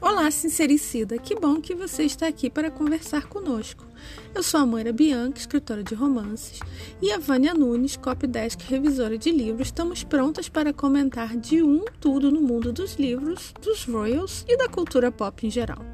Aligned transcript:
Olá, 0.00 0.30
sincericida! 0.30 1.18
Que 1.18 1.34
bom 1.34 1.60
que 1.60 1.74
você 1.74 2.04
está 2.04 2.28
aqui 2.28 2.48
para 2.48 2.70
conversar 2.70 3.26
conosco. 3.26 3.84
Eu 4.32 4.42
sou 4.44 4.60
a 4.60 4.66
Moira 4.66 4.92
Bianca, 4.92 5.40
escritora 5.40 5.82
de 5.82 5.96
romances, 5.96 6.60
e 7.02 7.10
a 7.10 7.18
Vânia 7.18 7.54
Nunes, 7.54 7.96
copydesk 7.96 8.60
revisora 8.68 9.18
de 9.18 9.32
livros. 9.32 9.66
Estamos 9.66 10.04
prontas 10.04 10.48
para 10.48 10.72
comentar 10.72 11.36
de 11.36 11.60
um 11.60 11.84
tudo 12.00 12.30
no 12.30 12.40
mundo 12.40 12.72
dos 12.72 12.94
livros, 12.94 13.52
dos 13.60 13.84
royals 13.84 14.44
e 14.46 14.56
da 14.56 14.68
cultura 14.68 15.10
pop 15.10 15.44
em 15.44 15.50
geral. 15.50 15.84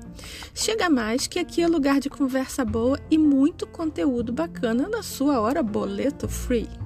Chega 0.55 0.91
mais 0.91 1.27
que 1.27 1.39
aqui 1.39 1.62
é 1.62 1.66
lugar 1.66 2.01
de 2.01 2.11
conversa 2.11 2.66
boa 2.66 3.01
e 3.11 3.16
muito 3.16 3.66
conteúdo 3.66 4.30
bacana 4.30 4.91
na 4.91 5.03
sua 5.03 5.41
hora 5.41 5.62
boleto 5.62 6.29
free. 6.29 6.84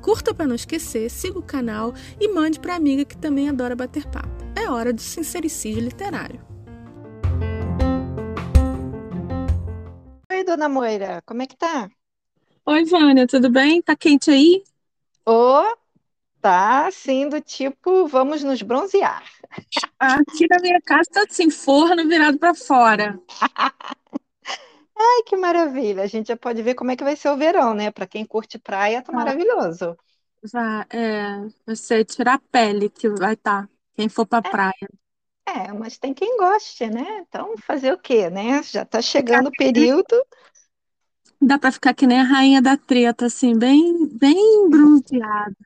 Curta 0.00 0.34
para 0.34 0.46
não 0.46 0.54
esquecer, 0.54 1.10
siga 1.10 1.38
o 1.38 1.42
canal 1.42 1.92
e 2.20 2.28
mande 2.28 2.60
para 2.60 2.74
amiga 2.74 3.04
que 3.04 3.16
também 3.16 3.48
adora 3.48 3.76
bater 3.76 4.06
papo. 4.06 4.44
É 4.56 4.68
hora 4.68 4.92
do 4.92 5.00
sincericídio 5.00 5.82
literário. 5.82 6.40
Oi, 10.30 10.44
dona 10.44 10.68
Moira, 10.68 11.22
como 11.26 11.42
é 11.42 11.46
que 11.46 11.56
tá? 11.56 11.90
Oi, 12.66 12.84
Vânia, 12.84 13.26
tudo 13.26 13.50
bem? 13.50 13.82
Tá 13.82 13.96
quente 13.96 14.30
aí? 14.30 14.62
Ô, 15.26 15.62
tá 16.40 16.86
assim 16.86 17.28
do 17.28 17.40
tipo, 17.40 18.06
vamos 18.06 18.42
nos 18.42 18.62
bronzear. 18.62 19.22
Aqui 19.98 20.46
na 20.48 20.58
minha 20.60 20.80
casa 20.80 21.10
tá 21.12 21.24
assim, 21.28 21.50
forno 21.50 22.06
virado 22.08 22.38
para 22.38 22.54
fora. 22.54 23.18
Ai, 25.02 25.22
que 25.22 25.34
maravilha! 25.34 26.02
A 26.02 26.06
gente 26.06 26.28
já 26.28 26.36
pode 26.36 26.60
ver 26.62 26.74
como 26.74 26.90
é 26.90 26.96
que 26.96 27.02
vai 27.02 27.16
ser 27.16 27.30
o 27.30 27.36
verão, 27.36 27.72
né? 27.72 27.90
Para 27.90 28.06
quem 28.06 28.24
curte 28.24 28.58
praia, 28.58 29.02
tá 29.02 29.10
maravilhoso. 29.10 29.96
Vai, 30.52 30.84
é, 30.90 31.48
você 31.66 32.04
tirar 32.04 32.34
a 32.34 32.38
pele 32.38 32.90
que 32.90 33.08
vai 33.08 33.32
estar, 33.32 33.68
quem 33.94 34.08
for 34.10 34.26
pra 34.26 34.42
praia. 34.42 34.88
É, 35.46 35.72
mas 35.72 35.96
tem 35.96 36.12
quem 36.12 36.36
goste, 36.36 36.86
né? 36.86 37.24
Então, 37.26 37.56
fazer 37.58 37.92
o 37.94 37.98
quê, 37.98 38.28
né? 38.28 38.62
Já 38.62 38.84
tá 38.84 39.00
chegando 39.00 39.48
o 39.48 39.52
período. 39.52 40.26
Dá 41.40 41.58
pra 41.58 41.72
ficar 41.72 41.94
que 41.94 42.06
nem 42.06 42.20
a 42.20 42.24
rainha 42.24 42.60
da 42.60 42.76
treta, 42.76 43.26
assim, 43.26 43.58
bem, 43.58 44.06
bem 44.06 44.68
bronzeada. 44.68 45.56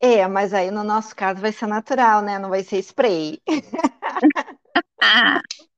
É, 0.00 0.26
mas 0.26 0.52
aí 0.52 0.70
no 0.70 0.82
nosso 0.82 1.14
caso 1.14 1.40
vai 1.40 1.52
ser 1.52 1.66
natural, 1.66 2.22
né? 2.22 2.38
Não 2.40 2.48
vai 2.48 2.64
ser 2.64 2.78
spray. 2.78 3.40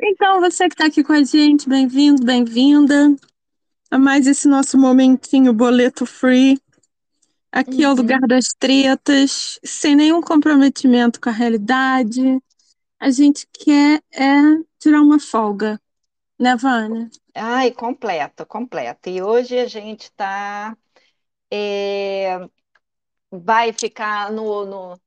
Então, 0.00 0.40
você 0.40 0.68
que 0.68 0.74
está 0.74 0.86
aqui 0.86 1.02
com 1.02 1.12
a 1.12 1.22
gente, 1.24 1.68
bem-vindo, 1.68 2.24
bem-vinda 2.24 3.14
a 3.90 3.98
mais 3.98 4.26
esse 4.26 4.48
nosso 4.48 4.78
momentinho 4.78 5.52
boleto 5.52 6.04
free. 6.06 6.60
Aqui 7.52 7.82
é 7.84 7.88
o 7.88 7.90
Uhum. 7.92 7.96
lugar 7.96 8.20
das 8.20 8.54
tretas, 8.58 9.58
sem 9.64 9.96
nenhum 9.96 10.20
comprometimento 10.20 11.20
com 11.20 11.30
a 11.30 11.32
realidade. 11.32 12.42
A 13.00 13.10
gente 13.10 13.46
quer 13.52 14.02
é 14.12 14.40
tirar 14.78 15.00
uma 15.00 15.18
folga, 15.18 15.80
né, 16.38 16.56
Vânia? 16.56 17.10
Ai, 17.34 17.70
completo, 17.72 18.46
completo. 18.46 19.08
E 19.08 19.22
hoje 19.22 19.58
a 19.58 19.66
gente 19.66 20.10
tá. 20.12 20.76
é, 21.50 22.38
vai 23.30 23.72
ficar 23.72 24.32
no, 24.32 24.64
no, 24.66 25.00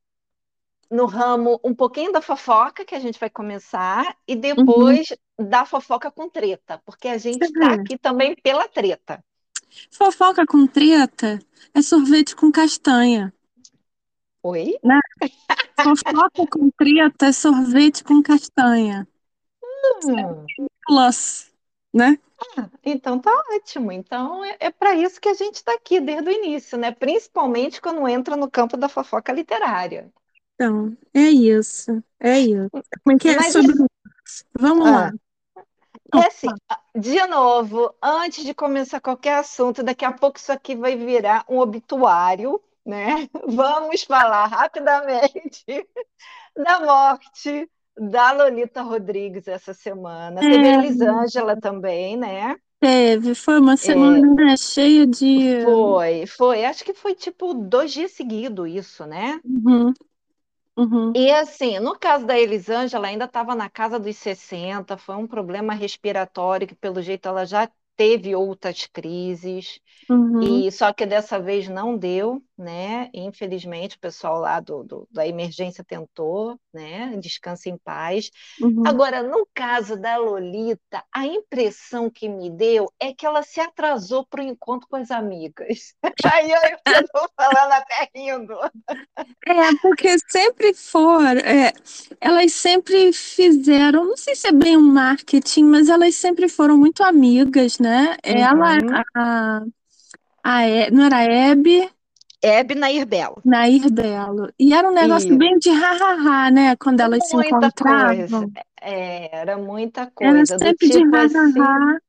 no 0.92 1.06
ramo 1.06 1.60
um 1.64 1.74
pouquinho 1.74 2.12
da 2.12 2.22
fofoca 2.22 2.86
que 2.86 2.96
a 2.96 3.00
gente 3.00 3.20
vai 3.20 3.30
começar 3.30 4.16
e 4.28 4.36
depois 4.36 5.08
da 5.38 5.66
fofoca 5.66 6.12
com 6.12 6.30
treta, 6.30 6.82
porque 6.86 7.08
a 7.08 7.18
gente 7.18 7.46
Você 7.46 7.54
tá 7.54 7.74
vê. 7.76 7.76
aqui 7.76 7.98
também 7.98 8.36
pela 8.36 8.68
treta. 8.68 9.24
Fofoca 9.92 10.46
com 10.48 10.66
treta 10.66 11.40
é 11.74 11.82
sorvete 11.82 12.36
com 12.36 12.52
castanha. 12.52 13.32
Oi? 14.44 14.80
Fofoca 15.84 16.48
com 16.50 16.70
treta 16.72 17.28
é 17.28 17.32
sorvete 17.32 18.04
com 18.04 18.22
castanha. 18.22 19.08
Hum, 20.06 20.46
Plus, 20.88 21.52
né? 21.94 22.18
então 22.84 23.20
tá 23.20 23.32
ótimo. 23.56 23.92
Então 23.92 24.44
é, 24.44 24.58
é 24.60 24.72
para 24.72 24.96
isso 24.96 25.20
que 25.20 25.30
a 25.30 25.34
gente 25.34 25.56
está 25.56 25.74
aqui 25.74 26.00
desde 26.00 26.30
o 26.30 26.34
início, 26.34 26.78
né? 26.78 26.92
Principalmente 26.92 27.82
quando 27.82 28.08
entra 28.08 28.36
no 28.36 28.50
campo 28.50 28.78
da 28.78 28.90
fofoca 28.90 29.32
literária. 29.34 30.12
Então, 30.60 30.98
é 31.14 31.22
isso, 31.22 32.04
é 32.20 32.40
isso. 32.42 32.70
Como 33.04 33.16
é 33.16 33.20
que 33.20 33.30
é 33.30 33.36
Mas 33.38 33.54
sobre 33.54 33.72
isso? 33.72 33.86
Vamos 34.60 34.88
Ah. 34.88 34.92
lá. 34.92 35.14
É 36.14 36.28
assim, 36.28 36.48
de 36.96 37.26
novo, 37.28 37.94
antes 38.02 38.44
de 38.44 38.54
começar 38.54 39.00
qualquer 39.00 39.36
assunto, 39.40 39.84
daqui 39.84 40.04
a 40.06 40.12
pouco 40.12 40.38
isso 40.40 40.52
aqui 40.52 40.76
vai 40.76 40.96
virar 40.96 41.46
um 41.48 41.60
obituário, 41.60 42.62
né? 42.86 43.30
Vamos 43.46 44.04
falar 44.04 44.48
rapidamente 44.48 45.64
da 46.56 46.80
morte 46.82 47.70
da 47.98 48.32
Lolita 48.34 48.82
Rodrigues 48.82 49.48
essa 49.48 49.74
semana. 49.74 50.46
Teve 50.46 50.68
a 50.68 50.72
É. 50.72 50.74
Elisângela 50.74 51.60
também, 51.60 52.18
né? 52.18 52.56
Teve, 52.82 53.36
foi 53.36 53.60
uma 53.60 53.76
semana 53.76 54.34
né, 54.36 54.56
cheia 54.56 55.06
de. 55.06 55.62
Foi, 55.64 56.26
foi. 56.28 56.66
Acho 56.66 56.84
que 56.84 56.94
foi 56.94 57.14
tipo 57.14 57.54
dois 57.54 57.92
dias 57.92 58.12
seguidos 58.12 58.70
isso, 58.70 59.06
né? 59.06 59.42
Uhum, 59.44 59.94
uhum, 60.80 61.16
E 61.16 61.32
assim, 61.32 61.80
no 61.80 61.98
caso 61.98 62.26
da 62.26 62.38
Elisângela, 62.40 63.08
ainda 63.08 63.26
estava 63.26 63.56
na 63.56 63.70
casa 63.70 64.00
dos 64.00 64.16
60, 64.18 64.98
foi 64.98 65.16
um 65.16 65.28
problema 65.28 65.74
respiratório 65.74 66.68
que, 66.68 66.76
pelo 66.76 67.02
jeito, 67.02 67.28
ela 67.28 67.46
já 67.46 67.70
teve 67.96 68.36
outras 68.36 68.86
crises, 68.88 69.80
uhum, 70.10 70.64
e 70.64 70.72
só 70.72 70.94
que 70.94 71.06
dessa 71.06 71.40
vez 71.42 71.68
não 71.70 71.98
deu, 71.98 72.44
né? 72.60 73.10
Infelizmente, 73.14 73.98
o 73.98 74.00
pessoal 74.00 74.40
lá 74.40 74.60
do, 74.60 74.84
do- 74.84 75.08
da 75.12 75.28
emergência 75.28 75.84
tentou, 75.84 76.60
né? 76.74 77.16
Descanse 77.18 77.70
em 77.70 77.78
paz. 77.78 78.32
uhum. 78.60 78.84
Agora, 78.84 79.22
no 79.24 79.48
caso 79.54 80.00
da 80.00 80.18
Lolita, 80.18 81.04
a 81.14 81.26
impressão 81.26 82.10
que 82.10 82.30
me 82.30 82.50
deu 82.50 82.92
é 83.00 83.14
que 83.14 83.26
ela 83.26 83.44
se 83.44 83.60
atrasou 83.60 84.26
para 84.28 84.42
o 84.42 84.48
encontro 84.48 84.88
com 84.90 84.96
as 84.96 85.12
amigas. 85.12 85.94
Aí 86.24 86.52
eu 86.52 87.02
estou 87.02 87.30
falando 87.38 87.72
até 87.74 88.10
rindo. 88.16 88.56
É, 89.48 89.74
porque 89.82 90.10
sempre 90.30 90.74
foram, 90.76 91.40
é, 91.42 91.74
elas 92.22 92.54
sempre 92.54 93.12
fizeram, 93.14 94.06
não 94.06 94.18
sei 94.18 94.36
se 94.36 94.48
é 94.48 94.52
bem 94.52 94.78
um 94.78 94.82
marketing, 94.82 95.64
mas 95.64 95.90
elas 95.90 96.16
sempre 96.16 96.48
foram 96.48 96.78
muito 96.78 97.02
amigas, 97.04 97.80
né? 97.80 98.16
Ela, 98.24 98.78
Uhum. 98.78 99.02
a, 99.16 99.62
a, 100.44 100.68
E- 100.68 100.92
não 100.92 101.06
era 101.06 101.18
a 101.18 101.24
Hebe, 101.24 101.90
Hebe 102.42 102.74
Nair 102.76 103.06
Belo. 103.06 103.42
Nair 103.44 103.90
Belo. 103.92 104.52
E 104.58 104.74
era 104.74 104.90
um 104.90 104.94
negócio 104.94 105.28
Isso. 105.30 105.38
bem 105.38 105.58
de 105.60 105.70
ha-ha-ha, 105.70 106.50
né? 106.52 106.76
Quando 106.78 107.02
elas 107.02 107.28
se 107.28 107.36
Muita 107.36 107.50
encontravam. 107.50 108.16
coisa. 108.28 108.50
É, 108.82 109.36
era 109.40 109.58
muita 109.58 110.02
Era 110.02 110.12
coisa. 110.34 110.56
Do 110.58 110.64
sempre 110.64 110.88
de 110.88 110.98
tipo 111.00 111.16
assim, 111.16 111.38
ha-ha-ha. 111.60 112.00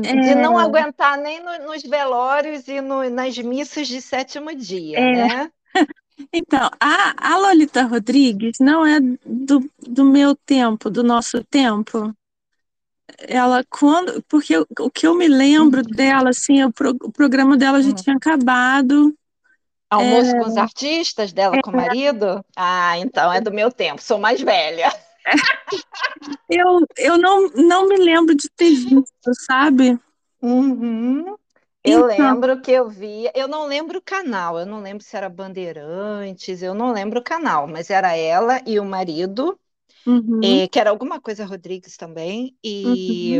de 0.00 0.34
não 0.34 0.60
É. 0.60 0.64
aguentar 0.64 1.16
nem 1.18 1.42
no- 1.42 1.66
nos 1.66 1.82
velórios 1.82 2.66
e 2.68 2.80
no- 2.80 3.08
nas 3.10 3.38
missas 3.38 3.88
de 3.88 4.00
sétimo 4.02 4.54
dia, 4.54 4.98
É. 4.98 5.12
né? 5.28 5.50
Então, 6.32 6.70
a, 6.80 7.32
a 7.34 7.38
Lolita 7.38 7.82
Rodrigues 7.82 8.58
não 8.60 8.86
é 8.86 9.00
do, 9.26 9.68
do 9.80 10.04
meu 10.04 10.36
tempo, 10.36 10.88
do 10.88 11.02
nosso 11.02 11.42
tempo. 11.44 12.14
Ela, 13.18 13.64
quando. 13.70 14.22
Porque 14.28 14.56
o, 14.56 14.66
o 14.80 14.90
que 14.90 15.06
eu 15.06 15.14
me 15.14 15.28
lembro 15.28 15.82
dela, 15.82 16.30
assim, 16.30 16.60
é 16.60 16.66
o, 16.66 16.72
pro- 16.72 16.96
o 17.02 17.12
programa 17.12 17.56
dela 17.56 17.82
já 17.82 17.90
Hum. 17.90 17.94
tinha 17.94 18.16
acabado. 18.16 19.14
Almoço 19.90 20.30
É. 20.30 20.38
com 20.40 20.46
os 20.46 20.56
artistas 20.56 21.32
dela 21.32 21.62
com 21.62 21.70
o 21.70 21.76
marido? 21.76 22.44
Ah, 22.56 22.98
então 22.98 23.32
é 23.32 23.40
do 23.40 23.52
meu 23.52 23.70
tempo, 23.70 24.02
sou 24.02 24.18
mais 24.18 24.40
velha. 24.40 24.90
Eu, 26.48 26.80
eu 26.96 27.18
não, 27.18 27.48
não 27.50 27.88
me 27.88 27.96
lembro 27.96 28.34
de 28.34 28.48
ter 28.50 28.70
visto, 28.70 29.34
sabe? 29.46 29.98
Uhum. 30.42 31.36
Eu 31.82 32.06
Então. 32.06 32.06
lembro 32.06 32.60
que 32.62 32.70
eu 32.70 32.88
via, 32.88 33.30
eu 33.34 33.46
não 33.46 33.66
lembro 33.66 33.98
o 33.98 34.02
canal, 34.02 34.58
eu 34.58 34.64
não 34.66 34.80
lembro 34.80 35.04
se 35.04 35.16
era 35.16 35.28
Bandeirantes, 35.28 36.62
eu 36.62 36.74
não 36.74 36.92
lembro 36.92 37.20
o 37.20 37.22
canal, 37.22 37.66
mas 37.66 37.90
era 37.90 38.16
ela 38.16 38.60
e 38.66 38.80
o 38.80 38.84
marido, 38.84 39.58
Uhum, 40.06 40.62
eh, 40.62 40.68
que 40.68 40.78
era 40.80 40.90
alguma 40.90 41.20
coisa 41.20 41.44
Rodrigues 41.46 41.96
também, 41.96 42.56
e 42.64 43.38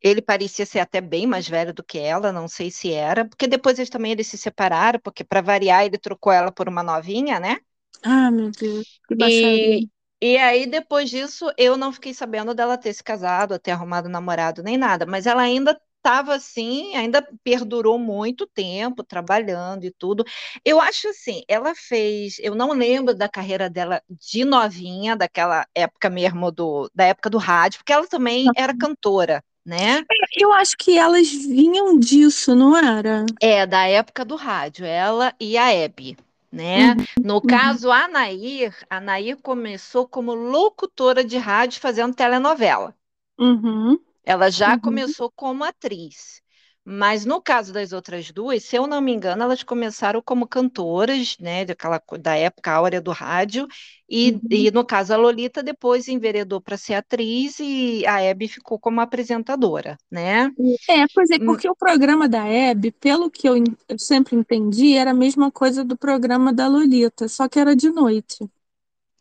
ele 0.00 0.22
parecia 0.22 0.66
ser 0.66 0.80
até 0.80 1.00
bem 1.00 1.26
mais 1.26 1.48
velho 1.48 1.74
do 1.74 1.84
que 1.84 1.98
ela, 1.98 2.32
não 2.32 2.48
sei 2.48 2.70
se 2.70 2.92
era, 2.92 3.24
porque 3.26 3.46
depois 3.48 3.78
eles 3.78 3.90
também 3.90 4.12
eles 4.12 4.26
se 4.28 4.38
separaram, 4.38 5.00
porque 5.00 5.24
para 5.24 5.40
variar 5.42 5.84
ele 5.84 5.98
trocou 5.98 6.32
ela 6.32 6.52
por 6.52 6.68
uma 6.68 6.82
novinha, 6.82 7.40
né? 7.40 7.58
Ah, 8.02 8.30
meu 8.30 8.52
Deus, 8.52 8.98
que 9.06 9.14
baixaria. 9.14 9.70
E, 9.70 9.88
e 10.20 10.36
aí, 10.38 10.66
depois 10.66 11.10
disso, 11.10 11.46
eu 11.58 11.76
não 11.76 11.92
fiquei 11.92 12.14
sabendo 12.14 12.54
dela 12.54 12.78
ter 12.78 12.92
se 12.94 13.02
casado, 13.04 13.58
ter 13.58 13.70
arrumado 13.72 14.08
namorado, 14.08 14.62
nem 14.62 14.76
nada. 14.76 15.06
Mas 15.06 15.26
ela 15.26 15.42
ainda 15.42 15.78
estava 16.06 16.34
assim, 16.36 16.94
ainda 16.94 17.20
perdurou 17.42 17.98
muito 17.98 18.46
tempo 18.46 19.02
trabalhando 19.02 19.84
e 19.84 19.90
tudo. 19.90 20.24
Eu 20.64 20.80
acho 20.80 21.08
assim, 21.08 21.42
ela 21.48 21.74
fez. 21.74 22.36
Eu 22.40 22.54
não 22.54 22.72
lembro 22.72 23.12
da 23.14 23.28
carreira 23.28 23.68
dela 23.68 24.00
de 24.08 24.44
novinha, 24.44 25.16
daquela 25.16 25.66
época 25.74 26.08
mesmo 26.08 26.52
do, 26.52 26.88
da 26.94 27.04
época 27.06 27.28
do 27.28 27.38
rádio, 27.38 27.80
porque 27.80 27.92
ela 27.92 28.06
também 28.06 28.50
era 28.54 28.72
cantora, 28.72 29.42
né? 29.64 30.04
Eu 30.36 30.52
acho 30.52 30.76
que 30.76 30.96
elas 30.96 31.28
vinham 31.28 31.98
disso, 31.98 32.54
não 32.54 32.76
era? 32.76 33.24
É, 33.40 33.66
da 33.66 33.86
época 33.88 34.24
do 34.24 34.36
rádio, 34.36 34.84
ela 34.84 35.34
e 35.40 35.56
a 35.58 35.72
Hebe, 35.72 36.16
né? 36.52 36.94
Uhum, 36.94 37.06
No 37.22 37.40
uhum. 37.42 37.42
caso, 37.42 37.90
a 37.90 38.06
Nair, 38.08 38.74
a 38.90 39.00
Nair 39.00 39.36
começou 39.42 40.06
como 40.08 40.34
locutora 40.34 41.24
de 41.24 41.36
rádio 41.38 41.80
fazendo 41.80 42.14
telenovela. 42.14 42.94
Uhum, 43.38 43.98
Ela 44.26 44.50
já 44.50 44.76
uhum. 44.76 44.76
começou 44.78 45.32
como 45.32 45.64
atriz. 45.64 46.42
Mas 46.88 47.24
no 47.24 47.42
caso 47.42 47.72
das 47.72 47.92
outras 47.92 48.30
duas, 48.32 48.64
se 48.64 48.76
eu 48.76 48.86
não 48.86 49.00
me 49.00 49.12
engano, 49.12 49.42
elas 49.42 49.62
começaram 49.64 50.22
como 50.22 50.46
cantoras, 50.48 51.36
né, 51.38 51.64
daquela, 51.64 52.00
da 52.20 52.36
época 52.36 52.72
áurea 52.72 53.00
do 53.00 53.10
rádio, 53.12 53.66
e, 54.08 54.40
Uhum. 54.42 54.50
e 54.50 54.70
no 54.70 54.84
caso 54.86 55.12
a 55.14 55.16
Lolita 55.16 55.62
depois 55.64 56.06
enveredou 56.08 56.60
para 56.60 56.76
ser 56.76 56.94
atriz 56.94 57.58
e 57.60 58.06
a 58.06 58.20
Hebe 58.22 58.46
ficou 58.48 58.78
como 58.78 59.00
apresentadora, 59.00 59.98
né? 60.10 60.52
É, 60.88 61.06
pois 61.14 61.30
é, 61.30 61.38
Hum, 61.38 61.38
porque 61.38 61.68
o 61.68 61.74
programa 61.76 62.28
da 62.28 62.44
Hebe, 62.46 62.90
pelo 62.92 63.30
que 63.30 63.48
eu, 63.48 63.54
eu 63.88 63.98
sempre 63.98 64.36
entendi, 64.36 64.94
era 64.94 65.10
a 65.10 65.14
mesma 65.14 65.50
coisa 65.50 65.84
do 65.84 65.96
programa 65.96 66.52
da 66.52 66.66
Lolita, 66.68 67.28
só 67.28 67.48
que 67.48 67.58
era 67.58 67.74
de 67.76 67.90
noite. 67.90 68.48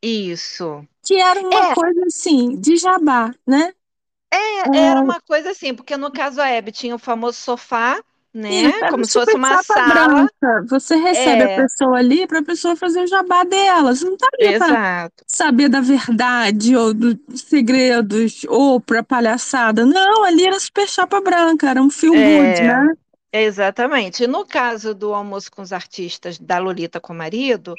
Isso. 0.01 0.87
Que 1.05 1.15
era 1.21 1.39
uma 1.41 1.63
É, 1.63 1.75
coisa 1.75 2.03
assim, 2.07 2.59
de 2.59 2.75
jabá, 2.77 3.33
né? 3.47 3.73
É, 4.33 4.87
era 4.89 5.01
uma 5.01 5.21
coisa 5.21 5.51
assim, 5.51 5.73
porque 5.75 5.97
no 5.97 6.11
caso 6.11 6.41
a 6.41 6.47
Hebe 6.49 6.71
tinha 6.71 6.95
o 6.95 6.99
famoso 6.99 7.37
sofá, 7.39 8.01
né, 8.33 8.83
era 8.83 8.85
como 8.85 9.05
se 9.05 9.13
fosse 9.13 9.35
uma 9.35 9.57
sala. 9.57 10.29
branca. 10.37 10.63
Você 10.69 10.95
recebe 10.95 11.43
a 11.43 11.49
É, 11.49 11.65
pessoa 11.65 11.97
ali 11.97 12.27
para 12.27 12.39
a 12.39 12.43
pessoa 12.43 12.75
fazer 12.75 13.01
o 13.03 13.07
jabá 13.07 13.43
dela. 13.43 13.95
Você 13.95 14.05
não 14.05 14.17
tá 14.17 14.27
ali 14.33 14.53
para 14.53 14.77
saber 15.27 15.69
da 15.69 15.81
verdade 15.81 16.75
ou 16.75 16.93
dos 16.93 17.17
segredos 17.41 18.43
ou 18.47 18.79
para 18.79 19.03
palhaçada. 19.03 19.85
Não, 19.85 20.23
ali 20.23 20.45
era 20.45 20.59
super 20.59 20.87
chapa 20.87 21.19
branca, 21.21 21.69
era 21.69 21.81
um 21.81 21.89
good, 22.21 22.63
É, 22.63 22.63
né? 22.63 22.93
exatamente. 23.33 24.23
E 24.23 24.27
no 24.27 24.45
caso 24.45 24.93
do 24.95 25.13
almoço 25.13 25.51
com 25.51 25.61
os 25.61 25.73
artistas 25.73 26.39
da 26.39 26.57
Lolita 26.59 26.99
com 27.01 27.13
o 27.13 27.15
marido, 27.17 27.77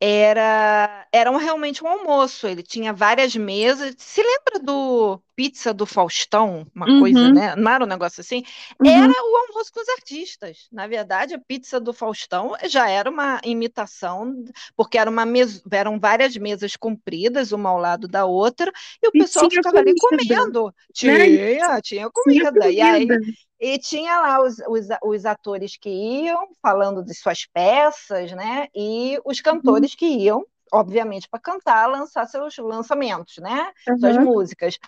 era, 0.00 1.06
era 1.12 1.30
um- 1.32 1.36
realmente 1.38 1.84
um 1.84 1.88
almoço. 1.88 2.46
Ele 2.48 2.62
tinha 2.62 2.92
várias 2.94 3.36
mesas. 3.36 3.94
Se 3.98 4.22
lembra 4.22 4.60
do 4.60 5.22
Pizza 5.42 5.74
do 5.74 5.86
Faustão? 5.86 6.64
Uma 6.74 6.88
coisa, 6.88 7.28
Uhum, 7.28 7.34
né? 7.34 7.56
Não 7.56 7.72
era 7.72 7.84
um 7.84 7.86
negócio 7.86 8.20
assim? 8.20 8.42
uhum. 8.80 9.12
Era 9.12 9.22
o 9.24 9.36
almoço 9.36 9.72
com 9.72 9.80
os 9.80 9.88
artistas. 9.88 10.68
Na 10.70 10.86
verdade, 10.86 11.34
a 11.34 11.38
Pizza 11.40 11.80
do 11.80 11.92
Faustão 11.92 12.52
já 12.68 12.88
era 12.88 13.10
uma 13.10 13.40
imitação, 13.44 14.44
porque 14.76 14.98
era 14.98 15.10
uma 15.10 15.26
mes- 15.26 15.62
eram 15.70 15.98
várias 15.98 16.36
mesas 16.36 16.76
compridas, 16.76 17.52
uma 17.52 17.70
ao 17.70 17.78
lado 17.78 18.06
da 18.08 18.24
outra, 18.24 18.70
e 19.02 19.08
o 19.08 19.12
pessoal 19.12 19.50
ficava 19.50 19.78
ali 19.80 19.94
comida, 19.96 20.36
comendo. 20.36 20.72
né? 21.02 21.14
Tinha, 21.18 21.80
tinha 21.82 22.10
Tinha 22.22 22.46
comida. 22.48 22.70
E 22.70 22.80
comida. 22.80 22.80
aí 22.80 23.18
e 23.60 23.78
tinha 23.78 24.20
lá 24.20 24.42
os, 24.42 24.56
os, 24.68 24.86
os 25.04 25.24
atores 25.24 25.76
que 25.76 25.88
iam 25.90 26.48
falando 26.60 27.02
de 27.04 27.14
suas 27.14 27.46
peças, 27.46 28.32
né? 28.32 28.66
E 28.74 29.18
os 29.24 29.40
Uhum, 29.52 29.52
cantores 29.52 29.94
que 29.94 30.04
iam, 30.06 30.44
obviamente, 30.72 31.28
para 31.28 31.38
cantar, 31.40 31.86
lançar 31.88 32.26
seus 32.26 32.56
lançamentos, 32.58 33.36
né? 33.38 33.72
Suas 33.96 34.18
uhum. 34.18 34.18
músicas. 34.18 34.78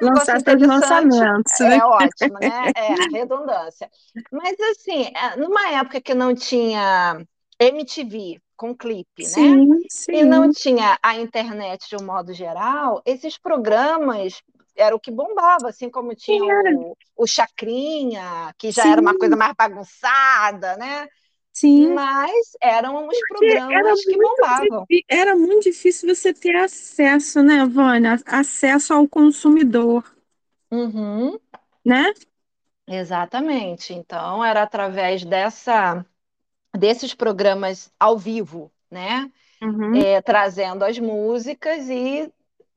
Lançar 0.00 0.40
seus 0.40 0.60
interessante, 0.60 0.62
lançamentos, 0.62 1.60
né? 1.60 1.78
é 1.78 1.84
ótimo, 1.84 2.38
né? 2.38 2.70
É 2.74 3.06
redundância. 3.12 3.90
Mas 4.30 4.56
assim, 4.72 5.04
é, 5.14 5.36
numa 5.36 5.70
época 5.70 6.00
que 6.00 6.14
não 6.14 6.34
tinha 6.34 7.24
MTV 7.58 8.40
com 8.56 8.76
clipe, 8.76 9.28
né? 9.28 9.58
Sim, 9.58 9.80
E 10.10 10.24
não 10.24 10.48
sim. 10.48 10.52
tinha 10.52 10.98
a 11.02 11.16
internet 11.16 11.88
de 11.88 11.96
um 11.96 12.06
modo 12.06 12.32
geral, 12.32 13.02
esses 13.04 13.38
programas 13.38 14.40
era 14.76 14.94
o 14.94 15.00
que 15.00 15.10
bombava, 15.10 15.68
assim 15.68 15.90
como 15.90 16.14
tinha 16.14 16.44
o, 16.44 16.96
o 17.16 17.26
Chacrinha, 17.26 18.52
que 18.58 18.70
já 18.72 18.88
era 18.88 19.00
uma 19.00 19.14
coisa 19.16 19.36
sim, 19.36 19.36
mais 19.36 19.54
bagunçada, 19.56 20.76
né? 20.76 21.08
Sim. 21.54 21.88
Mas 21.88 22.56
eram 22.60 23.06
os 23.08 23.22
Porque 23.28 23.62
era 23.68 23.92
programas 23.92 24.04
que 24.04 24.18
bombavam. 24.18 24.88
difícil, 24.88 25.04
era 25.08 25.36
muito 25.36 25.64
difícil 25.64 26.14
você 26.14 26.32
ter 26.32 26.56
acesso, 26.56 27.42
né, 27.42 27.64
Vânia? 27.66 28.18
Acesso 28.26 28.92
ao 28.94 29.08
consumidor, 29.08 30.04
Uhum, 30.70 31.38
né? 31.84 32.12
exatamente. 32.86 33.92
Então, 33.92 34.44
era 34.44 34.62
através 34.62 35.24
dessa, 35.24 36.04
desses 36.76 37.14
programas 37.14 37.92
ao 38.00 38.18
vivo, 38.18 38.72
né? 38.90 39.32
Uhum, 39.62 40.04
É, 40.06 40.22
trazendo 40.22 40.84
as 40.84 40.98
músicas 40.98 41.88
e 41.90 42.32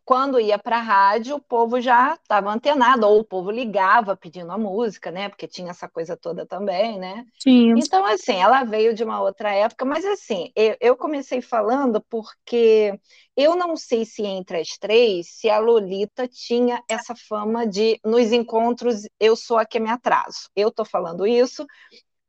quando 0.08 0.40
ia 0.40 0.58
para 0.58 0.78
a 0.78 0.82
rádio, 0.82 1.36
o 1.36 1.42
povo 1.42 1.82
já 1.82 2.14
estava 2.14 2.50
antenado, 2.50 3.06
ou 3.06 3.20
o 3.20 3.26
povo 3.26 3.52
ligava 3.52 4.16
pedindo 4.16 4.50
a 4.54 4.58
música, 4.58 5.12
né? 5.12 5.28
Porque 5.28 5.50
tinha 5.50 5.72
essa 5.72 5.90
coisa 5.90 6.16
toda 6.16 6.46
também, 6.46 6.98
né? 6.98 7.26
tinha. 7.38 7.74
Então, 7.78 8.06
assim, 8.06 8.36
ela 8.36 8.64
veio 8.64 8.94
de 8.94 9.04
uma 9.04 9.22
outra 9.22 9.54
época, 9.54 9.84
mas 9.84 10.06
assim, 10.06 10.50
eu, 10.56 10.78
eu 10.80 10.96
comecei 10.96 11.42
falando 11.42 12.02
porque 12.10 12.98
eu 13.36 13.54
não 13.58 13.76
sei 13.76 14.06
se 14.06 14.24
entre 14.24 14.62
as 14.62 14.78
três, 14.80 15.28
se 15.30 15.50
a 15.50 15.60
Lolita 15.60 16.26
tinha 16.26 16.82
essa 16.90 17.14
fama 17.14 17.68
de, 17.68 18.00
nos 18.02 18.32
encontros, 18.32 19.02
eu 19.20 19.36
sou 19.36 19.58
a 19.58 19.66
que 19.66 19.78
me 19.78 19.90
atraso. 19.90 20.50
Eu 20.56 20.72
tô 20.72 20.86
falando 20.86 21.28
isso 21.28 21.66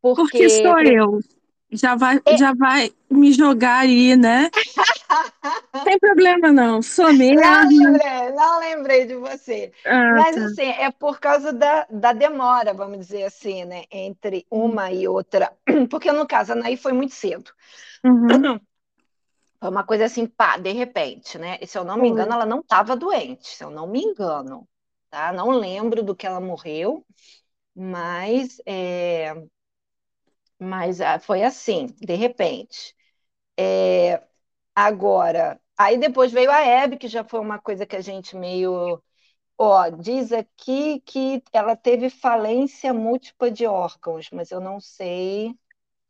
Porque 0.03 0.49
porque. 0.49 0.49
sou 0.49 0.81
eu. 0.81 1.21
Já 1.70 1.94
vai, 1.94 2.20
é, 2.25 2.37
já 2.37 2.55
vai 2.55 2.91
me 3.11 3.32
jogar 3.32 3.81
aí, 3.81 4.17
né? 4.17 4.50
Sem 5.85 5.99
problema, 5.99 6.50
não. 6.50 6.81
Sou 6.81 7.12
Não 7.12 7.19
mesmo. 7.19 7.43
lembrei, 7.69 8.32
não 8.32 8.61
lembrei 8.61 9.06
de 9.06 9.15
você. 9.17 9.73
Ah, 9.85 10.15
Mas, 10.15 10.35
tá. 10.35 10.44
assim, 10.47 10.62
é 10.62 10.91
por 10.91 11.20
causa 11.20 11.53
da, 11.53 11.87
da 11.91 12.12
demora, 12.12 12.73
vamos 12.73 12.99
dizer 12.99 13.25
assim, 13.25 13.65
né? 13.65 13.85
Entre 13.91 14.47
uma 14.50 14.91
e 14.91 15.06
outra. 15.06 15.53
Porque, 15.91 16.11
no 16.11 16.26
caso, 16.26 16.53
a 16.53 16.55
Anaí 16.55 16.76
foi 16.76 16.93
muito 16.93 17.15
cedo. 17.15 17.50
Uhum, 18.05 18.59
Foi 19.61 19.70
uma 19.70 19.82
coisa 19.85 20.05
assim, 20.05 20.25
pá, 20.26 20.56
de 20.56 20.70
repente, 20.73 21.37
né? 21.37 21.59
E, 21.61 21.67
se 21.67 21.76
eu 21.76 21.85
não 21.85 21.97
me 21.97 22.09
engano, 22.09 22.32
ela 22.32 22.47
não 22.47 22.61
estava 22.61 22.97
doente, 22.97 23.49
se 23.49 23.65
eu 23.65 23.70
não 23.70 23.88
me 23.88 24.00
engano, 24.00 24.69
tá? 25.11 25.32
Não 25.32 25.50
lembro 25.50 26.03
do 26.03 26.15
que 26.15 26.26
ela 26.26 26.41
morreu, 26.41 27.05
mas, 27.75 28.61
é, 28.65 29.35
mas 30.58 31.00
ah, 31.00 31.19
foi 31.20 31.43
assim, 31.43 31.87
de 32.00 32.14
repente. 32.14 32.94
Agora, 34.75 35.60
aí 35.76 35.99
depois 35.99 36.32
veio 36.32 36.50
a 36.50 36.60
Hebe, 36.60 36.96
que 36.96 37.08
já 37.08 37.25
foi 37.25 37.40
uma 37.40 37.58
coisa 37.58 37.84
que 37.87 37.96
a 37.96 38.00
gente 38.00 38.37
meio 38.37 39.02
Ó, 39.58 39.90
diz 39.90 40.32
aqui 40.32 41.00
que 41.02 41.43
ela 41.52 41.76
teve 41.76 42.10
falência 42.10 42.94
múltipla 42.94 43.50
de 43.50 43.66
órgãos, 43.66 44.31
mas 44.32 44.50
eu 44.52 44.60
não 44.60 44.81
sei. 44.81 45.55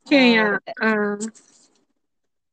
Quem? 0.06 0.38
Ah, 0.38 0.40
A, 0.40 0.60
a, 0.80 1.18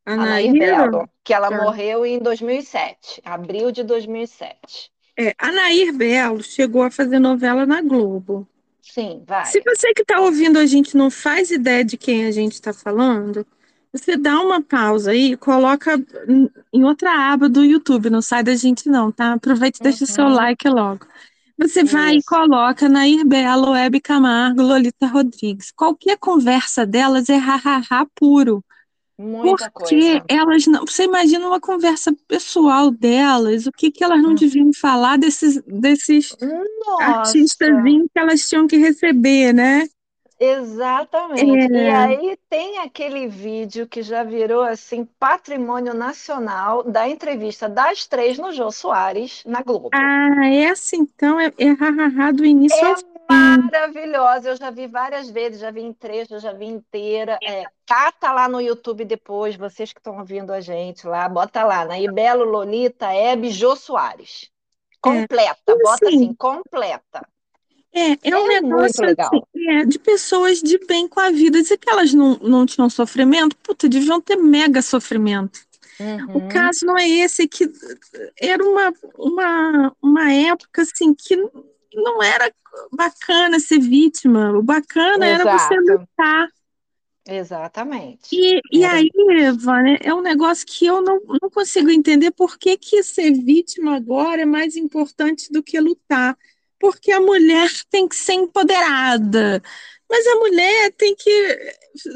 a 0.06 0.15
a 0.15 0.25
Naira? 0.25 0.56
Belo, 0.56 1.09
que 1.23 1.33
ela 1.33 1.49
Tá. 1.49 1.59
morreu 1.61 2.06
em 2.06 2.19
2007, 2.19 3.21
abril 3.25 3.71
de 3.71 3.83
2007. 3.83 4.92
É, 5.18 5.35
a 5.37 5.52
Nair 5.52 5.94
Belo 5.94 6.42
chegou 6.42 6.81
a 6.83 6.90
fazer 6.92 7.19
novela 7.19 7.66
na 7.66 7.81
Globo. 7.81 8.47
Sim, 8.94 9.23
Se 9.44 9.61
várias. 9.61 9.63
você 9.63 9.94
que 9.94 10.01
está 10.01 10.19
ouvindo 10.21 10.57
a 10.59 10.65
gente 10.65 10.97
não 10.97 11.09
faz 11.11 11.51
ideia 11.51 11.83
de 11.85 11.97
quem 11.97 12.25
a 12.25 12.31
gente 12.31 12.54
está 12.54 12.73
falando, 12.73 13.45
você 13.94 14.18
dá 14.18 14.42
uma 14.42 14.61
pausa 14.61 15.11
aí 15.11 15.33
e 15.33 15.37
coloca 15.37 15.95
em 16.73 16.83
outra 16.83 17.11
aba 17.31 17.47
do 17.47 17.63
YouTube, 17.63 18.09
não 18.09 18.21
sai 18.21 18.44
da 18.44 18.56
gente 18.56 18.89
não, 18.89 19.11
tá? 19.11 19.33
Aproveita 19.33 19.77
e 19.80 19.83
deixa 19.83 20.04
o 20.04 20.07
seu 20.07 20.25
Uhum, 20.25 20.30
like 20.30 20.68
logo. 20.68 21.06
Você 21.57 21.83
vai 21.83 22.18
e 22.18 22.19
isso, 22.19 22.25
coloca 22.25 22.89
Nair 22.89 23.25
Belo, 23.25 23.73
Hebe 23.75 24.01
Camargo, 24.01 24.61
Lolita 24.61 25.07
Rodrigues. 25.07 25.71
Qualquer 25.71 26.18
conversa 26.18 26.85
delas 26.85 27.30
é 27.30 27.37
ha-ha-ha 27.37 28.06
puro. 28.15 28.63
Muita 29.18 29.69
Porque 29.69 29.69
coisa. 29.72 30.28
elas 30.28 30.66
não. 30.68 30.86
Você 30.86 31.04
imagina 31.04 31.48
uma 31.48 31.60
conversa 31.62 32.14
pessoal 32.28 32.90
delas, 32.92 33.66
o 33.68 33.72
que 33.72 33.92
que 33.92 34.04
elas 34.04 34.22
não 34.22 34.34
Hum. 34.34 34.36
deviam 34.36 34.72
falar 34.74 35.18
desses, 35.18 35.62
desses 35.64 36.36
artistas 37.00 37.69
que 38.14 38.19
elas 38.19 38.48
tinham 38.50 38.68
que 38.68 38.78
receber, 38.78 39.54
né? 39.54 39.88
exatamente. 40.40 41.69
E 41.74 41.90
É, 41.90 41.90
aí 41.90 42.38
tem 42.50 42.78
aquele 42.80 43.28
vídeo 43.28 43.86
que 43.88 44.02
já 44.02 44.24
virou 44.24 44.62
assim 44.62 45.04
patrimônio 45.19 45.94
nacional 45.94 46.84
da 46.84 47.07
entrevista 47.10 47.68
das 47.69 48.06
três 48.07 48.38
no 48.38 48.52
Jô 48.54 48.72
Soares 48.72 49.44
na 49.45 49.62
Globo. 49.62 49.94
ah, 49.94 50.45
essa 50.48 50.95
então 50.95 51.40
é, 51.40 51.52
é 51.57 51.69
ha-ha-ha 51.72 52.31
do 52.31 52.45
início 52.45 52.88
ao 52.88 52.95
É 52.95 52.95
fim. 52.95 53.15
Maravilhosa, 53.30 54.50
eu 54.50 54.56
já 54.58 54.70
vi 54.72 54.88
várias 54.88 55.30
vezes, 55.30 55.60
já 55.62 55.72
vi 55.72 55.82
em 55.82 55.94
trecho, 55.94 56.40
já 56.40 56.54
vi 56.54 56.66
inteira. 56.66 57.42
É, 57.42 57.64
cata 57.86 58.32
lá 58.32 58.48
no 58.48 58.62
YouTube 58.62 59.06
depois, 59.06 59.56
vocês 59.56 59.94
que 59.94 60.00
estão 60.00 60.18
ouvindo 60.20 60.52
a 60.52 60.62
gente 60.62 61.06
lá, 61.08 61.28
bota 61.30 61.64
lá, 61.64 61.86
na 61.86 62.00
Ibelo 62.00 62.44
Lolita 62.46 63.12
Hebe 63.14 63.50
Jô 63.52 63.76
Soares. 63.76 64.50
É. 65.06 65.28
Completa, 65.28 65.76
E 65.76 65.82
bota 65.82 66.10
assim, 66.10 66.10
assim, 66.10 66.34
completa. 66.34 67.28
é, 67.94 68.30
é 68.30 68.38
um 68.38 68.48
É 68.48 68.62
muito 68.62 69.02
negócio 69.02 69.06
assim, 69.06 69.42
é, 69.70 69.86
de 69.86 69.98
pessoas 70.00 70.60
de 70.62 70.78
bem 70.86 71.08
com 71.08 71.20
a 71.20 71.32
vida. 71.32 71.62
Dizer 71.62 71.78
que 71.78 71.90
elas 71.90 72.14
não, 72.14 72.36
não 72.38 72.66
tinham 72.66 72.90
sofrimento, 72.90 73.56
puta, 73.58 73.88
deviam 73.88 74.20
ter 74.22 74.36
mega 74.36 74.82
sofrimento. 74.82 75.60
O 76.34 76.42
Uhum, 76.42 76.42
caso 76.42 76.86
não 76.86 76.98
é 76.98 77.08
esse, 77.10 77.44
é 77.44 77.48
que 77.48 77.72
era 78.40 78.64
uma, 78.64 78.94
uma, 79.18 79.96
uma 80.02 80.34
época 80.34 80.84
assim 80.84 81.14
que 81.14 81.36
não 81.95 82.21
era 82.23 82.54
bacana 82.94 83.59
ser 83.59 83.80
vítima. 83.80 84.52
O 84.57 84.64
bacana 84.64 85.25
Exato. 85.25 85.28
era 85.28 85.45
você 85.47 85.75
lutar. 85.80 86.49
Exatamente. 87.25 88.28
E, 88.31 88.59
e 88.71 88.83
Era- 88.83 88.85
aí, 88.85 89.09
Vânia, 89.57 89.97
é 90.02 90.14
um 90.14 90.21
negócio 90.21 90.66
que 90.68 90.85
eu 90.85 91.02
não, 91.02 91.19
não 91.42 91.49
consigo 91.49 91.90
entender 91.90 92.31
por 92.31 92.57
que, 92.57 92.75
que 92.78 93.04
ser 93.04 93.31
vítima 93.31 93.95
agora 93.95 94.42
é 94.42 94.45
mais 94.45 94.75
importante 94.75 95.52
do 95.52 95.64
que 95.64 95.80
lutar. 95.80 96.37
Porque 96.80 97.11
a 97.11 97.21
mulher 97.21 97.69
tem 97.90 98.07
que 98.07 98.16
ser 98.16 98.33
empoderada, 98.33 99.61
mas 100.09 100.28
a 100.28 100.35
mulher 100.35 100.92
tem 100.94 101.16
que 101.16 101.30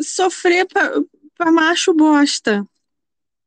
sofrer 0.04 0.68
para 0.68 1.52
macho 1.52 1.94
bosta, 1.94 2.68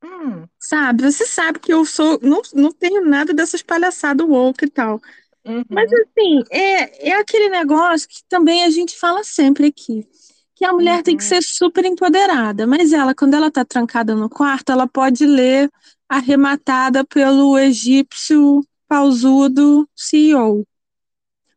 Hum, 0.02 0.48
sabe? 0.58 1.02
Você 1.04 1.26
sabe 1.26 1.58
que 1.58 1.72
eu 1.72 1.84
sou, 1.84 2.18
não, 2.22 2.40
não 2.54 2.72
tenho 2.72 3.04
nada 3.04 3.34
dessas 3.34 3.62
palhaçadas 3.62 4.26
woke 4.26 4.64
e 4.66 4.70
tal. 4.70 5.00
Uhum, 5.44 5.64
Mas 5.70 5.90
assim, 5.92 6.42
é, 6.50 7.10
é 7.10 7.14
aquele 7.14 7.48
negócio 7.48 8.08
que 8.08 8.22
também 8.28 8.64
a 8.64 8.70
gente 8.70 8.96
fala 8.98 9.24
sempre 9.24 9.66
aqui, 9.68 10.06
que 10.54 10.64
a 10.64 10.72
mulher 10.72 11.02
tem 11.02 11.16
que 11.16 11.24
Uhum. 11.24 11.28
ser 11.28 11.42
super 11.42 11.84
empoderada, 11.84 12.66
mas 12.66 12.92
ela, 12.92 13.14
quando 13.14 13.34
ela 13.34 13.50
tá 13.50 13.64
trancada 13.64 14.14
no 14.14 14.28
quarto, 14.28 14.70
ela 14.70 14.86
pode 14.86 15.26
ler 15.26 15.70
arrematada 16.08 17.04
pelo 17.04 17.58
egípcio 17.58 18.60
pausudo 18.88 19.88
CEO. 19.96 20.64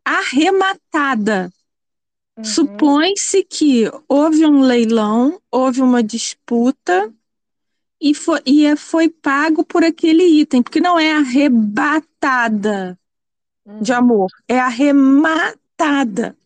Arrematada. 0.05 1.51
uhum, 2.37 2.45
Supõe-se 2.45 3.43
que 3.43 3.91
houve 4.07 4.45
um 4.45 4.61
leilão, 4.61 5.41
houve 5.51 5.81
uma 5.81 6.03
disputa 6.03 7.11
e 8.01 8.13
foi, 8.13 8.41
e 8.45 8.65
é- 8.65 8.75
foi 8.75 9.09
pago 9.09 9.65
por 9.65 9.83
aquele 9.83 10.23
item, 10.41 10.63
porque 10.63 10.81
não 10.81 10.99
é 10.99 11.13
arrebatada 11.13 12.97
de 13.79 13.91
uhum, 13.91 13.93
amor, 13.93 14.29
é 14.47 14.59
arrematada. 14.59 16.37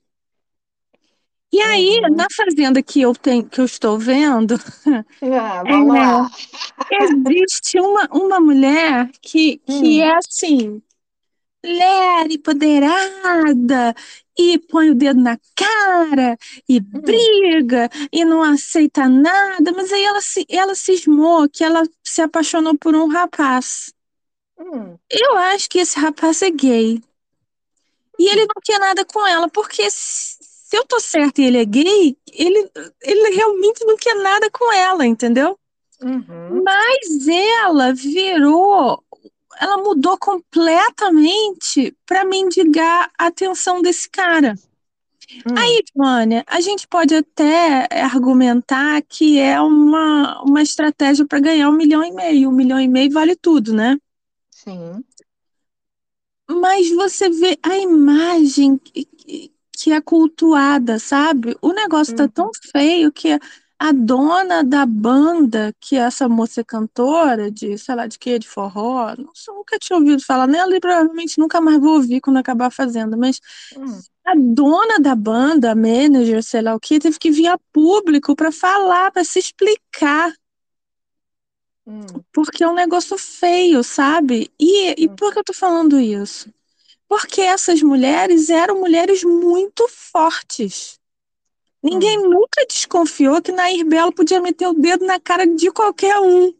E 1.52 1.60
aí, 1.62 2.00
uhum. 2.00 2.16
na 2.16 2.28
fazenda 2.36 2.82
que 2.84 3.02
eu 3.02 3.14
tenho, 3.16 3.48
que 3.50 3.60
eu 3.60 3.66
estou 3.66 3.98
vendo, 3.98 4.56
Ah, 5.22 5.64
É. 5.66 5.74
lá. 5.84 6.30
existe 6.92 7.80
uma, 7.80 8.08
uma 8.12 8.40
mulher 8.40 9.10
que, 9.22 9.60
que 9.66 10.02
Hum. 10.02 10.02
é 10.02 10.16
assim, 10.18 10.82
mulher 11.64 12.32
empoderada, 12.32 13.96
e 14.38 14.60
põe 14.60 14.92
o 14.92 14.96
dedo 14.96 15.22
na 15.22 15.38
cara, 15.56 16.38
e 16.70 16.80
briga, 16.80 17.90
e 18.12 18.26
não 18.26 18.44
aceita 18.44 19.10
nada, 19.10 19.72
mas 19.74 19.92
aí 19.94 20.04
ela 20.06 20.22
se, 20.22 20.46
ela 20.50 20.76
cismou 20.76 21.50
que 21.50 21.64
ela 21.64 21.84
se 22.04 22.22
apaixonou 22.22 22.78
por 22.78 22.96
um 22.96 23.08
rapaz. 23.10 23.94
Hum, 24.58 25.00
Eu 25.12 25.38
acho 25.38 25.70
que 25.70 25.78
esse 25.80 26.00
rapaz 26.00 26.42
é 26.42 26.50
gay. 26.50 27.02
E 28.20 28.30
ele 28.30 28.42
não 28.42 28.62
quer 28.64 28.80
nada 28.80 29.06
com 29.06 29.26
ela, 29.28 29.50
porque 29.50 29.90
se, 29.92 30.38
se 30.42 30.78
eu 30.78 30.86
tô 30.86 31.00
certa 31.02 31.42
e 31.42 31.46
ele 31.46 31.60
é 31.60 31.66
gay, 31.66 32.18
ele, 32.34 32.72
ele 33.02 33.36
realmente 33.36 33.86
não 33.86 33.98
quer 33.98 34.16
nada 34.16 34.52
com 34.52 34.74
ela, 34.74 35.06
entendeu? 35.08 35.60
uhum, 36.02 36.66
Mas 36.66 37.28
ela 37.28 37.94
virou, 37.94 39.04
ela 39.60 39.78
mudou 39.78 40.18
completamente 40.18 41.96
para 42.06 42.26
mendigar 42.26 43.12
a 43.18 43.28
atenção 43.28 43.82
desse 43.82 44.10
cara. 44.10 44.56
hum, 45.46 45.54
Aí, 45.56 45.84
Vânia, 45.96 46.44
a 46.48 46.62
gente 46.62 46.88
pode 46.88 47.14
até 47.16 47.88
argumentar 48.04 49.02
que 49.04 49.40
é 49.40 49.60
uma, 49.62 50.42
uma 50.44 50.62
estratégia 50.62 51.26
para 51.28 51.40
ganhar 51.40 51.70
um 51.70 51.74
milhão 51.74 52.04
e 52.04 52.12
meio. 52.12 52.50
Um 52.50 52.54
milhão 52.54 52.80
e 52.80 52.88
meio 52.88 53.12
vale 53.12 53.36
tudo, 53.36 53.74
né? 53.74 53.98
sim. 54.52 55.04
Mas 56.50 56.90
você 56.92 57.30
vê 57.30 57.58
a 57.64 57.78
imagem 57.78 58.78
que, 58.78 59.06
que- 59.06 59.54
que 59.78 59.92
é 59.92 60.02
cultuada, 60.02 61.00
sabe? 61.00 61.56
O 61.62 61.72
negócio 61.72 62.14
tá 62.14 62.28
Uhum. 62.28 62.30
tão 62.30 62.52
feio 62.72 63.12
que 63.12 63.40
a 63.80 63.92
dona 63.94 64.62
da 64.64 64.86
banda, 64.86 65.74
que 65.80 65.96
é 65.96 66.00
essa 66.00 66.28
moça 66.28 66.64
cantora 66.66 67.50
de, 67.50 67.78
sei 67.78 67.96
lá, 67.96 68.08
de 68.08 68.20
quê, 68.20 68.38
de 68.38 68.48
forró, 68.48 69.16
não 69.18 69.32
sei, 69.34 69.54
nunca 69.54 69.80
tinha 69.80 69.98
ouvido 69.98 70.22
falar 70.26 70.48
nela 70.48 70.76
e 70.76 70.80
provavelmente 70.82 71.40
nunca 71.40 71.62
mais 71.62 71.80
vou 71.80 71.96
ouvir 71.96 72.20
quando 72.20 72.38
acabar 72.38 72.70
fazendo, 72.72 73.18
mas 73.18 73.40
Hum, 73.76 74.06
a 74.26 74.36
dona 74.36 75.00
da 75.00 75.16
banda, 75.16 75.72
a 75.72 75.76
manager, 75.76 76.44
sei 76.44 76.62
lá 76.62 76.76
o 76.76 76.80
quê, 76.80 77.00
teve 77.00 77.18
que 77.20 77.32
vir 77.32 77.48
a 77.48 77.58
público 77.74 78.36
para 78.36 78.52
falar, 78.52 79.12
para 79.12 79.24
se 79.24 79.40
explicar 79.40 80.34
hum, 81.90 82.22
porque 82.32 82.64
é 82.64 82.68
um 82.68 82.74
negócio 82.74 83.18
feio, 83.18 83.84
sabe? 83.84 84.52
E, 84.60 85.04
e 85.04 85.10
por 85.10 85.34
que 85.34 85.40
eu 85.40 85.44
tô 85.44 85.54
falando 85.54 86.00
isso? 86.00 86.54
Porque 87.08 87.42
essas 87.42 87.82
mulheres 87.82 88.50
eram 88.50 88.80
mulheres 88.80 89.24
muito 89.24 89.88
fortes. 89.90 91.00
Ninguém 91.82 92.22
nunca 92.22 92.66
desconfiou 92.68 93.42
que 93.42 93.52
Nair 93.52 93.86
Belo 93.86 94.12
podia 94.12 94.42
meter 94.42 94.68
o 94.68 94.74
dedo 94.74 95.06
na 95.06 95.20
cara 95.20 95.48
de 95.48 95.72
qualquer 95.72 96.20
um. 96.20 96.54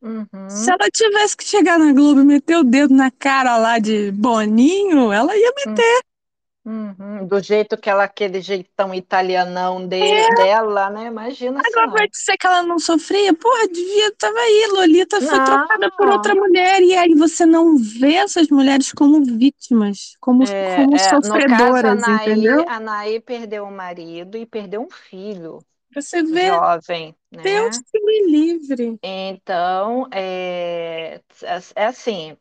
uhum. 0.00 0.48
Se 0.48 0.70
ela 0.70 0.88
tivesse 0.90 1.36
que 1.36 1.44
chegar 1.44 1.78
na 1.78 1.92
Globo 1.92 2.20
e 2.20 2.24
meter 2.24 2.56
o 2.56 2.64
dedo 2.64 2.94
na 2.94 3.10
cara 3.10 3.56
lá 3.58 3.78
de 3.78 4.12
Boninho, 4.12 5.12
ela 5.12 5.36
ia 5.36 5.52
meter. 5.66 6.04
Uhum, 6.64 7.26
Do 7.26 7.42
jeito 7.42 7.76
que 7.76 7.90
ela, 7.90 8.04
aquele 8.04 8.40
jeitão 8.40 8.94
italianão 8.94 9.86
de- 9.86 10.24
dela, 10.30 10.88
né? 10.90 11.06
Imagina 11.06 11.64
Agora 11.66 11.90
vai 11.92 12.08
dizer 12.08 12.36
que 12.36 12.46
ela 12.46 12.62
não 12.62 12.78
sofria? 12.78 13.32
Porra, 13.34 13.68
devia, 13.68 14.12
tava 14.16 14.36
aí, 14.38 14.66
Lolita 14.72 15.20
foi 15.20 15.40
Não. 15.40 15.40
trocada 15.40 15.90
por 15.96 16.08
outra 16.08 16.34
mulher. 16.34 16.82
E 16.82 16.96
aí 16.96 17.14
você 17.14 17.46
não 17.46 17.76
vê 17.78 18.14
essas 18.16 18.48
mulheres 18.48 18.92
como 18.92 19.24
vítimas, 19.24 20.16
como, 20.20 20.44
É, 20.46 20.74
como 20.74 20.98
é, 20.98 21.18
no 21.22 21.42
caso, 21.42 21.86
a 21.86 21.90
sofredoras, 21.90 21.92
Anaí, 21.92 22.58
entendeu? 22.58 22.64
a 22.66 22.76
Anaí 22.76 23.20
perdeu 23.20 23.64
o 23.64 23.70
marido 23.70 24.36
e 24.36 24.44
perdeu 24.46 24.82
um 24.82 24.90
filho 24.90 25.64
Você 25.94 26.22
vê, 26.22 26.50
jovem, 26.50 27.16
né? 27.30 27.44
Deus 27.44 27.80
que 27.90 28.00
me 28.00 28.26
livre. 28.30 29.00
Então, 29.06 30.08
é, 30.12 31.20
é 31.76 31.84
assim, 31.86 32.36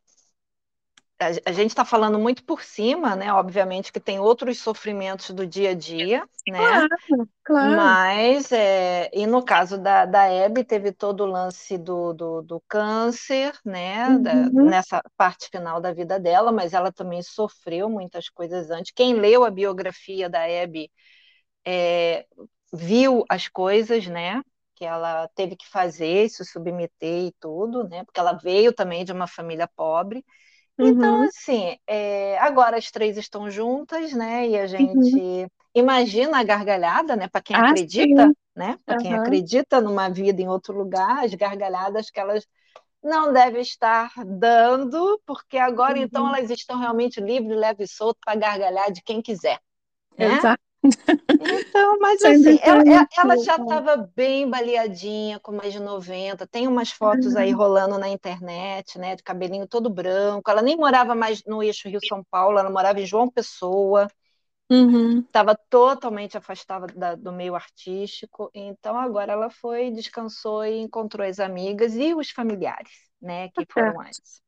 a, 1.46 1.52
gente 1.52 1.70
está 1.70 1.86
falando 1.86 2.20
muito 2.20 2.44
por 2.44 2.64
cima, 2.64 3.16
né? 3.16 3.32
Obviamente 3.34 3.92
que 3.92 4.00
tem 4.00 4.20
outros 4.20 4.60
sofrimentos 4.60 5.30
do 5.32 5.46
dia 5.48 5.72
a 5.72 5.74
dia, 5.74 6.28
né? 6.48 6.84
Claro, 6.84 7.28
claro. 7.44 7.98
Mas, 8.16 8.52
é, 8.52 9.10
e 9.14 9.26
no 9.28 9.44
caso 9.46 9.78
da, 9.78 10.06
da 10.06 10.26
Hebe, 10.28 10.64
teve 10.64 10.92
todo 10.92 11.22
o 11.24 11.26
lance 11.28 11.78
do, 11.78 12.14
do, 12.14 12.42
do 12.42 12.62
câncer, 12.68 13.54
né? 13.66 14.20
Da- 14.20 14.52
Uhum. 14.52 14.62
nessa 14.62 15.02
parte 15.18 15.50
final 15.50 15.80
da 15.82 15.94
vida 15.94 16.20
dela, 16.20 16.52
mas 16.52 16.74
ela 16.74 16.92
também 16.92 17.22
sofreu 17.24 17.90
muitas 17.90 18.30
coisas 18.30 18.70
antes. 18.72 18.92
Quem 18.96 19.14
leu 19.16 19.46
a 19.46 19.52
biografia 19.52 20.30
da 20.30 20.48
Hebe 20.50 20.92
é, 21.66 22.26
viu 22.74 23.24
as 23.30 23.48
coisas, 23.48 24.08
né? 24.08 24.42
Que 24.76 24.86
ela 24.86 25.28
teve 25.36 25.56
que 25.56 25.68
fazer, 25.70 26.30
se 26.30 26.44
submeter 26.46 27.28
e 27.28 27.32
tudo, 27.40 27.88
né? 27.88 28.04
Porque 28.06 28.20
ela 28.20 28.34
veio 28.34 28.74
também 28.74 29.06
de 29.06 29.12
uma 29.12 29.28
família 29.28 29.68
pobre. 29.76 30.26
Então, 30.80 31.22
Uhum. 31.22 31.30
assim, 31.30 31.78
é, 31.88 32.38
agora 32.40 32.78
as 32.78 32.92
três 32.92 33.18
estão 33.18 33.50
juntas, 33.50 34.14
né? 34.14 34.48
E 34.50 34.58
a 34.60 34.68
gente 34.68 35.48
imagina 35.74 36.40
a 36.40 36.44
gargalhada, 36.44 37.16
né? 37.16 37.28
Para 37.30 37.42
quem 37.42 37.56
Ah, 37.56 37.58
acredita, 37.58 37.94
sim. 37.98 38.36
né? 38.56 38.78
Para 38.86 38.96
quem 38.96 39.14
acredita 39.14 39.80
numa 39.82 40.10
vida 40.10 40.42
em 40.42 40.50
outro 40.50 40.74
lugar, 40.78 41.24
as 41.26 41.34
gargalhadas 41.34 42.10
que 42.10 42.20
elas 42.20 42.46
não 43.04 43.34
devem 43.34 43.62
estar 43.62 44.12
dando, 44.26 45.22
porque 45.26 45.58
agora 45.58 46.00
então 46.00 46.28
Uhum. 46.28 46.36
elas 46.36 46.50
estão 46.52 46.80
realmente 46.80 47.22
livre, 47.22 47.56
leve 47.56 47.84
e 47.86 47.88
solto 47.88 48.20
para 48.26 48.40
gargalhar 48.40 48.92
de 48.92 49.02
quem 49.04 49.22
quiser, 49.22 49.60
né? 50.18 50.40
Exato. 50.40 50.64
Então, 51.40 52.00
mas 52.00 52.24
assim, 52.24 52.58
ela, 52.62 52.84
ela- 53.18 53.38
já 53.38 53.58
estava 53.58 53.98
bem 54.16 54.50
baleadinha, 54.50 55.40
com 55.40 55.52
mais 55.52 55.74
de 55.74 55.80
90. 55.80 56.48
Tem 56.48 56.68
umas 56.68 56.92
fotos 56.92 57.36
aí 57.36 57.52
rolando 57.52 57.98
na 57.98 58.08
internet, 58.10 58.98
né? 58.98 59.16
De 59.16 59.24
cabelinho 59.24 59.68
todo 59.68 59.90
branco. 59.90 60.50
Ela 60.50 60.62
nem 60.62 60.78
morava 60.78 61.16
mais 61.16 61.44
no 61.46 61.62
eixo 61.62 61.90
Rio-São 61.90 62.24
Paulo, 62.30 62.58
ela 62.60 62.70
morava 62.70 63.00
em 63.02 63.06
João 63.06 63.30
Pessoa. 63.30 64.08
Uhum. 64.70 65.28
Estava 65.28 65.56
totalmente 65.70 66.38
afastada 66.38 66.86
da- 66.88 67.16
do 67.16 67.32
meio 67.32 67.56
artístico. 67.56 68.52
Então, 68.54 68.96
agora 69.00 69.34
ela 69.34 69.50
foi, 69.50 69.90
descansou 69.92 70.64
e 70.66 70.80
encontrou 70.80 71.26
as 71.28 71.40
amigas 71.40 71.96
e 71.96 72.14
os 72.14 72.30
familiares, 72.30 72.92
né? 73.22 73.50
Que 73.50 73.66
foram 73.66 74.00
antes. 74.00 74.42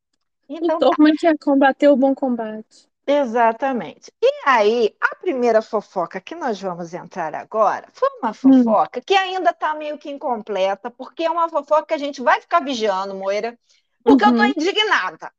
E 0.60 0.68
Então, 0.68 0.84
tá. 0.84 0.96
turma 0.96 1.12
que 1.18 1.28
é 1.28 1.38
combater 1.38 1.90
o 1.90 1.98
bom 1.98 2.16
combate. 2.16 2.90
Exatamente. 3.08 4.12
E 4.22 4.28
aí, 4.48 4.96
a 5.00 5.16
primeira 5.18 5.62
fofoca 5.62 6.20
que 6.20 6.34
nós 6.36 6.60
vamos 6.60 6.94
entrar 6.94 7.36
agora 7.36 7.88
foi 7.94 8.10
uma 8.20 8.34
Hum. 8.44 8.64
fofoca 8.64 9.00
que 9.02 9.14
ainda 9.16 9.52
está 9.52 9.76
meio 9.76 9.98
que 9.98 10.10
incompleta, 10.10 10.90
porque 10.90 11.24
é 11.24 11.30
uma 11.32 11.48
fofoca 11.50 11.86
que 11.88 11.94
a 11.94 11.98
gente 12.00 12.22
vai 12.22 12.42
ficar 12.42 12.62
vigiando, 12.64 13.14
Moira, 13.16 13.58
porque 14.06 14.24
eu 14.26 14.30
Uhum. 14.30 14.32
estou 14.32 14.46
indignada. 14.48 15.32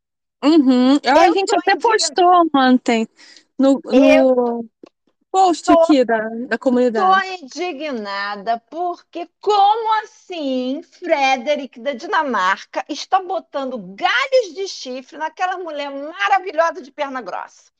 Uhum. 0.44 0.98
Eu- 1.02 1.18
a 1.20 1.30
Eu 1.30 1.32
gente 1.32 1.54
até 1.56 1.76
indignada. 1.76 1.76
postou 1.76 2.30
ontem 2.54 3.08
no, 3.58 3.80
no 3.84 4.64
post 5.36 5.64
tô- 5.64 5.72
aqui 5.72 6.04
da, 6.04 6.28
da 6.48 6.58
Estou 6.58 6.64
comunidade. 6.64 7.26
indignada 7.40 8.58
porque, 8.70 9.28
como 9.40 9.92
assim, 10.02 10.82
Frederick 10.82 11.78
da 11.80 11.92
Dinamarca 11.94 12.84
está 12.88 13.20
botando 13.22 13.78
galhos 13.94 14.54
de 14.54 14.66
chifre 14.68 15.18
naquela 15.18 15.58
mulher 15.58 15.90
maravilhosa 15.90 16.82
de 16.82 16.90
perna 16.90 17.20
grossa? 17.22 17.70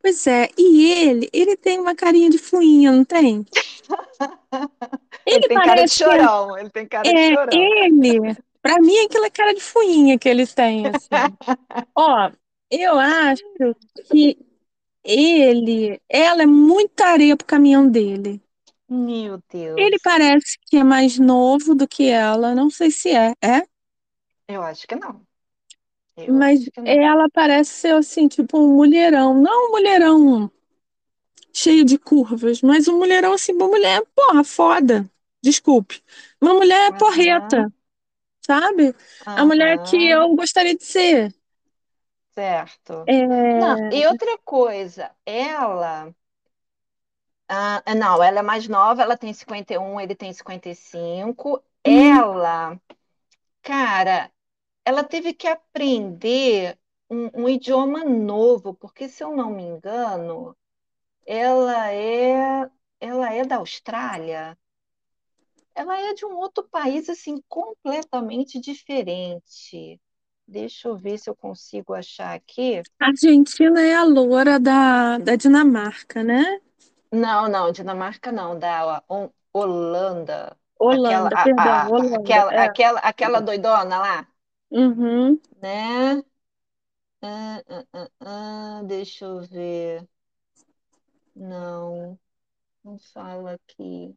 Pois 0.00 0.26
é, 0.26 0.48
e 0.56 0.90
ele, 0.92 1.28
ele 1.32 1.56
tem 1.56 1.78
uma 1.78 1.94
carinha 1.94 2.30
de 2.30 2.38
fuinha, 2.38 2.90
não 2.92 3.04
tem? 3.04 3.44
Ele, 5.26 5.40
Ele 5.40 5.46
tem 5.46 5.60
cara 5.60 5.82
de 5.84 5.90
que 5.90 5.92
chorão, 5.92 6.56
ele 6.58 6.70
tem 6.70 6.86
cara 6.86 7.12
de 7.12 7.20
é 7.20 7.26
chorão. 7.26 7.76
ele. 7.84 8.36
Pra 8.62 8.80
mim, 8.80 8.94
é 8.96 9.30
cara 9.30 9.54
de 9.54 9.60
fuinha 9.60 10.18
que 10.18 10.28
eles 10.28 10.52
têm, 10.54 10.88
assim. 10.88 11.36
Ó, 11.94 12.30
eu 12.70 12.98
acho 12.98 13.42
que 14.10 14.38
ele, 15.06 16.00
ela 16.08 16.42
é 16.42 16.46
muita 16.46 17.06
areia 17.06 17.36
pro 17.36 17.46
caminhão 17.46 17.88
dele. 17.90 18.40
Meu 18.88 19.40
Ele 19.76 19.98
Deus, 19.98 20.02
parece 20.02 20.58
que 20.66 20.76
é 20.76 20.84
mais 20.84 21.18
novo 21.18 21.74
do 21.74 21.86
que 21.88 22.08
ela, 22.10 22.54
não 22.54 22.68
sei 22.70 22.90
se 22.90 23.10
é, 23.10 23.32
é? 23.42 23.62
eu 24.48 24.62
acho 24.62 24.86
que 24.86 24.96
não. 24.96 25.26
Eu 26.16 26.34
Mas 26.38 26.60
que 26.72 26.80
não. 26.82 27.00
ela 27.02 27.28
parece 27.30 27.70
ser 27.72 27.94
assim, 27.94 28.28
tipo 28.28 28.58
um 28.58 28.74
mulherão, 28.76 29.34
não 29.40 29.68
um 29.68 29.70
mulherão 29.72 30.50
cheio 31.52 31.84
de 31.84 31.98
curvas, 31.98 32.60
mas 32.62 32.86
um 32.88 32.98
mulherão 32.98 33.32
assim, 33.32 33.52
uma 33.52 33.68
mulher, 33.68 34.02
porra, 34.14 34.44
foda. 34.44 35.10
Desculpe. 35.42 36.02
Uma 36.40 36.54
mulher 36.54 36.92
Aham, 36.92 36.96
porreta, 36.96 37.72
sabe? 38.46 38.94
A 39.36 39.44
mulher 39.46 39.80
que 39.80 39.96
eu 40.08 40.34
gostaria 40.36 40.76
de 40.76 40.84
ser. 40.84 41.34
Certo. 42.36 43.10
Não, 43.54 43.76
É, 43.76 43.90
e 43.90 44.06
outra 44.06 44.38
coisa, 44.44 45.14
ela. 45.24 46.14
ah, 47.48 47.82
não, 47.94 48.22
ela 48.22 48.40
é 48.40 48.42
mais 48.42 48.68
nova, 48.68 49.02
ela 49.02 49.16
tem 49.16 49.32
51, 49.32 50.00
ele 50.00 50.14
tem 50.14 50.32
55. 50.32 51.62
hum, 51.86 52.22
Ela, 52.22 52.80
cara, 53.62 54.32
ela 54.84 55.04
teve 55.04 55.34
que 55.34 55.48
aprender 55.48 56.78
um, 57.10 57.44
um 57.44 57.50
idioma 57.50 58.04
novo, 58.04 58.74
porque 58.74 59.08
se 59.08 59.24
eu 59.24 59.36
não 59.36 59.50
me 59.52 59.64
engano, 59.64 60.56
ela 61.26 61.92
é, 61.92 62.70
ela 63.00 63.32
é 63.34 63.44
da 63.46 63.56
Austrália. 63.58 64.58
Ela 65.76 65.96
é 66.00 66.12
de 66.14 66.24
um 66.26 66.34
outro 66.36 66.66
país, 66.68 67.08
assim, 67.08 67.40
completamente 67.48 68.60
diferente. 68.60 70.00
Deixa 70.48 70.88
eu 70.88 70.96
ver 70.96 71.18
se 71.18 71.30
eu 71.30 71.36
consigo 71.36 71.94
achar 71.94 72.34
aqui. 72.34 72.84
a 73.00 73.06
Argentina 73.06 73.80
é 73.80 73.94
a 73.94 74.04
loura 74.04 74.58
da, 74.60 75.16
da 75.18 75.34
Dinamarca, 75.36 76.22
né? 76.22 76.60
Não, 77.12 77.48
não, 77.48 77.72
Dinamarca 77.72 78.30
não, 78.32 78.58
da 78.58 79.02
Ho- 79.08 79.32
Holanda. 79.52 80.56
Aquela, 80.88 81.28
Holanda, 81.28 81.34
a- 81.34 81.44
perdão, 81.44 81.78
a- 81.86 81.92
a- 81.96 82.08
Holanda, 82.12 82.12
aquela, 82.12 82.50
é. 82.50 82.64
aquela, 82.64 83.00
aquela 83.00 83.40
doidona 83.40 83.98
lá, 83.98 84.28
Uhum. 84.70 85.40
né? 85.60 86.22
Ah, 87.22 87.62
ah, 87.92 88.08
ah, 88.20 88.82
deixa 88.86 89.24
eu 89.26 89.40
ver. 89.42 90.08
Não, 91.36 92.18
não 92.84 92.98
fala 92.98 93.54
aqui. 93.54 94.16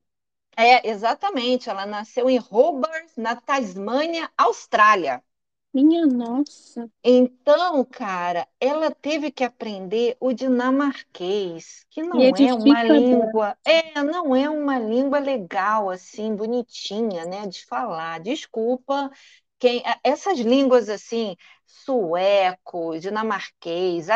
É, 0.58 0.88
exatamente, 0.90 1.70
ela 1.70 1.86
nasceu 1.88 2.30
em 2.30 2.40
Hobart, 2.40 3.12
na 3.18 3.36
Tasmânia, 3.38 4.32
Austrália. 4.38 5.24
Minha 5.74 6.06
nossa. 6.06 6.92
Então, 7.04 7.84
cara, 7.86 8.46
ela 8.60 8.92
teve 8.92 9.32
que 9.32 9.44
aprender 9.44 10.18
o 10.20 10.34
dinamarquês, 10.34 11.86
que 11.90 12.02
é 12.14 12.32
não 12.32 12.36
é 12.36 12.54
uma 12.54 12.84
língua, 12.84 13.58
é, 13.66 14.04
não 14.04 14.36
é 14.36 14.50
uma 14.50 14.78
língua 14.78 15.18
legal 15.20 15.90
assim, 15.90 16.36
bonitinha, 16.36 17.26
né, 17.26 17.48
de 17.48 17.66
falar. 17.66 18.20
Desculpa, 18.20 19.10
quem, 19.58 19.82
essas 20.04 20.40
línguas 20.40 20.90
assim, 20.90 21.36
sueco, 21.66 23.00
dinamarquês, 23.00 24.10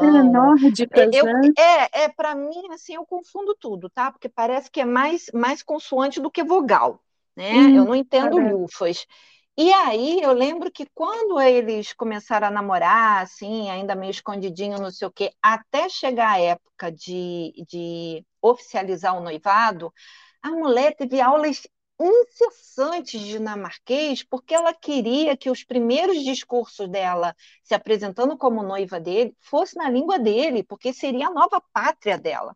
É, 0.00 0.06
alemão, 0.10 0.22
nórdicas, 0.22 1.12
eu, 1.12 1.26
né? 1.26 1.52
é, 1.56 2.02
é 2.04 2.08
para 2.10 2.34
mim 2.34 2.68
assim, 2.72 2.94
eu 2.94 3.06
confundo 3.06 3.54
tudo, 3.58 3.88
tá? 3.90 4.12
Porque 4.12 4.28
parece 4.28 4.70
que 4.70 4.80
é 4.80 4.84
mais 4.84 5.26
mais 5.32 5.62
consoante 5.62 6.20
do 6.20 6.30
que 6.30 6.44
vogal, 6.44 7.02
né? 7.34 7.70
Eu 7.74 7.82
Hum, 7.82 7.86
não 7.86 7.94
entendo 7.94 8.36
lufas. 8.38 9.06
E 9.58 9.72
aí 9.72 10.20
eu 10.22 10.32
lembro 10.32 10.70
que 10.70 10.84
quando 10.94 11.40
eles 11.40 11.92
começaram 11.94 12.48
a 12.48 12.50
namorar, 12.50 13.22
assim, 13.22 13.70
ainda 13.70 13.94
meio 13.94 14.10
escondidinho, 14.10 14.78
não 14.78 14.90
sei 14.90 15.08
o 15.08 15.10
quê, 15.10 15.32
até 15.42 15.88
chegar 15.88 16.32
a 16.32 16.38
época 16.40 16.92
de, 16.92 17.52
de 17.66 18.24
oficializar 18.42 19.16
o 19.16 19.20
noivado, 19.22 19.92
a 20.42 20.50
mulher 20.50 20.94
teve 20.94 21.20
aulas 21.22 21.62
incessantes 21.98 23.18
de 23.20 23.28
dinamarquês, 23.28 24.22
porque 24.22 24.54
ela 24.54 24.74
queria 24.74 25.34
que 25.36 25.50
os 25.50 25.64
primeiros 25.64 26.22
discursos 26.22 26.86
dela, 26.90 27.34
se 27.64 27.74
apresentando 27.74 28.36
como 28.36 28.62
noiva 28.62 29.00
dele, 29.00 29.34
fosse 29.40 29.76
na 29.76 29.88
língua 29.88 30.18
dele, 30.18 30.62
porque 30.62 30.92
seria 30.92 31.28
a 31.28 31.32
nova 31.32 31.60
pátria 31.72 32.18
dela 32.18 32.54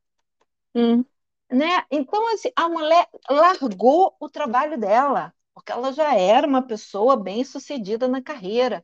Hum. 0.74 1.04
né? 1.50 1.84
Então, 1.90 2.26
assim, 2.34 2.50
a 2.56 2.68
mulher 2.68 3.08
largou 3.28 4.16
o 4.20 4.28
trabalho 4.28 4.78
dela, 4.78 5.34
porque 5.54 5.72
ela 5.72 5.92
já 5.92 6.14
era 6.16 6.46
uma 6.46 6.62
pessoa 6.66 7.16
bem-sucedida 7.16 8.08
na 8.08 8.22
carreira. 8.22 8.82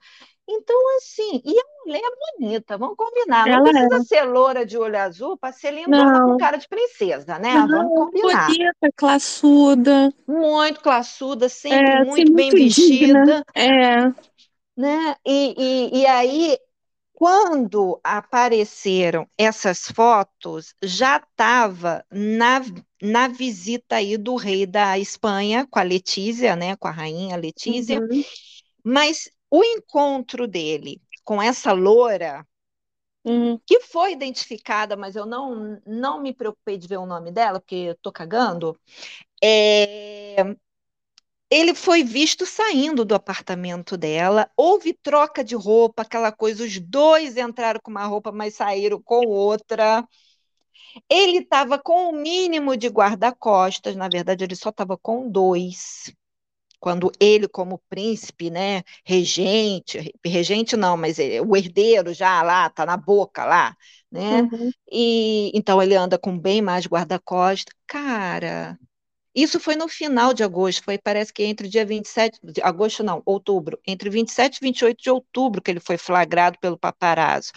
Então, 0.48 0.76
assim, 0.98 1.42
e 1.44 1.58
a 1.58 1.64
mulher 1.84 2.02
é 2.04 2.38
bonita, 2.40 2.78
vamos 2.78 2.96
combinar. 2.96 3.48
Não 3.48 3.58
Ela 3.58 3.60
precisa 3.60 3.98
é. 3.98 4.00
ser 4.00 4.22
loura 4.24 4.64
de 4.66 4.78
olho 4.78 4.98
azul 4.98 5.36
para 5.38 5.52
ser 5.52 5.72
lindona 5.72 6.20
com 6.20 6.34
Não, 6.34 6.36
cara 6.36 6.56
de 6.56 6.68
princesa, 6.68 7.38
né? 7.38 7.66
Vamos 7.68 7.92
não, 7.92 7.94
combinar. 7.94 8.56
bonita, 8.56 8.90
classuda, 8.96 10.12
Muito 10.26 10.80
classuda, 10.82 11.48
sempre 11.48 11.96
é, 11.96 12.02
assim, 12.02 12.24
muito 12.24 12.32
bem 12.32 12.52
muito 12.52 12.68
digna. 12.68 13.28
vestida, 13.32 13.44
É. 13.54 14.12
né? 14.76 15.14
E, 15.26 15.54
e, 15.92 16.00
e 16.02 16.06
aí, 16.06 16.58
quando 17.16 18.00
apareceram 18.04 19.28
essas 19.38 19.86
fotos, 19.90 20.74
já 20.82 21.16
estava 21.16 22.04
na, 22.12 22.60
na 23.02 23.28
visita 23.28 23.96
aí 23.96 24.16
do 24.18 24.36
rei 24.36 24.66
da 24.66 24.98
Espanha 24.98 25.66
com 25.70 25.78
a 25.80 25.82
Letícia, 25.82 26.54
né? 26.56 26.76
Com 26.76 26.88
a 26.88 26.92
rainha 26.92 27.36
Letícia, 27.36 28.02
Uhum. 28.02 28.24
mas 28.84 29.30
o 29.50 29.64
encontro 29.64 30.48
dele 30.48 31.02
com 31.24 31.42
essa 31.42 31.72
loura, 31.72 32.46
Uhum. 33.24 33.60
que 33.66 33.80
foi 33.80 34.12
identificada, 34.12 34.96
mas 34.96 35.16
eu 35.16 35.26
não, 35.26 35.80
não 35.86 36.20
me 36.22 36.32
preocupei 36.32 36.78
de 36.78 36.86
ver 36.86 36.98
o 36.98 37.06
nome 37.06 37.32
dela, 37.32 37.58
porque 37.60 37.74
eu 37.74 37.96
tô 37.96 38.12
cagando, 38.12 38.78
é, 39.42 40.56
ele 41.50 41.74
foi 41.74 42.02
visto 42.02 42.44
saindo 42.44 43.04
do 43.04 43.14
apartamento 43.14 43.96
dela, 43.96 44.50
houve 44.56 44.92
troca 44.92 45.44
de 45.44 45.54
roupa, 45.54 46.02
aquela 46.02 46.32
coisa, 46.32 46.64
os 46.64 46.78
dois 46.78 47.36
entraram 47.36 47.80
com 47.80 47.90
uma 47.90 48.04
roupa, 48.04 48.32
mas 48.32 48.54
saíram 48.54 49.00
com 49.00 49.26
outra. 49.26 50.06
Ele 51.08 51.38
estava 51.38 51.78
com 51.78 52.10
o 52.10 52.12
mínimo 52.12 52.76
de 52.76 52.88
guarda-costas, 52.88 53.94
na 53.94 54.08
verdade, 54.08 54.44
ele 54.44 54.56
só 54.56 54.70
estava 54.70 54.96
com 54.96 55.30
dois. 55.30 56.12
Quando 56.80 57.10
ele, 57.18 57.48
como 57.48 57.80
príncipe, 57.88 58.50
né, 58.50 58.82
regente, 59.04 60.12
regente 60.24 60.76
não, 60.76 60.96
mas 60.96 61.18
é, 61.18 61.40
o 61.40 61.56
herdeiro 61.56 62.12
já 62.12 62.42
lá, 62.42 62.68
tá 62.68 62.84
na 62.84 62.96
boca 62.96 63.44
lá, 63.44 63.74
né? 64.10 64.42
Uhum. 64.42 64.70
E 64.90 65.50
então 65.54 65.82
ele 65.82 65.94
anda 65.94 66.18
com 66.18 66.38
bem 66.38 66.60
mais 66.60 66.86
guarda-costas. 66.86 67.74
Cara, 67.86 68.78
isso 69.36 69.60
foi 69.60 69.76
no 69.76 69.88
final 69.88 70.34
de 70.34 70.42
agosto, 70.44 70.82
foi 70.84 70.98
parece 70.98 71.32
que 71.32 71.44
entre 71.44 71.66
o 71.68 71.70
dia 71.70 71.84
27, 71.86 72.40
de 72.42 72.62
agosto 72.62 73.04
não, 73.04 73.22
outubro, 73.26 73.78
entre 73.86 74.10
27 74.10 74.56
e 74.58 74.60
28 74.62 75.02
de 75.02 75.10
outubro 75.10 75.62
que 75.62 75.70
ele 75.70 75.80
foi 75.80 75.98
flagrado 75.98 76.58
pelo 76.60 76.78
paparazzo. 76.78 77.52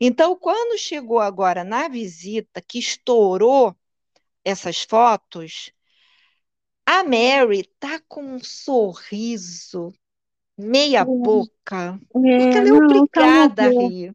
Então, 0.00 0.36
quando 0.36 0.78
chegou 0.78 1.20
agora 1.20 1.64
na 1.64 1.88
visita, 1.88 2.60
que 2.62 2.78
estourou 2.78 3.76
essas 4.44 4.82
fotos, 4.82 5.72
a 6.86 7.02
Mary 7.04 7.64
tá 7.78 8.00
com 8.08 8.22
um 8.22 8.40
sorriso 8.44 9.92
meia 10.58 11.04
boca, 11.04 12.00
porque 12.36 12.56
É, 12.56 12.58
ela 12.58 12.68
é 12.70 12.72
não, 12.72 13.06
tá 13.08 13.22
obrigada 13.22 13.64
a 13.66 13.68
horror. 13.68 13.70
rir, 13.70 14.14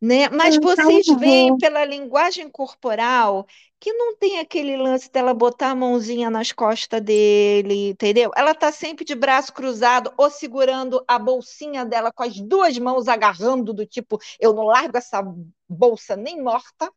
né? 0.00 0.28
Mas 0.30 0.56
Tá, 0.56 0.74
tá 0.74 0.84
vocês 0.86 1.08
veem 1.08 1.52
pela 1.54 1.84
linguagem 1.84 2.48
corporal 2.50 3.46
que 3.80 3.92
não 3.92 4.16
tem 4.16 4.40
aquele 4.40 4.76
lance 4.76 5.10
dela 5.10 5.32
botar 5.34 5.70
a 5.70 5.74
mãozinha 5.74 6.30
nas 6.30 6.52
costas 6.52 7.00
dele, 7.00 7.90
entendeu? 7.90 8.30
Ela 8.36 8.54
tá 8.54 8.72
sempre 8.72 9.04
de 9.04 9.14
braço 9.14 9.52
cruzado 9.52 10.12
ou 10.18 10.30
segurando 10.30 11.04
a 11.06 11.18
bolsinha 11.18 11.84
dela 11.86 12.12
com 12.12 12.22
as 12.24 12.40
duas 12.40 12.76
mãos 12.78 13.08
agarrando 13.08 13.72
do 13.72 13.86
tipo, 13.86 14.18
eu 14.40 14.52
não 14.52 14.64
largo 14.64 14.96
essa 14.98 15.22
bolsa 15.68 16.16
nem 16.16 16.42
morta, 16.42 16.92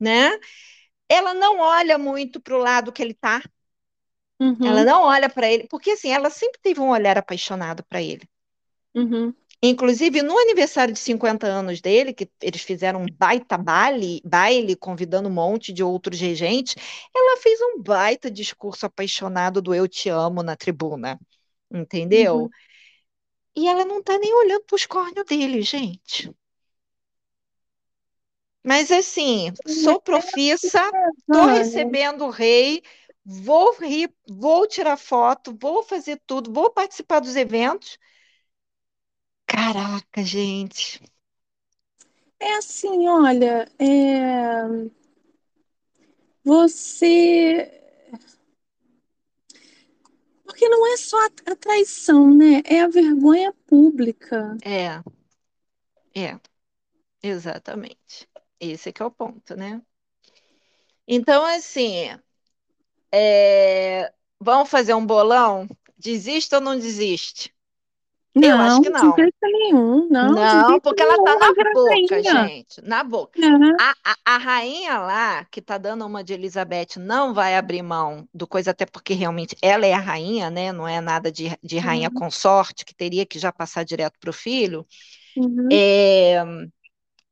né? 0.00 0.30
Ela 1.08 1.34
não 1.34 1.60
olha 1.60 1.98
muito 1.98 2.40
pro 2.40 2.58
lado 2.58 2.92
que 2.92 3.02
ele 3.02 3.14
tá. 3.14 3.42
Ela 4.64 4.84
Uhum, 4.84 4.84
não 4.84 5.02
olha 5.04 5.30
para 5.30 5.48
ele, 5.50 5.68
porque 5.68 5.92
assim, 5.92 6.10
ela 6.10 6.28
sempre 6.28 6.60
teve 6.60 6.80
um 6.80 6.90
olhar 6.90 7.16
apaixonado 7.16 7.84
para 7.84 8.02
ele. 8.02 8.28
uhum, 8.94 9.34
Inclusive, 9.66 10.22
no 10.22 10.38
aniversário 10.38 10.92
de 10.92 11.00
50 11.00 11.46
anos 11.46 11.80
dele, 11.80 12.12
que 12.12 12.30
eles 12.42 12.60
fizeram 12.62 13.02
um 13.02 13.06
baita 13.06 13.56
baile, 13.56 14.20
baile, 14.24 14.76
convidando 14.76 15.28
um 15.28 15.32
monte 15.32 15.72
de 15.72 15.82
outros 15.82 16.20
regentes, 16.20 16.74
ela 17.14 17.40
fez 17.40 17.58
um 17.62 17.82
baita 17.82 18.30
discurso 18.30 18.84
apaixonado 18.86 19.62
do 19.62 19.74
Eu 19.74 19.88
Te 19.88 20.08
Amo 20.10 20.42
na 20.42 20.54
tribuna, 20.56 21.18
entendeu? 21.70 22.46
uhum. 22.46 22.52
E 23.56 23.66
ela 23.66 23.84
não 23.84 24.00
tá 24.00 24.16
nem 24.16 24.32
olhando 24.32 24.62
pros 24.64 24.86
cornos 24.86 25.24
dele, 25.24 25.60
gente. 25.62 26.32
Mas 28.62 28.90
assim, 28.90 29.52
sou 29.66 30.00
profissa, 30.00 30.80
estou 31.18 31.46
recebendo 31.46 32.24
o 32.24 32.30
rei, 32.30 32.82
vou 33.24 33.74
rir, 33.78 34.12
vou 34.28 34.66
tirar 34.66 34.96
foto, 34.96 35.56
vou 35.58 35.82
fazer 35.82 36.20
tudo, 36.26 36.52
vou 36.52 36.70
participar 36.70 37.20
dos 37.20 37.36
eventos. 37.36 37.98
Caraca, 39.54 40.24
gente. 40.24 41.00
É 42.40 42.56
assim, 42.56 43.06
olha, 43.08 43.70
é... 43.78 44.64
você. 46.42 47.70
Porque 50.44 50.68
não 50.68 50.92
é 50.92 50.96
só 50.96 51.16
a 51.46 51.54
traição, 51.54 52.34
né? 52.34 52.62
É 52.64 52.80
a 52.80 52.88
vergonha 52.88 53.52
pública. 53.66 54.56
É, 54.64 55.00
é, 56.20 56.40
exatamente. 57.22 58.28
Esse 58.58 58.92
que 58.92 59.02
é 59.02 59.06
o 59.06 59.10
ponto, 59.10 59.56
né? 59.56 59.80
Então, 61.06 61.44
assim, 61.46 62.10
é... 63.12 64.12
vamos 64.40 64.68
fazer 64.68 64.94
um 64.94 65.06
bolão? 65.06 65.68
Desiste 65.96 66.56
ou 66.56 66.60
não 66.60 66.76
desiste? 66.76 67.53
Não, 68.34 68.48
Eu 68.48 68.56
acho 68.58 68.80
que 68.82 68.90
não. 68.90 69.10
de 69.12 69.22
jeito 69.22 69.36
nenhum. 69.42 70.08
Não, 70.10 70.32
Não, 70.32 70.80
porque 70.80 71.02
ela 71.02 71.22
tá 71.22 71.36
na 71.38 71.46
a 71.46 71.54
boca, 71.72 71.90
rainha. 72.16 72.48
gente. 72.48 72.80
Na 72.82 73.04
boca. 73.04 73.40
É. 73.40 73.46
A, 73.80 73.94
a, 74.04 74.34
a 74.34 74.38
rainha 74.38 74.98
lá, 74.98 75.44
que 75.44 75.62
tá 75.62 75.78
dando 75.78 76.04
uma 76.04 76.24
de 76.24 76.32
Elizabeth, 76.32 76.98
não 76.98 77.32
vai 77.32 77.56
abrir 77.56 77.82
mão 77.82 78.28
do 78.34 78.46
coisa, 78.46 78.72
até 78.72 78.84
porque 78.86 79.14
realmente 79.14 79.56
ela 79.62 79.86
é 79.86 79.92
a 79.92 80.00
rainha, 80.00 80.50
né? 80.50 80.72
Não 80.72 80.86
é 80.88 81.00
nada 81.00 81.30
de, 81.30 81.56
de 81.62 81.78
rainha 81.78 82.08
Uhum. 82.08 82.14
consorte, 82.14 82.84
que 82.84 82.94
teria 82.94 83.24
que 83.24 83.38
já 83.38 83.52
passar 83.52 83.84
direto 83.84 84.18
pro 84.18 84.32
filho. 84.32 84.84
Uhum. 85.36 85.68
É, 85.70 86.42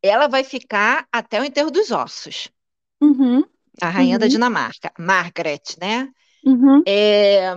ela 0.03 0.29
vai 0.29 0.45
ficar 0.45 1.07
até 1.13 1.41
o 1.41 1.45
enterro 1.45 1.71
dos 1.71 1.91
ossos. 1.91 2.49
Uhum. 3.01 3.43
A 3.81 3.89
rainha 3.89 4.19
da 4.19 4.27
Uhum. 4.27 4.31
Dinamarca, 4.31 4.93
Margaret, 4.99 5.63
né? 5.81 6.09
Uhum. 6.45 6.83
É, 6.87 7.53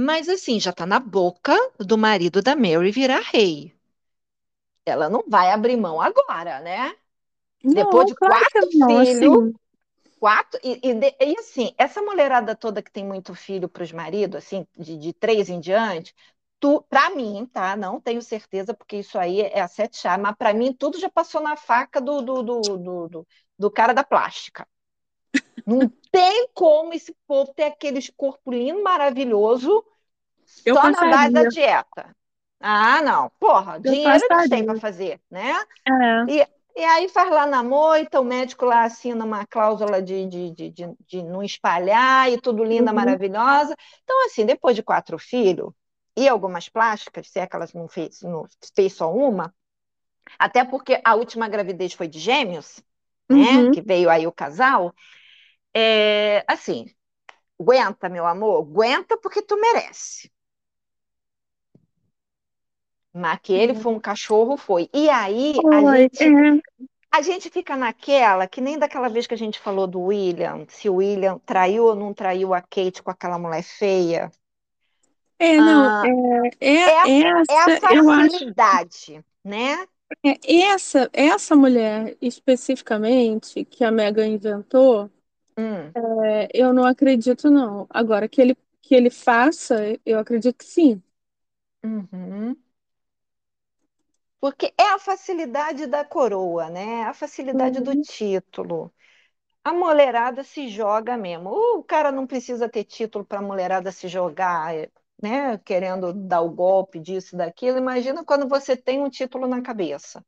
mas 0.00 0.28
assim, 0.28 0.58
já 0.60 0.72
tá 0.72 0.86
na 0.86 0.98
boca 1.00 1.54
do 1.78 1.96
marido 1.98 2.42
da 2.42 2.56
Mary 2.56 2.90
virar 2.90 3.20
rei. 3.20 3.74
Ela 4.84 5.08
não 5.08 5.22
vai 5.28 5.50
abrir 5.50 5.76
mão 5.76 6.00
agora, 6.00 6.60
né? 6.60 6.94
Depois 7.72 8.04
Não, 8.04 8.08
de 8.08 8.14
claro 8.14 8.46
que 8.52 8.58
quatro 8.58 8.68
não, 8.74 8.98
filhos, 8.98 8.98
assim. 8.98 9.54
quatro, 10.20 10.60
e, 10.64 10.80
e 10.90 10.94
de- 10.94 11.16
e, 11.20 11.38
assim, 11.38 11.74
essa 11.78 12.02
mulherada 12.02 12.56
toda 12.56 12.82
que 12.82 12.92
tem 12.92 13.06
muito 13.06 13.34
filho 13.34 13.68
para 13.68 13.82
os 13.84 13.92
maridos, 13.92 14.36
assim, 14.38 14.66
de, 14.78 14.96
de 14.98 15.12
três 15.14 15.48
em 15.50 15.60
diante, 15.60 16.14
tu, 16.60 16.82
para 16.84 17.10
mim, 17.10 17.46
tá? 17.52 17.76
Não 17.76 18.00
tenho 18.00 18.22
certeza, 18.22 18.74
porque 18.74 18.98
isso 18.98 19.18
aí 19.18 19.40
é 19.42 19.60
a 19.62 19.68
sete 19.68 19.98
chaves, 19.98 20.22
mas 20.24 20.36
para 20.36 20.54
mim 20.54 20.72
tudo 20.74 20.98
já 21.00 21.10
passou 21.10 21.40
na 21.42 21.56
faca 21.56 22.00
do, 22.00 22.22
do, 22.22 22.42
do, 22.42 23.08
do- 23.08 23.28
do 23.58 23.70
cara 23.70 23.92
da 23.94 24.04
plástica. 24.04 24.66
Não 25.66 25.90
tem 26.10 26.48
como 26.54 26.92
esse 26.94 27.14
povo 27.26 27.52
ter 27.54 27.64
aqueles 27.64 28.10
corpo 28.16 28.50
lindo, 28.52 28.82
maravilhoso, 28.82 29.84
Eu 30.64 30.76
só 30.76 30.90
na 30.90 31.06
base 31.06 31.32
da 31.32 31.44
passaria. 31.44 31.50
dieta. 31.50 32.16
Ah, 32.60 33.02
não. 33.02 33.30
Porra, 33.38 33.80
Eu 33.84 33.96
dinheiro 33.96 34.24
eles 34.26 34.48
têm 34.48 34.64
passaria. 34.64 34.64
para 34.64 34.76
fazer, 34.76 35.20
né? 35.30 35.54
É. 35.88 36.28
E, 36.28 36.40
e 36.76 36.84
aí 36.84 37.08
faz 37.08 37.30
lá 37.30 37.46
na 37.46 37.62
moita, 37.62 38.20
o 38.20 38.24
médico 38.24 38.64
lá 38.64 38.84
assina 38.84 39.24
uma 39.24 39.46
cláusula 39.46 40.02
de, 40.02 40.26
de, 40.28 40.50
de, 40.52 40.70
de, 40.70 40.86
de 41.08 41.22
não 41.22 41.42
espalhar 41.42 42.30
e 42.32 42.40
tudo 42.40 42.64
linda, 42.64 42.92
Uhum. 42.92 42.94
maravilhosa. 42.94 43.76
Então, 44.04 44.26
assim, 44.26 44.46
depois 44.46 44.76
de 44.76 44.82
quatro 44.82 45.18
filhos 45.18 45.72
e 46.16 46.28
algumas 46.28 46.68
plásticas, 46.68 47.28
se 47.28 47.38
é 47.40 47.46
que 47.46 47.56
elas 47.56 47.72
não 47.74 47.88
fez, 47.88 48.22
não 48.22 48.46
fez 48.74 48.94
só 48.94 49.12
uma, 49.14 49.54
até 50.38 50.64
porque 50.64 51.00
a 51.04 51.14
última 51.14 51.48
gravidez 51.48 51.92
foi 51.92 52.08
de 52.08 52.18
gêmeos, 52.18 52.82
né? 53.28 53.64
Uhum. 53.64 53.70
Que 53.70 53.80
veio 53.80 54.10
aí 54.10 54.26
o 54.26 54.32
casal. 54.32 54.94
É, 55.74 56.44
assim, 56.48 56.86
aguenta, 57.60 58.08
meu 58.08 58.26
amor, 58.26 58.62
aguenta 58.62 59.18
porque 59.18 59.42
tu 59.42 59.60
merece. 59.60 60.30
Mas 63.12 63.40
que 63.42 63.52
ele 63.52 63.74
foi 63.74 63.92
um 63.92 64.00
cachorro, 64.00 64.56
foi. 64.56 64.88
E 64.94 65.08
aí 65.10 65.54
a 65.72 65.80
gente 65.84 66.22
é. 66.22 66.60
A 67.12 67.22
gente 67.22 67.50
fica 67.50 67.76
naquela, 67.76 68.46
que 68.46 68.60
nem 68.60 68.78
daquela 68.78 69.08
vez 69.08 69.26
que 69.26 69.34
a 69.34 69.38
gente 69.38 69.58
falou 69.58 69.86
do 69.86 70.00
William, 70.00 70.64
se 70.68 70.88
o 70.88 70.96
William 70.96 71.38
traiu 71.40 71.84
ou 71.86 71.94
não 71.96 72.14
traiu 72.14 72.54
a 72.54 72.60
Kate 72.60 73.02
com 73.02 73.10
aquela 73.10 73.38
mulher 73.38 73.62
feia. 73.64 74.30
É, 75.38 75.58
não, 75.60 75.86
Ah, 75.86 76.02
é, 76.60 76.60
é, 76.60 77.00
a- 77.00 77.06
é 77.08 77.22
é 77.48 77.58
a 77.58 77.64
essa, 77.64 77.94
eu 77.94 78.10
acho, 78.10 78.44
facilidade, 78.44 79.24
né? 79.44 79.86
é 80.24 80.38
essa, 80.62 81.08
essa 81.12 81.54
mulher 81.56 82.16
especificamente 82.20 83.64
que 83.64 83.84
a 83.84 83.90
Megan 83.90 84.26
inventou, 84.26 85.10
Hum, 85.60 85.96
é, 86.24 86.48
eu 86.54 86.72
não 86.72 86.84
acredito, 86.84 87.50
não. 87.50 87.86
Agora, 87.90 88.28
que 88.28 88.40
ele, 88.40 88.56
que 88.82 88.94
ele 88.94 89.10
faça, 89.10 89.76
eu 90.06 90.18
acredito 90.18 90.56
que 90.58 90.64
sim. 90.64 91.02
uhum. 91.84 92.56
Porque 94.40 94.72
é 94.78 94.84
a 94.94 94.98
facilidade 94.98 95.86
da 95.86 96.04
coroa, 96.04 96.70
né? 96.70 97.02
A 97.04 97.12
facilidade 97.14 97.80
do 97.80 97.94
Uhum. 97.94 97.96
título. 97.96 98.92
A 99.64 99.72
mulherada 99.72 100.44
se 100.44 100.68
joga 100.68 101.16
mesmo. 101.16 101.50
O 101.50 101.84
cara 101.84 102.12
não 102.12 102.26
precisa 102.26 102.68
ter 102.68 102.84
título 102.84 103.24
para 103.24 103.40
a 103.40 103.42
mulherada 103.42 103.92
se 103.92 104.08
jogar, 104.08 104.74
né? 105.22 105.58
Querendo 105.60 106.12
dar 106.14 106.42
o 106.42 106.50
golpe 106.50 107.00
disso, 107.00 107.36
daquilo. 107.36 107.78
Imagina 107.78 108.24
quando 108.24 108.48
você 108.48 108.76
tem 108.76 109.00
um 109.02 109.10
título 109.10 109.46
na 109.48 109.62
cabeça. 109.62 110.24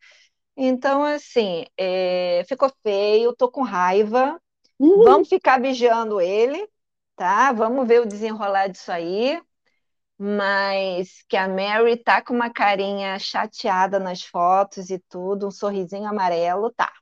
Então, 0.57 1.05
assim, 1.05 1.65
é, 1.79 2.45
ficou 2.49 2.71
feio, 2.83 3.35
tô 3.37 3.51
com 3.51 3.63
raiva. 3.63 4.41
Uhum. 4.83 5.05
Vamos 5.05 5.29
ficar 5.29 5.61
vigiando 5.61 6.21
ele, 6.21 6.69
tá? 7.17 7.53
Vamos 7.53 7.87
ver 7.87 8.01
o 8.01 8.07
desenrolar 8.07 8.69
disso 8.69 8.91
aí. 8.91 9.41
Mas 10.19 11.23
que 11.29 11.37
a 11.37 11.49
Mary 11.49 11.97
tá 11.97 12.23
com 12.23 12.35
uma 12.35 12.51
carinha 12.51 13.19
chateada 13.19 13.99
nas 13.99 14.23
fotos 14.23 14.91
e 14.91 14.99
tudo, 15.09 15.49
um 15.49 15.51
sorrisinho 15.51 16.07
amarelo, 16.09 16.71
tá. 16.73 16.93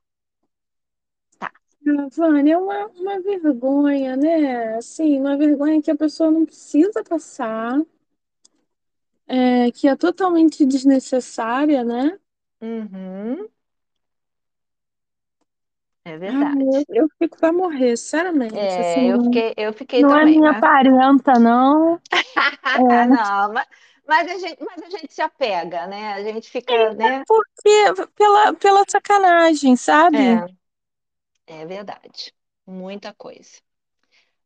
Ah, 1.86 2.08
Vânia, 2.14 2.54
é 2.54 2.58
uma, 2.58 2.86
uma 2.88 3.20
vergonha, 3.20 4.16
né? 4.16 4.76
Assim, 4.76 5.18
uma 5.18 5.36
vergonha 5.36 5.82
que 5.82 5.90
a 5.90 5.96
pessoa 5.96 6.30
não 6.30 6.46
precisa 6.46 7.02
passar, 7.04 7.80
é, 9.26 9.70
que 9.70 9.88
é 9.88 9.96
totalmente 9.96 10.66
desnecessária, 10.66 11.84
né? 11.84 12.18
Uhum, 12.60 13.48
é 16.04 16.16
Ai, 16.26 16.34
verdade. 16.36 16.86
eu, 16.88 17.02
eu 17.04 17.08
fico 17.18 17.36
pra 17.38 17.52
morrer, 17.52 17.96
sinceramente. 17.96 18.80
É, 18.80 18.80
Assim, 18.80 19.10
eu 19.10 19.18
não, 19.18 19.20
fiquei, 19.20 19.54
eu 19.56 19.72
fiquei 19.72 20.04
não 20.04 20.16
é 20.16 20.24
também, 20.24 20.40
minha 20.40 20.54
mas 20.54 20.64
parenta, 20.64 21.38
não. 21.38 22.00
É, 22.74 22.80
não, 23.06 23.52
mas, 23.52 23.66
mas 24.06 24.28
a 24.30 24.38
gente, 24.38 24.62
mas 24.64 24.82
a 24.82 24.90
gente 24.90 25.12
se 25.12 25.22
apega, 25.22 25.86
né? 25.86 26.12
A 26.14 26.22
gente 26.22 26.50
fica, 26.50 26.94
né? 26.94 27.24
porque 27.26 28.06
pela, 28.16 28.52
pela 28.54 28.84
sacanagem, 28.88 29.76
sabe? 29.76 30.44
É, 31.46 31.60
é 31.60 31.66
verdade. 31.66 32.32
Muita 32.66 33.12
coisa. 33.14 33.60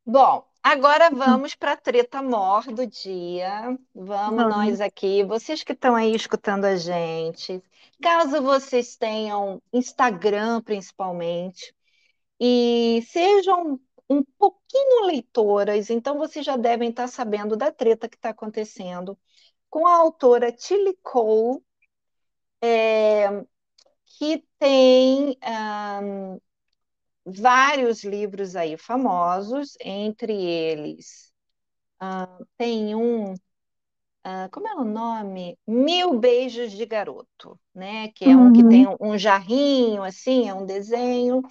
Bom, 0.06 0.46
agora 0.62 1.10
vamos 1.14 1.54
para 1.54 1.72
a 1.72 1.76
treta 1.76 2.22
mor 2.22 2.64
do 2.66 2.86
dia. 2.86 3.78
Vamos 3.94 4.44
Vamos. 4.44 4.56
nós 4.56 4.80
aqui, 4.80 5.24
vocês 5.24 5.62
que 5.62 5.72
estão 5.72 5.94
aí 5.94 6.14
escutando 6.14 6.64
a 6.66 6.76
gente. 6.76 7.62
Caso 8.02 8.42
vocês 8.42 8.96
tenham 8.96 9.62
Instagram, 9.72 10.60
principalmente, 10.62 11.74
e 12.38 13.02
sejam 13.08 13.80
um 14.08 14.22
pouquinho 14.38 15.06
leitoras, 15.06 15.88
então 15.90 16.18
vocês 16.18 16.44
já 16.44 16.56
devem 16.56 16.90
estar 16.90 17.08
sabendo 17.08 17.56
da 17.56 17.72
treta 17.72 18.08
que 18.08 18.16
está 18.16 18.30
acontecendo 18.30 19.18
com 19.70 19.86
a 19.86 19.96
autora 19.96 20.52
Tilly 20.52 20.96
Cole, 21.02 21.62
é, 22.62 23.44
que 24.18 24.44
tem 24.58 25.36
ahn, 25.42 26.38
vários 27.26 28.04
livros 28.04 28.56
aí 28.56 28.76
famosos, 28.76 29.76
entre 29.80 30.32
eles 30.34 31.32
ah, 32.00 32.28
tem 32.58 32.94
um, 32.94 33.34
ah, 34.24 34.48
como 34.52 34.68
é 34.68 34.74
o 34.76 34.84
nome? 34.84 35.58
Mil 35.66 36.18
Beijos 36.18 36.72
de 36.72 36.86
Garoto, 36.86 37.58
né? 37.74 38.08
Que 38.12 38.26
é 38.26 38.36
um 38.36 38.50
que 38.52 38.64
Uhum. 38.64 38.64
tem 38.64 38.88
um, 38.88 38.96
um 39.00 39.18
jarrinho, 39.18 40.02
assim, 40.02 40.48
é 40.48 40.54
um 40.54 40.66
desenho. 40.66 41.42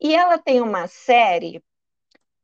E 0.00 0.14
ela 0.14 0.38
tem 0.38 0.60
uma 0.62 0.88
série 0.88 1.62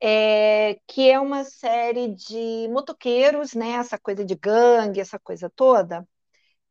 é, 0.00 0.78
que 0.86 1.10
é 1.10 1.18
uma 1.20 1.44
série 1.44 2.14
de 2.14 2.68
motoqueiros, 2.70 3.54
né? 3.54 3.72
Essa 3.72 3.98
coisa 3.98 4.24
de 4.24 4.34
gangue, 4.36 5.00
essa 5.00 5.18
coisa 5.18 5.50
toda, 5.50 6.06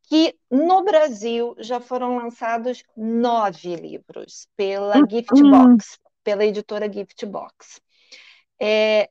que 0.10 0.36
no 0.52 0.84
Brasil 0.84 1.56
já 1.60 1.80
foram 1.80 2.18
lançados 2.18 2.84
nove 2.98 3.76
livros 3.76 4.48
pela 4.58 5.00
Hum, 5.00 5.08
Giftbox, 5.10 6.00
pela 6.24 6.46
editora 6.46 6.92
Giftbox. 6.92 7.80
É, 8.62 9.10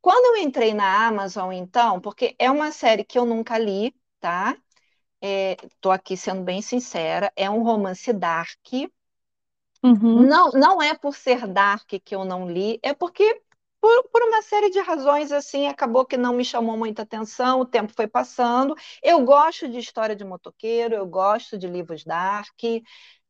quando 0.00 0.36
eu 0.36 0.44
entrei 0.44 0.74
na 0.74 1.06
Amazon, 1.08 1.52
então, 1.52 2.00
porque 2.00 2.34
é 2.38 2.50
uma 2.50 2.72
série 2.72 3.04
que 3.04 3.18
eu 3.18 3.26
nunca 3.26 3.58
li, 3.58 3.94
tá? 4.20 4.56
É, 5.22 5.56
tô 5.80 5.90
aqui 5.90 6.16
sendo 6.16 6.42
bem 6.44 6.62
sincera, 6.62 7.32
é 7.36 7.50
um 7.50 7.62
romance 7.62 8.12
dark, 8.12 8.58
Uhum. 9.82 10.26
Não, 10.26 10.50
não 10.52 10.80
é 10.82 10.96
por 10.96 11.14
ser 11.14 11.46
dark 11.46 11.88
que 12.04 12.14
eu 12.14 12.24
não 12.24 12.50
li, 12.50 12.78
é 12.82 12.94
porque 12.94 13.42
por, 13.84 14.08
por 14.10 14.22
uma 14.22 14.40
série 14.42 14.70
de 14.70 14.80
razões 14.80 15.30
assim 15.30 15.66
acabou 15.66 16.06
que 16.06 16.16
não 16.16 16.32
me 16.34 16.42
chamou 16.44 16.74
muita 16.76 17.02
atenção, 17.02 17.60
o 17.60 17.66
tempo 17.66 17.92
foi 17.94 18.06
passando. 18.06 18.74
Eu 19.02 19.22
gosto 19.24 19.68
de 19.68 19.78
história 19.78 20.16
de 20.16 20.24
motoqueiro, 20.24 20.94
eu 20.94 21.06
gosto 21.06 21.58
de 21.58 21.66
livros 21.66 22.02
dark, 22.02 22.54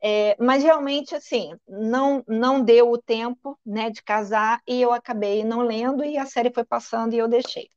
é, 0.01 0.37
mas 0.39 0.63
realmente 0.63 1.13
assim 1.15 1.53
não 1.69 2.23
não 2.29 2.63
deu 2.63 2.91
o 2.93 2.99
tempo 2.99 3.59
né, 3.67 3.91
de 3.91 4.01
casar 4.03 4.61
e 4.67 4.81
eu 4.81 4.93
acabei 4.93 5.43
não 5.45 5.61
lendo 5.63 6.05
e 6.05 6.17
a 6.19 6.27
série 6.27 6.53
foi 6.55 6.65
passando 6.65 7.15
e 7.15 7.19
eu 7.19 7.27
deixei. 7.29 7.69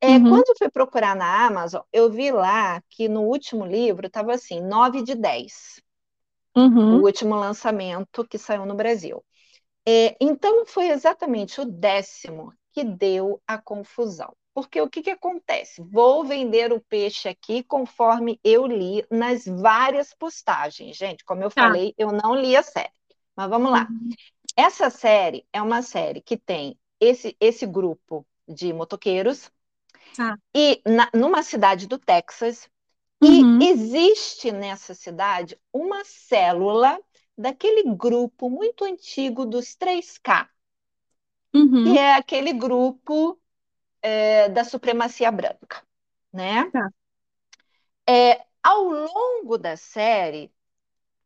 É, 0.00 0.20
Uhum. 0.20 0.20
Quando 0.20 0.48
eu 0.50 0.56
fui 0.58 0.70
procurar 0.70 1.16
na 1.16 1.46
Amazon, 1.46 1.82
eu 1.92 2.10
vi 2.10 2.30
lá 2.32 2.82
que 2.90 3.08
no 3.08 3.22
último 3.22 3.66
livro 3.66 4.06
estava 4.08 4.34
assim, 4.34 4.60
9 4.62 5.02
de 5.02 5.14
10 5.16 5.80
o 6.88 6.96
Uhum. 6.96 7.04
último 7.04 7.34
lançamento 7.34 8.26
que 8.26 8.38
saiu 8.38 8.64
no 8.66 8.74
Brasil. 8.74 9.24
É, 9.86 10.16
então, 10.20 10.64
foi 10.66 10.88
exatamente 10.88 11.60
o 11.60 11.64
décimo 11.64 12.52
que 12.72 12.84
deu 12.84 13.40
a 13.46 13.58
confusão. 13.58 14.34
Porque 14.54 14.80
o 14.80 14.88
que, 14.88 15.02
que 15.02 15.10
acontece? 15.10 15.82
Vou 15.82 16.24
vender 16.24 16.72
o 16.72 16.80
peixe 16.80 17.28
aqui 17.28 17.62
conforme 17.64 18.40
eu 18.44 18.66
li 18.66 19.04
nas 19.10 19.44
várias 19.46 20.14
postagens. 20.14 20.96
Gente, 20.96 21.24
como 21.24 21.42
eu 21.42 21.50
Tá. 21.54 21.68
falei, 21.68 21.94
eu 21.98 22.12
não 22.12 22.34
li 22.36 22.56
a 22.56 22.62
série. 22.62 22.92
Mas 23.36 23.48
vamos 23.50 23.70
lá. 23.70 23.90
Uhum. 23.90 24.10
Essa 24.56 24.90
série 24.90 25.46
é 25.52 25.62
uma 25.62 25.82
série 25.82 26.20
que 26.22 26.36
tem 26.36 26.78
esse, 27.00 27.36
esse 27.40 27.66
grupo 27.66 28.26
de 28.48 28.72
motoqueiros 28.72 29.50
Tá. 30.16 30.36
e 30.54 30.80
na- 30.86 31.10
numa 31.14 31.42
cidade 31.42 31.86
do 31.86 31.98
Texas 31.98 32.68
e 33.22 33.28
Uhum. 33.42 33.60
existe 33.60 34.52
nessa 34.52 34.94
cidade 34.94 35.58
uma 35.72 36.04
célula 36.04 37.00
daquele 37.38 37.84
grupo 37.96 38.50
muito 38.50 38.84
antigo 38.84 39.44
dos 39.46 39.74
3K, 39.76 40.48
que 41.82 41.88
Uhum. 41.88 41.98
é 41.98 42.14
aquele 42.16 42.52
grupo 42.54 43.40
é, 44.02 44.48
da 44.50 44.64
supremacia 44.64 45.30
branca, 45.32 45.82
né? 46.32 46.72
Tá. 46.72 46.90
É, 48.08 48.44
ao 48.62 48.84
longo 48.84 49.58
da 49.58 49.76
série, 49.76 50.52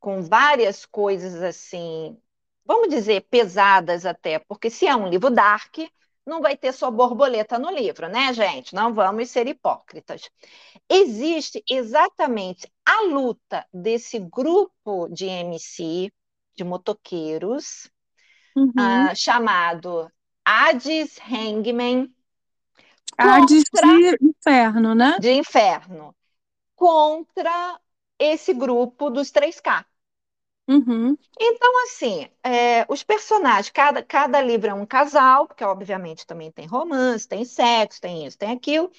com 0.01 0.23
várias 0.23 0.87
coisas 0.87 1.43
assim, 1.43 2.19
vamos 2.65 2.89
dizer, 2.91 3.23
pesadas 3.31 4.07
até, 4.07 4.39
porque 4.41 4.71
se 4.71 4.87
é 4.87 4.97
um 4.97 5.09
livro 5.09 5.31
dark, 5.31 5.79
não 6.29 6.41
vai 6.41 6.57
ter 6.57 6.73
só 6.73 6.91
borboleta 6.91 7.59
no 7.59 7.71
livro, 7.71 8.09
né, 8.09 8.33
gente? 8.33 8.75
Não 8.75 8.93
vamos 8.95 9.31
ser 9.31 9.47
hipócritas. 9.49 10.31
Existe 10.89 11.63
exatamente 11.69 12.71
a 12.85 13.03
luta 13.03 13.67
desse 13.73 14.19
grupo 14.19 15.09
de 15.09 15.27
MC, 15.27 16.13
de 16.57 16.65
motoqueiros, 16.65 17.91
Uhum. 18.57 18.73
ah, 18.77 19.15
chamado 19.15 20.11
Hades 20.45 21.19
Hangman, 21.21 22.13
Hades 23.17 23.65
contra 23.71 23.87
de 23.89 24.19
inferno, 24.23 24.95
né? 24.95 25.17
de 25.21 25.33
inferno, 25.33 26.15
contra 26.75 27.81
esse 28.19 28.53
grupo 28.53 29.11
dos 29.11 29.31
3K. 29.31 29.85
Uhum. 30.69 31.17
Então, 31.41 31.85
assim, 31.85 32.29
é, 32.45 32.85
os 32.89 33.03
personagens, 33.03 33.71
cada, 33.71 34.03
cada 34.03 34.41
livro 34.41 34.71
é 34.71 34.75
um 34.75 34.85
casal, 34.87 35.47
porque 35.47 35.65
obviamente 35.65 36.27
também 36.27 36.51
tem 36.53 36.67
romance, 36.67 37.27
tem 37.29 37.45
sexo, 37.45 38.01
tem 38.01 38.27
isso, 38.27 38.37
tem 38.39 38.51
aquilo. 38.53 38.91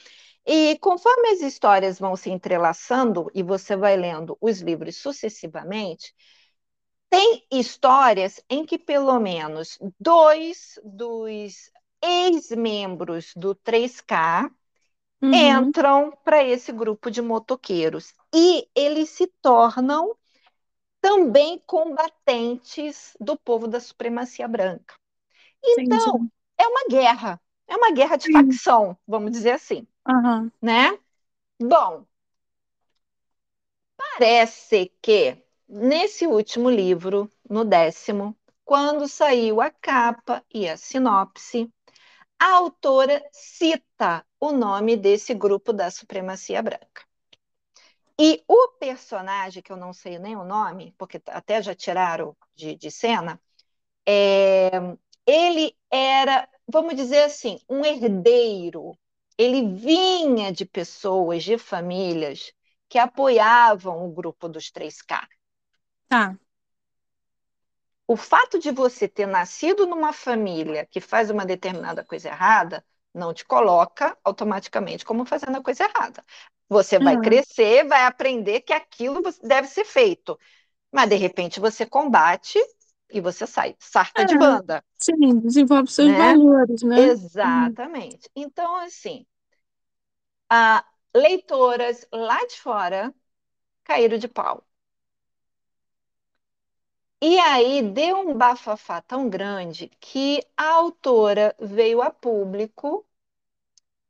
E 0.45 0.77
conforme 0.79 1.29
as 1.29 1.41
histórias 1.41 1.99
vão 1.99 2.15
se 2.15 2.29
entrelaçando 2.31 3.29
e 3.35 3.43
você 3.43 3.75
vai 3.77 3.97
lendo 3.97 4.37
os 4.41 4.61
livros 4.61 4.97
sucessivamente, 4.97 6.13
tem 7.09 7.45
histórias 7.51 8.41
em 8.49 8.65
que 8.65 8.77
pelo 8.77 9.19
menos 9.19 9.77
dois 9.99 10.79
dos 10.83 11.71
ex-membros 12.03 13.33
do 13.35 13.55
3K 13.55 14.51
Uhum. 15.21 15.33
entram 15.33 16.11
para 16.23 16.43
esse 16.43 16.71
grupo 16.71 17.11
de 17.11 17.21
motoqueiros 17.21 18.13
e 18.33 18.67
eles 18.75 19.09
se 19.11 19.27
tornam 19.41 20.15
também 21.01 21.59
combatentes 21.65 23.15
do 23.19 23.37
povo 23.37 23.67
da 23.67 23.79
supremacia 23.79 24.47
branca. 24.47 24.95
Então, 25.63 25.99
Entendi. 25.99 26.31
é 26.57 26.67
uma 26.67 26.85
guerra, 26.89 27.41
é 27.67 27.75
uma 27.77 27.91
guerra 27.91 28.17
de 28.17 28.27
Sim. 28.27 28.31
facção, 28.31 28.97
vamos 29.07 29.31
dizer 29.31 29.51
assim, 29.51 29.87
Aham. 30.05 30.51
né? 30.61 30.97
Bom, 31.61 32.05
parece 33.97 34.91
que 35.01 35.37
nesse 35.67 36.25
último 36.27 36.69
livro, 36.69 37.29
no 37.49 37.63
décimo, 37.63 38.35
quando 38.65 39.07
saiu 39.07 39.61
a 39.61 39.69
capa 39.71 40.43
e 40.53 40.67
a 40.67 40.77
sinopse, 40.77 41.71
a 42.39 42.53
autora 42.57 43.21
cita 43.31 44.25
o 44.39 44.51
nome 44.51 44.97
desse 44.97 45.33
grupo 45.33 45.73
da 45.73 45.91
supremacia 45.91 46.61
branca. 46.61 47.03
E 48.19 48.43
o 48.49 48.67
personagem, 48.79 49.63
que 49.63 49.71
eu 49.71 49.77
não 49.77 49.93
sei 49.93 50.19
nem 50.19 50.35
o 50.35 50.43
nome, 50.43 50.93
porque 50.97 51.21
até 51.27 51.61
já 51.61 51.73
tiraram 51.73 52.35
de, 52.53 52.75
de 52.75 52.91
cena, 52.91 53.41
é, 54.05 54.71
ele 55.25 55.73
era, 55.89 56.49
vamos 56.67 56.95
dizer 56.95 57.23
assim, 57.23 57.59
um 57.69 57.85
herdeiro. 57.85 58.97
Ele 59.37 59.73
vinha 59.73 60.51
de 60.51 60.65
pessoas, 60.65 61.43
de 61.43 61.57
famílias 61.57 62.51
que 62.89 62.97
apoiavam 62.97 64.05
o 64.05 64.11
grupo 64.11 64.49
dos 64.49 64.69
3K. 64.69 65.25
Tá. 66.09 66.37
O 68.05 68.17
fato 68.17 68.59
de 68.59 68.71
você 68.71 69.07
ter 69.07 69.27
nascido 69.27 69.85
numa 69.85 70.11
família 70.11 70.85
que 70.85 70.99
faz 70.99 71.29
uma 71.29 71.45
determinada 71.45 72.03
coisa 72.03 72.27
errada 72.27 72.83
não 73.13 73.33
te 73.33 73.45
coloca 73.45 74.17
automaticamente 74.23 75.05
como 75.05 75.25
fazendo 75.25 75.57
a 75.57 75.63
coisa 75.63 75.83
errada. 75.83 76.25
Você 76.69 76.99
vai 76.99 77.17
É. 77.17 77.17
crescer, 77.17 77.85
vai 77.87 78.03
aprender 78.05 78.61
que 78.61 78.73
aquilo 78.73 79.21
deve 79.43 79.67
ser 79.67 79.85
feito. 79.85 80.39
Mas 80.91 81.09
de 81.09 81.15
repente 81.17 81.59
você 81.59 81.85
combate 81.85 82.59
e 83.11 83.21
você 83.21 83.47
sai, 83.47 83.75
sarta 83.79 84.25
de 84.25 84.35
É. 84.35 84.35
banda. 84.35 84.83
Sim, 84.97 85.39
desenvolve 85.39 85.89
seus 85.91 86.13
Né? 86.13 86.15
valores, 86.15 86.83
né? 86.83 86.97
Exatamente. 86.97 88.29
Então, 88.35 88.75
assim, 88.77 89.25
a, 90.49 90.85
leitoras 91.15 92.07
lá 92.13 92.45
de 92.45 92.59
fora 92.61 93.13
caíram 93.85 94.17
de 94.19 94.27
pau. 94.27 94.65
E 97.21 97.39
aí 97.39 97.81
deu 97.81 98.17
um 98.17 98.37
bafafá 98.37 99.01
tão 99.01 99.29
grande 99.29 99.87
que 100.01 100.41
a 100.57 100.67
autora 100.71 101.55
veio 101.57 102.01
a 102.01 102.11
público 102.11 103.07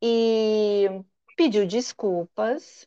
e 0.01 0.87
pediu 1.39 1.65
desculpas 1.65 2.85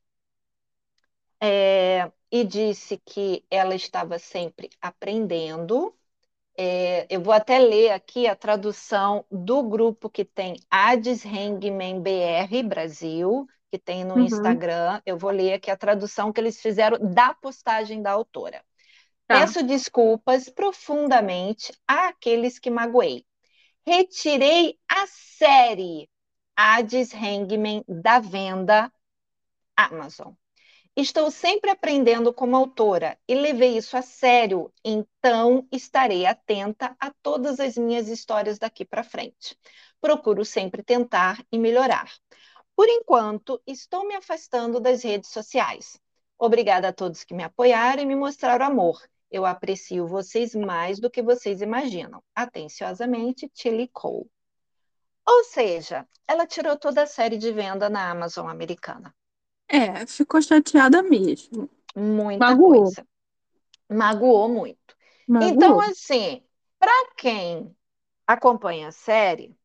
é, 1.42 2.12
e 2.30 2.44
disse 2.44 2.98
que 2.98 3.42
ela 3.50 3.74
estava 3.74 4.18
sempre 4.18 4.68
aprendendo. 4.78 5.96
É, 6.54 7.06
eu 7.08 7.22
vou 7.22 7.32
até 7.32 7.58
ler 7.58 7.92
aqui 7.92 8.26
a 8.26 8.36
tradução 8.36 9.24
do 9.30 9.62
grupo 9.62 10.10
que 10.10 10.22
tem 10.22 10.58
Hades 10.70 11.24
Hangman 11.24 12.02
BR 12.02 12.62
Brasil, 12.62 13.46
que 13.70 13.78
tem 13.78 14.04
no 14.04 14.18
Uhum. 14.18 14.26
Instagram. 14.26 15.00
Eu 15.06 15.16
vou 15.16 15.30
ler 15.30 15.54
aqui 15.54 15.70
a 15.70 15.76
tradução 15.76 16.30
que 16.30 16.38
eles 16.38 16.60
fizeram 16.60 16.98
da 17.00 17.32
postagem 17.32 18.02
da 18.02 18.10
autora. 18.12 18.62
Tá. 19.26 19.38
Peço 19.40 19.62
desculpas 19.62 20.50
profundamente 20.50 21.72
àqueles 21.88 22.58
que 22.58 22.68
magoei. 22.68 23.24
Retirei 23.86 24.78
a 24.86 25.06
série 25.06 26.11
Hades 26.56 27.12
Hangman 27.14 27.84
da 27.88 28.18
venda 28.18 28.92
Amazon. 29.76 30.34
Estou 30.94 31.30
sempre 31.30 31.70
aprendendo 31.70 32.34
como 32.34 32.54
autora 32.54 33.18
e 33.26 33.34
levei 33.34 33.78
isso 33.78 33.96
a 33.96 34.02
sério, 34.02 34.70
então 34.84 35.66
estarei 35.72 36.26
atenta 36.26 36.94
a 37.00 37.10
todas 37.22 37.58
as 37.58 37.78
minhas 37.78 38.08
histórias 38.08 38.58
daqui 38.58 38.84
para 38.84 39.02
frente. 39.02 39.58
Procuro 40.00 40.44
sempre 40.44 40.82
tentar 40.82 41.42
e 41.50 41.58
melhorar. 41.58 42.12
Por 42.76 42.88
enquanto, 42.88 43.62
estou 43.66 44.06
me 44.06 44.14
afastando 44.14 44.78
das 44.78 45.02
redes 45.02 45.30
sociais. 45.30 45.98
Obrigada 46.38 46.88
a 46.88 46.92
todos 46.92 47.24
que 47.24 47.34
me 47.34 47.42
apoiaram 47.44 48.02
e 48.02 48.06
me 48.06 48.14
mostraram 48.14 48.66
amor. 48.66 49.00
Eu 49.30 49.46
aprecio 49.46 50.06
vocês 50.06 50.54
mais 50.54 51.00
do 51.00 51.10
que 51.10 51.22
vocês 51.22 51.62
imaginam. 51.62 52.22
Atenciosamente, 52.34 53.48
Tilly 53.48 53.88
Cole. 53.88 54.28
Ou 55.26 55.42
seja, 55.44 56.08
ela 56.28 56.46
tirou 56.46 56.78
toda 56.78 57.02
a 57.02 57.06
série 57.08 57.36
de 57.36 57.50
venda 57.52 57.90
na 57.90 58.08
Amazon 58.10 58.48
americana. 58.48 59.12
É, 59.68 60.06
ficou 60.06 60.40
chateada 60.42 61.02
mesmo. 61.02 61.68
Muita 61.94 62.56
Magoou. 62.56 62.96
coisa. 62.96 63.06
Magoou 63.90 64.48
muito. 64.50 64.96
Magoou. 65.26 65.78
Então, 65.78 65.80
assim, 65.80 66.44
para 66.78 66.92
quem 67.16 67.76
acompanha 68.26 68.88
a 68.88 68.92
série, 68.92 69.56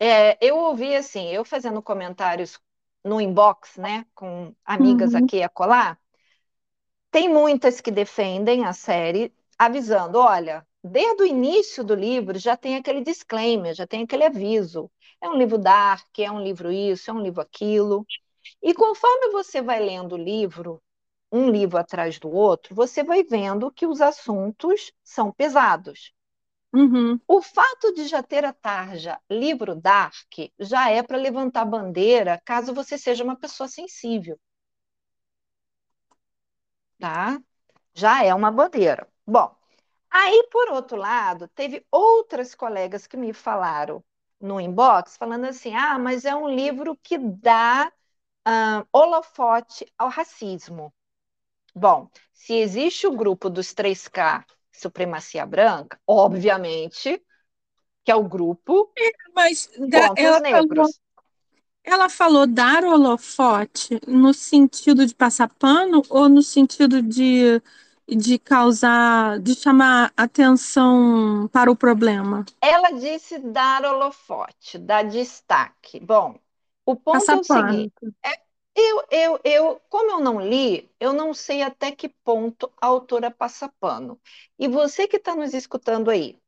é, 0.00 0.38
eu 0.46 0.58
ouvi 0.58 0.94
assim, 0.96 1.28
eu 1.30 1.44
fazendo 1.44 1.82
comentários 1.82 2.60
no 3.04 3.20
inbox, 3.20 3.76
né, 3.78 4.06
com 4.14 4.54
amigas 4.64 5.14
Uhum. 5.14 5.16
aqui 5.16 5.42
a 5.42 5.48
colar, 5.50 6.00
tem 7.10 7.28
muitas 7.28 7.80
que 7.80 7.90
defendem 7.90 8.64
a 8.66 8.72
série, 8.72 9.32
avisando: 9.58 10.18
olha, 10.18 10.66
desde 10.82 11.22
o 11.22 11.26
início 11.26 11.84
do 11.84 11.94
livro 11.94 12.38
já 12.38 12.56
tem 12.56 12.76
aquele 12.76 13.02
disclaimer, 13.02 13.74
já 13.74 13.86
tem 13.86 14.02
aquele 14.02 14.24
aviso. 14.24 14.90
É 15.20 15.28
um 15.28 15.36
livro 15.36 15.58
dark, 15.58 16.18
é 16.18 16.30
um 16.30 16.42
livro 16.42 16.72
isso, 16.72 17.10
é 17.10 17.14
um 17.14 17.20
livro 17.20 17.40
aquilo. 17.40 18.06
E 18.62 18.74
conforme 18.74 19.30
você 19.30 19.62
vai 19.62 19.80
lendo 19.80 20.14
o 20.14 20.18
livro, 20.18 20.82
um 21.32 21.50
livro 21.50 21.78
atrás 21.78 22.18
do 22.18 22.30
outro, 22.30 22.74
você 22.74 23.04
vai 23.04 23.22
vendo 23.22 23.70
que 23.70 23.86
os 23.86 24.00
assuntos 24.00 24.92
são 25.04 25.32
pesados. 25.32 26.12
Uhum. 26.72 27.18
O 27.26 27.42
fato 27.42 27.92
de 27.94 28.06
já 28.06 28.22
ter 28.22 28.44
a 28.44 28.52
tarja 28.52 29.20
livro 29.28 29.74
dark 29.74 30.32
já 30.58 30.88
é 30.90 31.02
para 31.02 31.16
levantar 31.18 31.64
bandeira 31.64 32.40
caso 32.44 32.72
você 32.72 32.96
seja 32.96 33.24
uma 33.24 33.36
pessoa 33.36 33.68
sensível. 33.68 34.38
Tá? 36.98 37.40
Já 37.94 38.24
é 38.24 38.34
uma 38.34 38.50
bandeira. 38.50 39.08
Bom, 39.26 39.54
aí 40.10 40.48
por 40.50 40.70
outro 40.70 40.96
lado, 40.96 41.48
teve 41.48 41.86
outras 41.90 42.54
colegas 42.54 43.06
que 43.06 43.16
me 43.16 43.32
falaram 43.32 44.02
no 44.40 44.60
inbox, 44.60 45.16
falando 45.16 45.46
assim: 45.46 45.74
ah, 45.74 45.98
mas 45.98 46.24
é 46.24 46.34
um 46.34 46.48
livro 46.48 46.98
que 47.02 47.18
dá 47.18 47.92
uh, 48.46 48.86
holofote 48.92 49.86
ao 49.96 50.08
racismo. 50.08 50.92
Bom, 51.74 52.08
se 52.32 52.54
existe 52.54 53.06
o 53.06 53.16
grupo 53.16 53.48
dos 53.48 53.72
3K 53.72 54.44
supremacia 54.72 55.44
branca, 55.44 56.00
obviamente, 56.06 57.22
que 58.04 58.10
é 58.10 58.14
o 58.14 58.24
grupo 58.24 58.90
é, 58.98 59.10
mas 59.34 59.70
da, 59.88 60.12
ela 60.16 60.40
negros. 60.40 60.68
Falou, 60.68 60.90
ela 61.84 62.08
falou 62.08 62.46
dar 62.46 62.84
holofote 62.84 64.00
no 64.06 64.32
sentido 64.34 65.06
de 65.06 65.14
passar 65.14 65.48
pano 65.48 66.02
ou 66.08 66.28
no 66.28 66.42
sentido 66.42 67.02
de, 67.02 67.60
de 68.16 68.38
causar, 68.38 69.38
de 69.40 69.54
chamar 69.54 70.12
atenção 70.16 71.48
para 71.52 71.70
o 71.70 71.76
problema? 71.76 72.44
Ela 72.60 72.90
disse 72.92 73.38
dar 73.38 73.84
holofote, 73.84 74.78
dar 74.78 75.04
destaque. 75.04 76.00
Bom, 76.00 76.38
o 76.84 76.96
ponto 76.96 77.18
Passar 77.18 77.36
é 77.36 77.40
o 77.40 77.44
seguinte: 77.44 77.92
é, 78.24 78.40
eu, 78.74 79.04
eu, 79.10 79.40
eu, 79.44 79.80
como 79.88 80.10
eu 80.12 80.20
não 80.20 80.40
li, 80.40 80.90
eu 81.00 81.12
não 81.12 81.32
sei 81.34 81.62
até 81.62 81.90
que 81.92 82.08
ponto 82.08 82.72
a 82.80 82.86
autora 82.86 83.30
passa 83.30 83.68
pano. 83.80 84.20
E 84.58 84.68
você 84.68 85.06
que 85.08 85.16
está 85.16 85.34
nos 85.34 85.54
escutando 85.54 86.10
aí, 86.10 86.38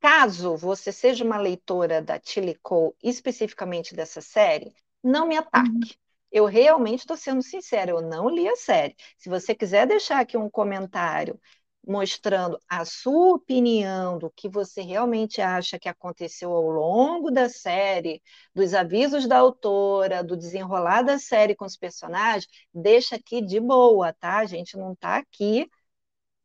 caso 0.00 0.56
você 0.56 0.92
seja 0.92 1.24
uma 1.24 1.38
leitora 1.38 2.00
da 2.02 2.18
Tilly 2.18 2.54
Cole, 2.62 2.94
especificamente 3.02 3.94
dessa 3.94 4.20
série, 4.20 4.74
não 5.02 5.26
me 5.26 5.36
ataque. 5.36 5.70
Uhum. 5.70 6.05
Eu 6.36 6.44
realmente 6.44 7.00
estou 7.00 7.16
sendo 7.16 7.42
sincera, 7.42 7.92
eu 7.92 8.02
não 8.02 8.28
li 8.28 8.46
a 8.46 8.54
série. 8.56 8.94
Se 9.16 9.26
você 9.26 9.54
quiser 9.54 9.86
deixar 9.86 10.20
aqui 10.20 10.36
um 10.36 10.50
comentário 10.50 11.40
mostrando 11.82 12.60
a 12.68 12.84
sua 12.84 13.36
opinião 13.36 14.18
do 14.18 14.28
que 14.28 14.46
você 14.46 14.82
realmente 14.82 15.40
acha 15.40 15.78
que 15.78 15.88
aconteceu 15.88 16.52
ao 16.52 16.68
longo 16.68 17.30
da 17.30 17.48
série, 17.48 18.22
dos 18.54 18.74
avisos 18.74 19.26
da 19.26 19.38
autora, 19.38 20.22
do 20.22 20.36
desenrolar 20.36 21.00
da 21.00 21.18
série 21.18 21.56
com 21.56 21.64
os 21.64 21.74
personagens, 21.74 22.46
deixa 22.74 23.16
aqui 23.16 23.40
de 23.40 23.58
boa, 23.58 24.12
tá? 24.12 24.36
A 24.36 24.44
gente 24.44 24.76
não 24.76 24.92
está 24.92 25.16
aqui 25.16 25.66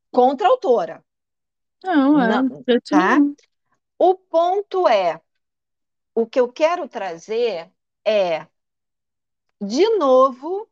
contra 0.09 0.47
a 0.47 0.51
autora. 0.51 1.03
Não, 1.83 2.17
é. 2.17 2.27
Não, 2.29 2.63
tá? 2.89 3.17
O 3.99 4.15
ponto 4.15 4.87
é, 4.87 5.19
o 6.15 6.25
que 6.25 6.39
eu 6.39 6.49
quero 6.49 6.87
trazer 6.87 7.69
é, 8.05 8.47
de 9.61 9.87
novo, 9.97 10.67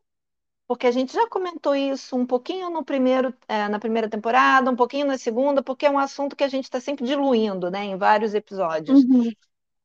porque 0.66 0.86
a 0.86 0.90
gente 0.90 1.12
já 1.12 1.28
comentou 1.28 1.74
isso 1.74 2.16
um 2.16 2.26
pouquinho 2.26 2.70
no 2.70 2.84
primeiro, 2.84 3.32
é, 3.46 3.68
na 3.68 3.78
primeira 3.78 4.08
temporada, 4.08 4.70
um 4.70 4.76
pouquinho 4.76 5.06
na 5.06 5.16
segunda, 5.16 5.62
porque 5.62 5.86
é 5.86 5.90
um 5.90 5.98
assunto 5.98 6.34
que 6.34 6.44
a 6.44 6.48
gente 6.48 6.64
está 6.64 6.80
sempre 6.80 7.04
diluindo, 7.04 7.70
né, 7.70 7.84
em 7.84 7.96
vários 7.96 8.34
episódios. 8.34 9.04
Uhum. 9.04 9.28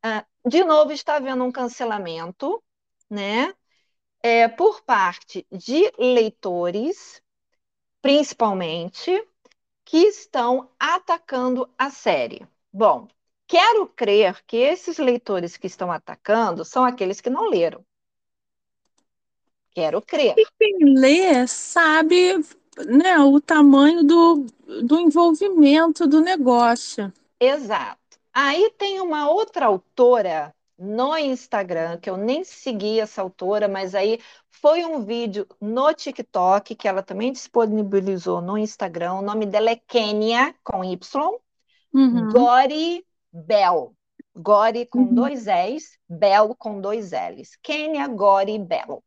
Uh, 0.06 0.50
de 0.50 0.64
novo, 0.64 0.92
está 0.92 1.16
havendo 1.16 1.44
um 1.44 1.52
cancelamento, 1.52 2.64
né, 3.10 3.54
é, 4.22 4.48
por 4.48 4.82
parte 4.82 5.46
de 5.52 5.92
leitores, 6.00 7.22
principalmente, 8.02 9.28
que 9.84 10.00
estão 10.00 10.70
atacando 10.80 11.70
a 11.78 11.92
série. 11.92 12.48
Bom, 12.74 13.08
quero 13.48 13.88
crer 13.88 14.44
que 14.46 14.58
esses 14.58 14.98
leitores 14.98 15.58
que 15.58 15.68
estão 15.68 15.92
atacando 15.92 16.66
são 16.66 16.84
aqueles 16.84 17.22
que 17.22 17.30
não 17.30 17.50
leram. 17.50 17.86
Quero 19.76 20.02
crer. 20.02 20.36
E 20.38 20.48
quem 20.58 20.96
lê 20.98 21.46
sabe 21.46 22.42
né, 22.88 23.20
o 23.20 23.42
tamanho 23.42 24.04
do, 24.06 24.46
do 24.84 24.98
envolvimento 24.98 26.08
do 26.08 26.22
negócio. 26.22 27.12
Exato. 27.38 28.00
Aí 28.34 28.72
tem 28.78 29.02
uma 29.02 29.30
outra 29.30 29.66
autora 29.66 30.56
no 30.80 31.18
Instagram, 31.18 31.98
que 32.00 32.10
eu 32.10 32.16
nem 32.16 32.44
segui 32.46 33.02
essa 33.02 33.22
autora, 33.22 33.68
mas 33.68 33.94
aí 33.94 34.20
foi 34.50 34.86
um 34.86 35.04
vídeo 35.04 35.46
no 35.60 35.94
TikTok 35.94 36.74
que 36.74 36.88
ela 36.88 37.04
também 37.04 37.34
disponibilizou 37.34 38.42
no 38.42 38.58
Instagram. 38.58 39.16
O 39.16 39.22
nome 39.22 39.46
dela 39.46 39.72
é 39.72 39.76
Kenya, 39.76 40.56
com 40.64 40.86
Y, 40.86 41.40
uhum. 41.94 42.30
Gori 42.32 43.06
Bell. 43.32 43.94
Gori 44.34 44.86
com 44.86 45.00
uhum. 45.00 45.16
dois 45.16 45.46
L's, 45.46 45.98
Bell 46.10 46.56
com 46.58 46.80
dois 46.80 47.12
L's. 47.12 47.58
Kenya 47.62 48.08
Gori 48.08 48.58
Bell. 48.58 49.04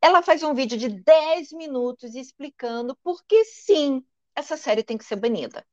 Ela 0.00 0.22
faz 0.22 0.42
um 0.42 0.54
vídeo 0.54 0.78
de 0.78 0.88
10 0.88 1.52
minutos 1.52 2.14
explicando 2.14 2.96
por 3.02 3.24
que 3.24 3.44
sim, 3.44 4.04
essa 4.34 4.56
série 4.56 4.82
tem 4.82 4.96
que 4.96 5.04
ser 5.04 5.16
banida. 5.16 5.66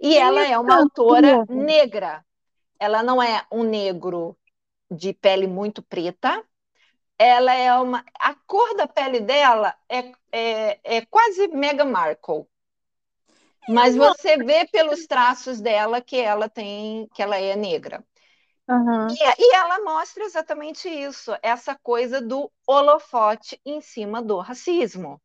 E 0.00 0.16
ela 0.16 0.44
é 0.46 0.58
uma 0.58 0.80
autora 0.80 1.44
negra. 1.48 2.24
Ela 2.78 3.02
não 3.02 3.22
é 3.22 3.44
um 3.50 3.62
negro 3.62 4.36
de 4.90 5.12
pele 5.12 5.46
muito 5.46 5.82
preta. 5.82 6.44
Ela 7.18 7.54
é 7.54 7.72
uma. 7.74 8.04
A 8.18 8.34
cor 8.34 8.76
da 8.76 8.88
pele 8.88 9.20
dela 9.20 9.74
é, 9.88 10.12
é, 10.32 10.80
é 10.82 11.06
quase 11.06 11.46
Meghan 11.48 11.84
Markle. 11.84 12.46
Mas 13.68 13.94
você 13.96 14.36
vê 14.38 14.66
pelos 14.66 15.06
traços 15.06 15.60
dela 15.60 16.00
que 16.00 16.16
ela 16.16 16.48
tem, 16.48 17.08
que 17.14 17.22
ela 17.22 17.38
é 17.38 17.54
negra. 17.54 18.04
Uhum. 18.68 19.08
E, 19.08 19.42
e, 19.42 19.54
ela 19.54 19.80
mostra 19.80 20.24
exatamente 20.24 20.88
isso, 20.88 21.36
essa 21.42 21.74
coisa 21.74 22.20
do 22.20 22.50
holofote 22.66 23.60
em 23.64 23.80
cima 23.80 24.22
do 24.22 24.38
racismo. 24.38 25.20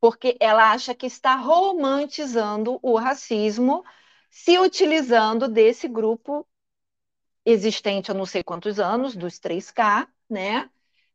Porque 0.00 0.36
ela 0.40 0.72
acha 0.72 0.94
que 0.94 1.06
está 1.06 1.36
romantizando 1.36 2.78
o 2.82 2.96
racismo, 2.96 3.84
se 4.30 4.58
utilizando 4.58 5.46
desse 5.46 5.86
grupo 5.86 6.46
existente 7.44 8.10
há 8.10 8.14
não 8.14 8.26
sei 8.26 8.42
quantos 8.42 8.80
anos, 8.80 9.14
dos 9.14 9.38
3K, 9.38 10.08
né? 10.28 10.70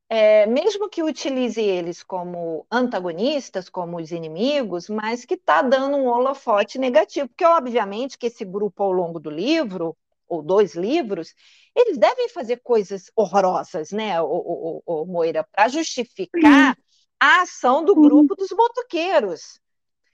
É, 0.09 0.45
mesmo 0.45 0.87
que 0.87 1.03
utilize 1.03 1.59
eles 1.61 2.01
como 2.01 2.65
antagonistas, 2.71 3.67
como 3.67 3.97
os 3.97 4.11
inimigos, 4.11 4.87
mas 4.87 5.25
que 5.25 5.33
está 5.33 5.61
dando 5.61 5.97
um 5.97 6.07
holofote 6.07 6.77
negativo, 6.77 7.27
porque 7.27 7.43
obviamente 7.43 8.17
que 8.17 8.27
esse 8.27 8.45
grupo 8.45 8.83
ao 8.83 8.91
longo 8.93 9.19
do 9.19 9.29
livro 9.29 9.97
ou 10.27 10.41
dois 10.41 10.75
livros, 10.75 11.33
eles 11.75 11.97
devem 11.97 12.29
fazer 12.29 12.57
coisas 12.57 13.11
horrorosas, 13.15 13.91
né, 13.91 14.21
o, 14.21 14.25
o, 14.25 14.83
o, 14.85 15.05
Moira, 15.05 15.43
para 15.43 15.67
justificar 15.67 16.77
a 17.19 17.41
ação 17.41 17.83
do 17.83 17.95
grupo 17.95 18.35
dos 18.35 18.49
motoqueiros. 18.51 19.59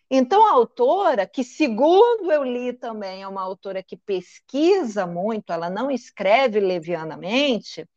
Então, 0.09 0.45
a 0.45 0.51
autora, 0.51 1.25
que 1.25 1.43
segundo 1.43 2.31
eu 2.31 2.43
li 2.43 2.73
também, 2.73 3.23
é 3.23 3.27
uma 3.27 3.41
autora 3.41 3.81
que 3.81 3.97
pesquisa 3.97 5.07
muito, 5.07 5.51
ela 5.51 5.69
não 5.69 5.89
escreve 5.89 6.59
levianamente, 6.59 7.87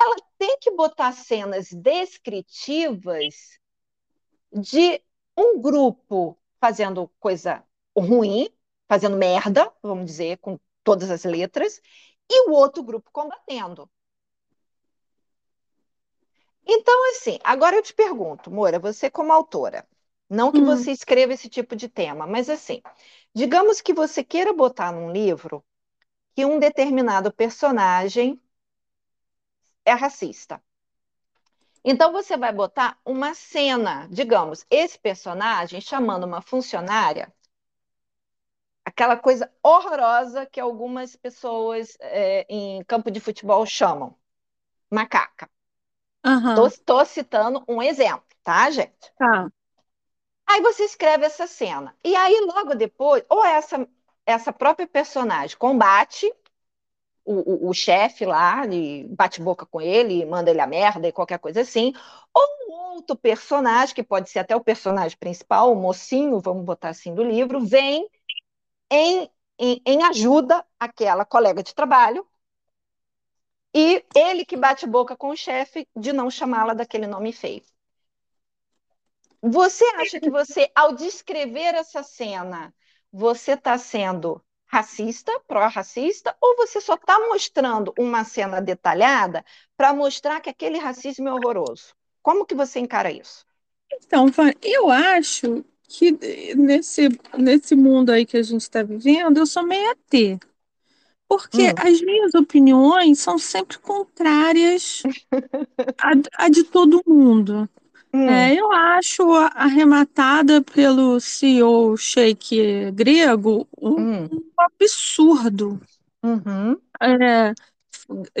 ela 0.00 0.16
tem 0.36 0.58
que 0.58 0.70
botar 0.72 1.12
cenas 1.12 1.68
descritivas 1.70 3.34
de 4.52 5.00
um 5.36 5.60
grupo 5.60 6.36
fazendo 6.60 7.08
coisa 7.20 7.62
ruim, 7.96 8.48
fazendo 8.88 9.16
merda, 9.16 9.72
vamos 9.82 10.06
dizer, 10.06 10.38
com 10.38 10.58
todas 10.84 11.10
as 11.10 11.24
letras, 11.24 11.80
e 12.30 12.48
o 12.48 12.52
outro 12.52 12.82
grupo 12.82 13.10
combatendo. 13.12 13.90
Então, 16.66 17.10
assim, 17.10 17.38
agora 17.42 17.76
eu 17.76 17.82
te 17.82 17.92
pergunto, 17.92 18.50
Moura, 18.50 18.78
você 18.78 19.10
como 19.10 19.32
autora, 19.32 19.86
não 20.30 20.52
que 20.52 20.60
hum. 20.60 20.64
você 20.64 20.92
escreva 20.92 21.32
esse 21.32 21.48
tipo 21.48 21.74
de 21.76 21.88
tema, 21.88 22.26
mas 22.26 22.48
assim, 22.48 22.80
digamos 23.34 23.80
que 23.80 23.92
você 23.92 24.22
queira 24.24 24.52
botar 24.52 24.92
num 24.92 25.10
livro 25.10 25.64
que 26.34 26.44
um 26.44 26.58
determinado 26.58 27.32
personagem 27.32 28.40
é 29.84 29.92
racista. 29.92 30.62
Então 31.84 32.12
você 32.12 32.36
vai 32.36 32.52
botar 32.52 32.96
uma 33.04 33.34
cena, 33.34 34.06
digamos, 34.08 34.64
esse 34.70 34.98
personagem 34.98 35.80
chamando 35.80 36.24
uma 36.24 36.40
funcionária 36.40 37.32
aquela 38.84 39.16
coisa 39.16 39.50
horrorosa 39.62 40.46
que 40.46 40.60
algumas 40.60 41.16
pessoas 41.16 41.96
é, 42.00 42.46
em 42.48 42.82
campo 42.84 43.10
de 43.10 43.20
futebol 43.20 43.64
chamam 43.64 44.16
macaca. 44.90 45.48
Uhum. 46.24 46.70
Tô, 46.84 47.04
citando 47.04 47.64
um 47.66 47.82
exemplo, 47.82 48.24
tá, 48.42 48.70
gente? 48.70 49.12
Tá. 49.18 49.50
Aí 50.46 50.60
você 50.60 50.84
escreve 50.84 51.24
essa 51.24 51.46
cena. 51.46 51.96
E 52.04 52.14
aí, 52.14 52.38
logo 52.40 52.74
depois, 52.74 53.24
ou 53.28 53.44
essa, 53.44 53.88
essa 54.26 54.52
própria 54.52 54.86
personagem 54.86 55.56
combate 55.56 56.32
o, 57.24 57.66
o, 57.66 57.70
o 57.70 57.74
chefe 57.74 58.24
lá, 58.24 58.66
e 58.66 59.06
bate 59.08 59.40
boca 59.40 59.64
com 59.64 59.80
ele, 59.80 60.24
manda 60.24 60.50
ele 60.50 60.60
a 60.60 60.66
merda 60.66 61.08
e 61.08 61.12
qualquer 61.12 61.38
coisa 61.38 61.60
assim, 61.60 61.92
ou 62.34 62.42
um 62.68 62.94
outro 62.96 63.16
personagem, 63.16 63.94
que 63.94 64.02
pode 64.02 64.28
ser 64.30 64.40
até 64.40 64.54
o 64.56 64.60
personagem 64.60 65.16
principal, 65.16 65.72
o 65.72 65.76
mocinho, 65.76 66.40
vamos 66.40 66.64
botar 66.64 66.90
assim, 66.90 67.14
do 67.14 67.22
livro, 67.22 67.60
vem 67.64 68.08
em, 68.92 69.30
em, 69.58 69.82
em 69.86 70.02
ajuda 70.04 70.64
àquela 70.78 71.24
colega 71.24 71.62
de 71.62 71.74
trabalho, 71.74 72.26
e 73.74 74.04
ele 74.14 74.44
que 74.44 74.54
bate 74.54 74.86
boca 74.86 75.16
com 75.16 75.30
o 75.30 75.36
chefe 75.36 75.88
de 75.96 76.12
não 76.12 76.30
chamá-la 76.30 76.74
daquele 76.74 77.06
nome 77.06 77.32
feio. 77.32 77.62
Você 79.40 79.84
acha 79.96 80.20
que 80.20 80.28
você, 80.28 80.70
ao 80.74 80.94
descrever 80.94 81.74
essa 81.74 82.02
cena, 82.02 82.72
você 83.10 83.52
está 83.52 83.78
sendo 83.78 84.44
racista, 84.66 85.32
pró-racista, 85.48 86.36
ou 86.38 86.56
você 86.56 86.80
só 86.80 86.94
está 86.94 87.18
mostrando 87.18 87.94
uma 87.98 88.24
cena 88.24 88.60
detalhada 88.60 89.42
para 89.74 89.94
mostrar 89.94 90.40
que 90.40 90.50
aquele 90.50 90.78
racismo 90.78 91.28
é 91.28 91.32
horroroso? 91.32 91.94
Como 92.22 92.44
que 92.44 92.54
você 92.54 92.78
encara 92.78 93.10
isso? 93.10 93.46
Então, 93.90 94.26
eu 94.62 94.90
acho 94.90 95.64
que 95.92 96.54
nesse, 96.56 97.08
nesse 97.36 97.74
mundo 97.74 98.10
aí 98.10 98.24
que 98.24 98.36
a 98.36 98.42
gente 98.42 98.62
está 98.62 98.82
vivendo, 98.82 99.36
eu 99.36 99.46
sou 99.46 99.62
meia 99.62 99.94
T. 100.08 100.38
Porque 101.28 101.68
hum. 101.68 101.74
as 101.76 102.00
minhas 102.00 102.34
opiniões 102.34 103.18
são 103.18 103.38
sempre 103.38 103.78
contrárias 103.78 105.02
à, 106.38 106.48
de 106.48 106.64
todo 106.64 107.02
mundo. 107.06 107.68
Hum. 108.12 108.28
É, 108.28 108.54
eu 108.54 108.70
acho 108.72 109.32
arrematada 109.54 110.62
pelo 110.62 111.20
CEO 111.20 111.96
sheik 111.96 112.90
grego 112.92 113.66
um, 113.80 113.90
hum. 113.90 114.28
um 114.32 114.42
absurdo. 114.58 115.80
Uhum. 116.22 116.76
É, 117.00 117.52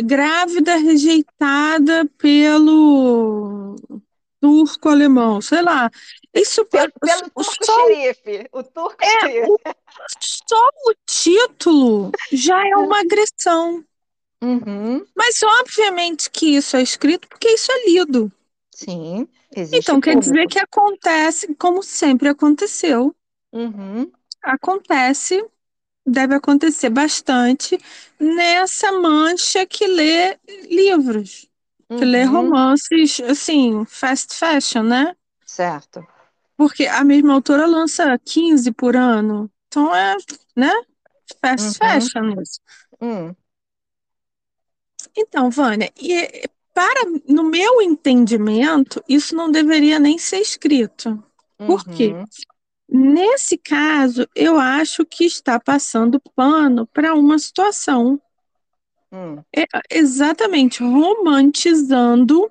grávida 0.02 0.76
rejeitada 0.76 2.06
pelo 2.18 3.76
turco 4.42 4.88
alemão, 4.88 5.40
sei 5.40 5.62
lá. 5.62 5.88
Isso 6.34 6.64
pelo, 6.64 6.92
pelo 7.00 7.30
turco 7.30 7.64
só, 7.64 7.86
xerife, 7.86 8.48
o 8.50 8.62
turco 8.64 8.96
é, 9.00 9.20
xerife. 9.20 9.50
O, 9.50 9.58
só 10.20 10.68
o 10.86 10.94
título 11.06 12.10
já 12.32 12.66
é 12.66 12.76
uma 12.76 12.98
agressão. 13.00 13.84
Uhum. 14.42 15.06
Mas 15.14 15.40
obviamente 15.60 16.28
que 16.28 16.56
isso 16.56 16.76
é 16.76 16.82
escrito 16.82 17.28
porque 17.28 17.48
isso 17.50 17.70
é 17.70 17.84
lido. 17.88 18.32
Sim. 18.74 19.28
Então, 19.54 20.00
quer 20.00 20.18
dizer 20.18 20.48
que 20.48 20.58
acontece 20.58 21.54
como 21.54 21.82
sempre 21.82 22.28
aconteceu. 22.28 23.14
Uhum. 23.52 24.10
Acontece, 24.42 25.44
deve 26.04 26.34
acontecer 26.34 26.90
bastante 26.90 27.78
nessa 28.18 28.90
mancha 28.92 29.64
que 29.66 29.86
lê 29.86 30.36
livros, 30.68 31.46
uhum. 31.94 32.00
uhum. 32.26 32.32
romances, 32.32 33.20
assim, 33.20 33.84
fast 33.86 34.34
fashion, 34.34 34.82
né? 34.82 35.14
Certo. 35.44 36.06
Porque 36.56 36.86
a 36.86 37.02
mesma 37.04 37.34
autora 37.34 37.66
lança 37.66 38.18
15 38.18 38.72
por 38.72 38.96
ano. 38.96 39.50
Então 39.68 39.94
é, 39.94 40.16
né? 40.56 40.72
Fast 41.40 41.66
uhum. 41.66 41.74
fashion 41.74 42.40
isso. 42.40 42.60
Hum. 43.00 43.34
Então, 45.16 45.50
Vânia, 45.50 45.92
e 46.00 46.48
para, 46.72 47.02
no 47.28 47.44
meu 47.44 47.82
entendimento, 47.82 49.02
isso 49.08 49.34
não 49.34 49.50
deveria 49.50 49.98
nem 49.98 50.18
ser 50.18 50.38
escrito. 50.38 51.22
Por 51.58 51.84
quê? 51.84 52.08
Uhum. 52.08 52.24
Nesse 52.88 53.56
caso, 53.56 54.26
eu 54.34 54.58
acho 54.58 55.04
que 55.06 55.24
está 55.24 55.58
passando 55.58 56.20
pano 56.34 56.86
para 56.86 57.14
uma 57.14 57.38
situação. 57.38 58.20
Hum. 59.12 59.42
É, 59.54 59.66
exatamente, 59.90 60.82
romantizando 60.82 62.50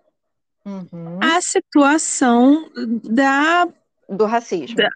uhum. 0.65 1.19
a 1.21 1.41
situação 1.41 2.69
da. 3.03 3.67
Do 4.07 4.25
racismo. 4.25 4.75
Da, 4.75 4.89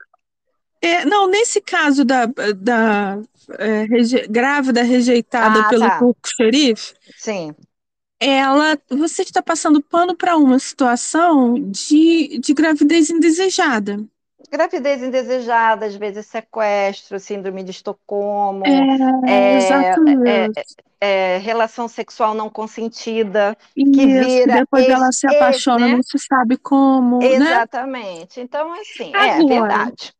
é, 0.81 1.05
não, 1.05 1.27
nesse 1.27 1.59
caso 1.59 2.05
da, 2.05 2.27
da 2.55 3.19
é, 3.57 3.85
reje, 3.85 4.27
grávida 4.27 4.83
rejeitada 4.83 5.61
ah, 5.61 5.69
pelo 5.69 5.87
tá. 5.87 5.99
turco 5.99 6.19
xerife. 6.27 6.93
Sim 7.17 7.55
ela, 8.19 8.77
você 8.89 9.21
está 9.21 9.41
passando 9.41 9.81
pano 9.81 10.15
para 10.15 10.37
uma 10.37 10.57
situação 10.57 11.53
de, 11.55 12.39
de 12.39 12.53
gravidez 12.53 13.09
indesejada. 13.09 14.03
Gravidez 14.49 15.01
indesejada, 15.03 15.85
às 15.85 15.95
vezes 15.95 16.25
sequestro, 16.27 17.19
síndrome 17.19 17.63
de 17.63 17.71
Estocolmo, 17.71 18.63
é, 18.65 19.27
é, 19.27 20.47
é, 20.47 20.47
é 21.05 21.37
relação 21.37 21.87
sexual 21.87 22.33
não 22.33 22.49
consentida, 22.49 23.57
Isso, 23.75 23.91
que 23.91 24.05
vira 24.05 24.53
depois 24.59 24.87
ela 24.87 25.11
se 25.11 25.27
apaixona, 25.27 25.87
né? 25.87 25.93
não 25.93 26.03
se 26.03 26.17
sabe 26.19 26.57
como, 26.57 27.19
né? 27.19 27.33
Exatamente. 27.33 28.39
Né? 28.39 28.43
Então, 28.43 28.73
assim, 28.73 29.11
é 29.13 29.35
Agora, 29.35 29.53
é 29.53 29.59
verdade. 29.59 30.13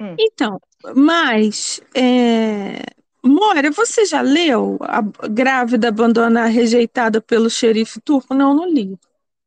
Hum. 0.00 0.16
Então, 0.18 0.60
mas 0.94 1.80
é, 1.94 2.82
Moira, 3.22 3.70
você 3.70 4.04
já 4.04 4.20
leu 4.22 4.78
A 4.80 5.02
Grávida 5.28 5.88
Abandonada 5.88 6.48
Rejeitada 6.48 7.20
pelo 7.20 7.50
Xerife 7.50 8.00
Turco? 8.00 8.34
Não, 8.34 8.54
não 8.54 8.66
li. 8.66 8.98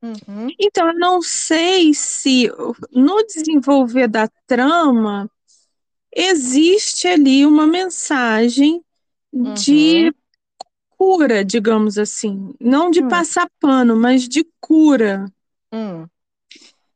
Uhum. 0.02 0.48
Então, 0.60 0.88
eu 0.88 0.96
não 0.96 1.22
sei 1.22 1.94
se 1.94 2.52
no 2.92 3.24
desenvolver 3.26 4.08
da 4.08 4.28
trama 4.46 5.30
existe 6.16 7.08
ali 7.08 7.46
uma 7.46 7.66
mensagem 7.66 8.84
uhum. 9.32 9.54
de 9.54 10.14
cura, 11.04 11.44
digamos 11.44 11.98
assim. 11.98 12.56
Não 12.62 12.90
de 12.90 13.02
uhum. 13.02 13.10
passar 13.10 13.50
pano, 13.60 13.94
mas 13.94 14.28
de 14.28 14.48
cura. 14.62 15.26
Hum. 15.74 16.08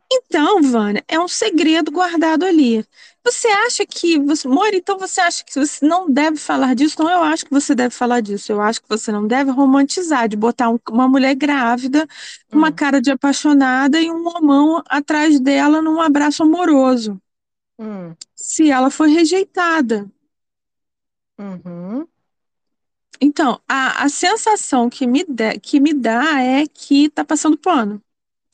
Então, 0.09 0.61
Vânia, 0.61 1.03
é 1.09 1.19
um 1.19 1.27
segredo 1.27 1.91
guardado 1.91 2.45
ali. 2.45 2.85
Você 3.25 3.49
acha 3.49 3.85
que. 3.85 4.17
Você, 4.19 4.47
Mori, 4.47 4.77
então 4.77 4.97
você 4.97 5.19
acha 5.19 5.43
que 5.43 5.53
você 5.53 5.85
não 5.85 6.09
deve 6.09 6.37
falar 6.37 6.73
disso? 6.73 6.95
Não, 7.03 7.11
eu 7.11 7.23
acho 7.23 7.43
que 7.43 7.51
você 7.51 7.75
deve 7.75 7.93
falar 7.93 8.21
disso. 8.21 8.49
Eu 8.49 8.61
acho 8.61 8.81
que 8.81 8.87
você 8.87 9.11
não 9.11 9.27
deve 9.27 9.51
romantizar, 9.51 10.29
de 10.29 10.37
botar 10.37 10.69
um, 10.69 10.79
uma 10.89 11.09
mulher 11.09 11.35
grávida, 11.35 12.07
com 12.49 12.57
uma 12.57 12.69
hum. 12.69 12.73
cara 12.73 13.01
de 13.01 13.11
apaixonada 13.11 13.99
e 13.99 14.09
um 14.09 14.25
homão 14.25 14.81
atrás 14.87 15.37
dela 15.41 15.81
num 15.81 15.99
abraço 15.99 16.43
amoroso. 16.43 17.21
Hum. 17.77 18.15
Se 18.33 18.71
ela 18.71 18.89
foi 18.89 19.09
rejeitada. 19.09 20.09
Uhum. 21.37 21.76
Então, 23.19 23.59
a, 23.67 24.03
a 24.03 24.09
sensação 24.09 24.89
que 24.89 25.07
me, 25.07 25.23
de, 25.23 25.59
que 25.59 25.79
me 25.79 25.93
dá 25.93 26.41
é 26.41 26.65
que 26.67 27.09
tá 27.09 27.23
passando 27.23 27.57
pano. 27.57 28.01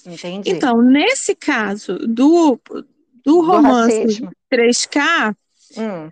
Entendi. 0.06 0.50
Então, 0.50 0.82
nesse 0.82 1.36
caso 1.36 1.98
do, 2.00 2.60
do 3.24 3.42
romance 3.42 4.22
do 4.22 4.32
3K, 4.54 5.36
hum. 5.78 6.10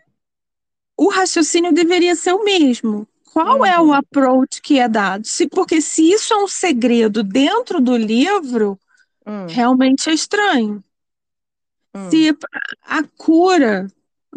o 0.97 1.09
raciocínio 1.09 1.73
deveria 1.73 2.15
ser 2.15 2.33
o 2.33 2.43
mesmo. 2.43 3.07
Qual 3.33 3.59
uhum. 3.59 3.65
é 3.65 3.79
o 3.79 3.93
approach 3.93 4.61
que 4.61 4.79
é 4.79 4.87
dado? 4.87 5.25
Se, 5.25 5.47
porque 5.47 5.81
se 5.81 6.11
isso 6.11 6.33
é 6.33 6.37
um 6.37 6.47
segredo 6.47 7.23
dentro 7.23 7.79
do 7.79 7.95
livro, 7.95 8.77
hum. 9.25 9.45
realmente 9.47 10.09
é 10.09 10.13
estranho. 10.13 10.83
Hum. 11.93 12.09
Se 12.09 12.37
a 12.83 13.03
cura, 13.17 13.87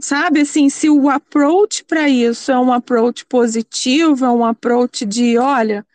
sabe 0.00 0.40
assim, 0.40 0.68
se 0.68 0.88
o 0.88 1.08
approach 1.08 1.84
para 1.84 2.08
isso 2.08 2.50
é 2.50 2.58
um 2.58 2.72
approach 2.72 3.24
positivo, 3.26 4.24
é 4.24 4.30
um 4.30 4.44
approach 4.44 5.04
de, 5.04 5.38
olha, 5.38 5.86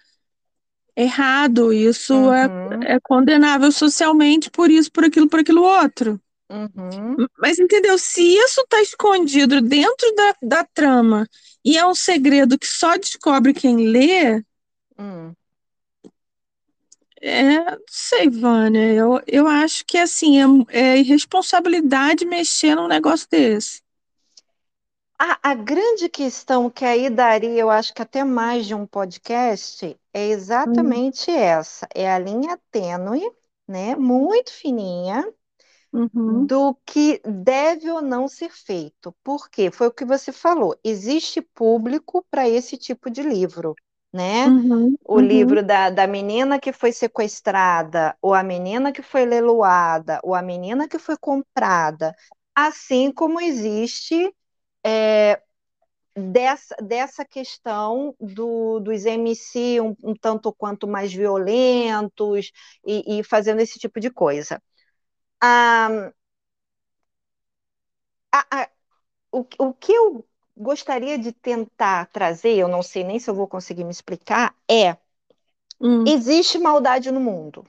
errado, 0.96 1.72
isso 1.72 2.14
é, 2.34 2.48
uhum. 2.48 2.84
é, 2.84 2.94
é 2.96 3.00
condenável 3.00 3.72
socialmente 3.72 4.50
por 4.50 4.70
isso, 4.70 4.92
por 4.92 5.06
aquilo, 5.06 5.30
por 5.30 5.40
aquilo 5.40 5.64
outro. 5.64 6.20
Uhum. 6.50 7.28
Mas 7.38 7.60
entendeu? 7.60 7.98
Se 7.98 8.22
isso 8.22 8.62
está 8.62 8.82
escondido 8.82 9.62
dentro 9.62 10.14
da, 10.16 10.36
da 10.42 10.64
trama 10.64 11.28
e 11.64 11.78
é 11.78 11.86
um 11.86 11.94
segredo 11.94 12.58
que 12.58 12.66
só 12.66 12.98
descobre 12.98 13.54
quem 13.54 13.88
lê, 13.88 14.44
hum. 14.98 15.32
é, 17.22 17.60
não 17.60 17.84
sei, 17.88 18.30
Vânia, 18.30 18.94
eu, 18.94 19.22
eu 19.28 19.48
acho 19.48 19.86
que 19.86 19.98
assim, 19.98 20.40
é, 20.70 20.96
é 20.96 20.98
irresponsabilidade 20.98 22.26
mexer 22.26 22.76
num 22.76 22.88
negócio 22.88 23.28
desse. 23.30 23.82
A, 25.22 25.52
a, 25.52 25.54
grande 25.54 26.08
questão 26.08 26.70
que 26.70 26.86
aí 26.86 27.10
daria, 27.10 27.50
eu 27.50 27.70
acho 27.70 27.94
que 27.94 28.02
até 28.02 28.24
mais 28.24 28.66
de 28.66 28.74
um 28.74 28.86
podcast, 28.86 30.00
é 30.14 30.28
exatamente 30.28 31.30
hum. 31.30 31.36
essa. 31.36 31.86
É 31.94 32.10
a 32.10 32.18
linha 32.18 32.58
tênue, 32.72 33.30
né? 33.68 33.98
Muito 33.98 34.50
fininha, 34.54 35.30
uhum. 35.92 36.46
do 36.46 36.74
que 36.86 37.22
deve 37.26 37.92
ou 37.92 38.02
não 38.02 38.28
ser 38.30 38.52
feito. 38.52 39.14
Por 39.24 39.50
quê? 39.50 39.70
Foi 39.70 39.88
o 39.88 39.92
que 39.92 40.06
você 40.06 40.32
falou. 40.32 40.78
Existe 40.84 41.42
público 41.42 42.26
para 42.32 42.48
esse 42.48 42.78
tipo 42.78 43.10
de 43.10 43.22
livro. 43.22 43.76
Né? 44.12 44.48
Uhum, 44.48 44.96
o 45.06 45.16
uhum. 45.16 45.20
livro 45.20 45.64
da, 45.64 45.92
da 45.92 46.08
menina 46.08 46.60
que 46.60 46.74
foi 46.74 46.92
sequestrada, 46.92 48.18
ou 48.20 48.34
a 48.34 48.42
menina 48.42 48.92
que 48.92 49.04
foi 49.04 49.24
leiloada, 49.24 50.20
ou 50.24 50.34
a 50.34 50.42
menina 50.42 50.88
que 50.88 50.98
foi 50.98 51.16
comprada, 51.16 52.16
assim 52.56 53.12
como 53.12 53.40
existe 53.40 54.34
é, 54.84 55.42
dessa, 56.16 56.76
dessa 56.82 57.26
questão 57.26 58.16
do, 58.20 58.80
dos 58.80 59.06
MC 59.06 59.80
um, 59.82 59.96
um, 60.04 60.14
tanto 60.16 60.52
quanto 60.54 60.88
mais 60.88 61.14
violentos 61.14 62.52
e, 62.86 63.20
e 63.20 63.24
fazendo 63.24 63.62
esse 63.62 63.80
tipo 63.80 64.00
de 64.00 64.10
coisa. 64.10 64.62
Ah, 65.42 66.12
a, 68.32 68.62
a, 68.62 68.70
o, 69.32 69.46
o 69.60 69.74
que 69.74 69.92
eu 69.92 70.26
gostaria 70.56 71.18
de 71.18 71.32
tentar 71.32 72.08
trazer, 72.08 72.58
eu 72.58 72.68
não 72.68 72.84
sei 72.84 73.04
nem 73.04 73.20
se 73.20 73.30
eu 73.30 73.36
vou 73.36 73.48
conseguir 73.48 73.84
me 73.84 73.92
explicar, 73.92 74.54
é 74.70 74.98
hum. 75.80 76.04
existe 76.06 76.60
maldade 76.60 77.12
no 77.12 77.20
mundo. 77.20 77.66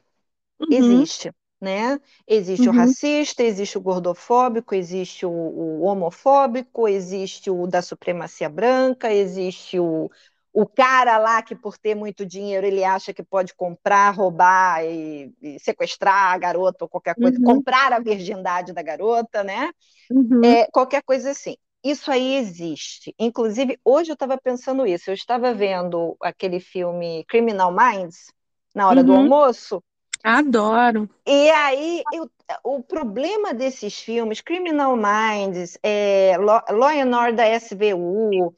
Uhum. 0.61 0.69
Existe 0.71 1.33
né? 1.61 2.01
Existe 2.27 2.69
uhum. 2.69 2.75
o 2.75 2.79
racista, 2.79 3.43
existe 3.43 3.77
o 3.77 3.81
gordofóbico, 3.81 4.75
existe 4.75 5.27
o, 5.27 5.31
o, 5.31 5.83
homofóbico, 5.83 6.89
existe 6.89 7.51
o 7.51 7.67
da 7.67 7.83
supremacia 7.83 8.49
branca, 8.49 9.13
existe 9.13 9.79
o, 9.79 10.11
o 10.53 10.67
cara 10.67 11.19
lá 11.19 11.43
que 11.43 11.55
por 11.55 11.77
ter 11.77 11.95
muito 11.95 12.25
dinheiro 12.25 12.67
ele 12.67 12.83
acha 12.83 13.13
que 13.13 13.23
pode 13.23 13.55
comprar, 13.55 14.11
roubar 14.11 14.85
e, 14.85 15.33
e 15.43 15.61
sequestrar 15.61 16.33
a 16.33 16.39
garota 16.39 16.85
ou 16.85 16.89
qualquer 16.89 17.15
coisa, 17.15 17.37
uhum. 17.39 17.45
comprar 17.45 17.93
a 17.93 18.01
virgindade 18.01 18.73
da 18.73 18.83
garota, 18.83 19.45
né? 19.45 19.71
Uhum. 20.11 20.43
É, 20.43 20.67
qualquer 20.73 21.03
coisa 21.03 21.31
assim. 21.31 21.57
Isso 21.85 22.11
aí 22.11 22.37
existe. 22.37 23.15
Inclusive, 23.19 23.79
hoje 23.85 24.11
eu 24.11 24.15
estava 24.15 24.37
pensando 24.37 24.87
isso. 24.87 25.11
Eu 25.11 25.15
estava 25.15 25.55
vendo 25.55 26.15
aquele 26.21 26.61
filme 26.61 27.25
Criminal 27.27 27.75
Minds 27.75 28.33
na 28.75 28.87
hora 28.87 29.03
do 29.03 29.13
uhum. 29.13 29.19
almoço 29.21 29.83
Adoro. 30.23 31.09
E 31.27 31.51
aí, 31.51 32.03
eu, 32.13 32.31
o 32.65 32.83
problema 32.83 33.55
desses 33.55 33.99
filmes, 34.01 34.41
Criminal 34.41 34.97
Minds, 34.97 35.79
é, 35.83 36.37
Law, 36.39 36.63
Law 36.71 36.89
and 36.89 37.17
Order 37.17 37.55
SVU, 37.55 38.55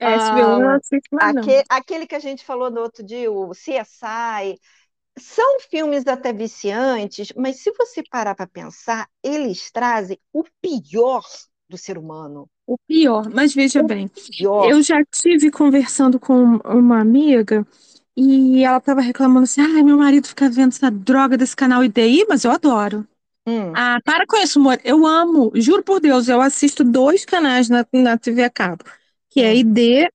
SVU 0.00 0.80
aquele, 1.18 1.64
aquele 1.68 2.06
que 2.06 2.14
a 2.14 2.18
gente 2.18 2.44
falou 2.44 2.70
no 2.70 2.80
outro 2.80 3.04
dia, 3.04 3.30
o 3.30 3.50
CSI, 3.50 4.58
são 5.18 5.60
filmes 5.60 6.06
até 6.06 6.32
viciantes, 6.32 7.32
mas 7.36 7.60
se 7.62 7.72
você 7.72 8.02
parar 8.02 8.34
para 8.34 8.46
pensar, 8.46 9.08
eles 9.22 9.70
trazem 9.70 10.18
o 10.32 10.44
pior 10.60 11.22
do 11.68 11.78
ser 11.78 11.96
humano. 11.98 12.48
O 12.66 12.76
pior, 12.86 13.28
mas 13.32 13.54
veja 13.54 13.80
o 13.80 13.86
bem, 13.86 14.08
pior. 14.08 14.70
eu 14.70 14.82
já 14.82 15.02
tive 15.10 15.50
conversando 15.50 16.18
com 16.18 16.56
uma 16.64 17.00
amiga 17.00 17.66
e 18.16 18.64
ela 18.64 18.80
tava 18.80 19.00
reclamando 19.00 19.44
assim: 19.44 19.60
ai, 19.60 19.82
meu 19.82 19.98
marido 19.98 20.26
fica 20.26 20.48
vendo 20.48 20.72
essa 20.72 20.90
droga 20.90 21.36
desse 21.36 21.54
canal 21.54 21.84
IDI, 21.84 22.24
mas 22.28 22.44
eu 22.44 22.50
adoro. 22.50 23.06
Hum. 23.46 23.72
Ah, 23.76 23.98
para 24.04 24.26
com 24.26 24.36
isso, 24.38 24.58
amor. 24.58 24.80
Eu 24.82 25.06
amo, 25.06 25.52
juro 25.54 25.82
por 25.82 26.00
Deus, 26.00 26.28
eu 26.28 26.40
assisto 26.40 26.82
dois 26.82 27.24
canais 27.24 27.68
na, 27.68 27.86
na 27.92 28.16
TV 28.16 28.42
a 28.42 28.50
cabo, 28.50 28.84
que 29.30 29.40
é 29.40 29.50
hum. 29.50 29.56
ID 29.56 30.08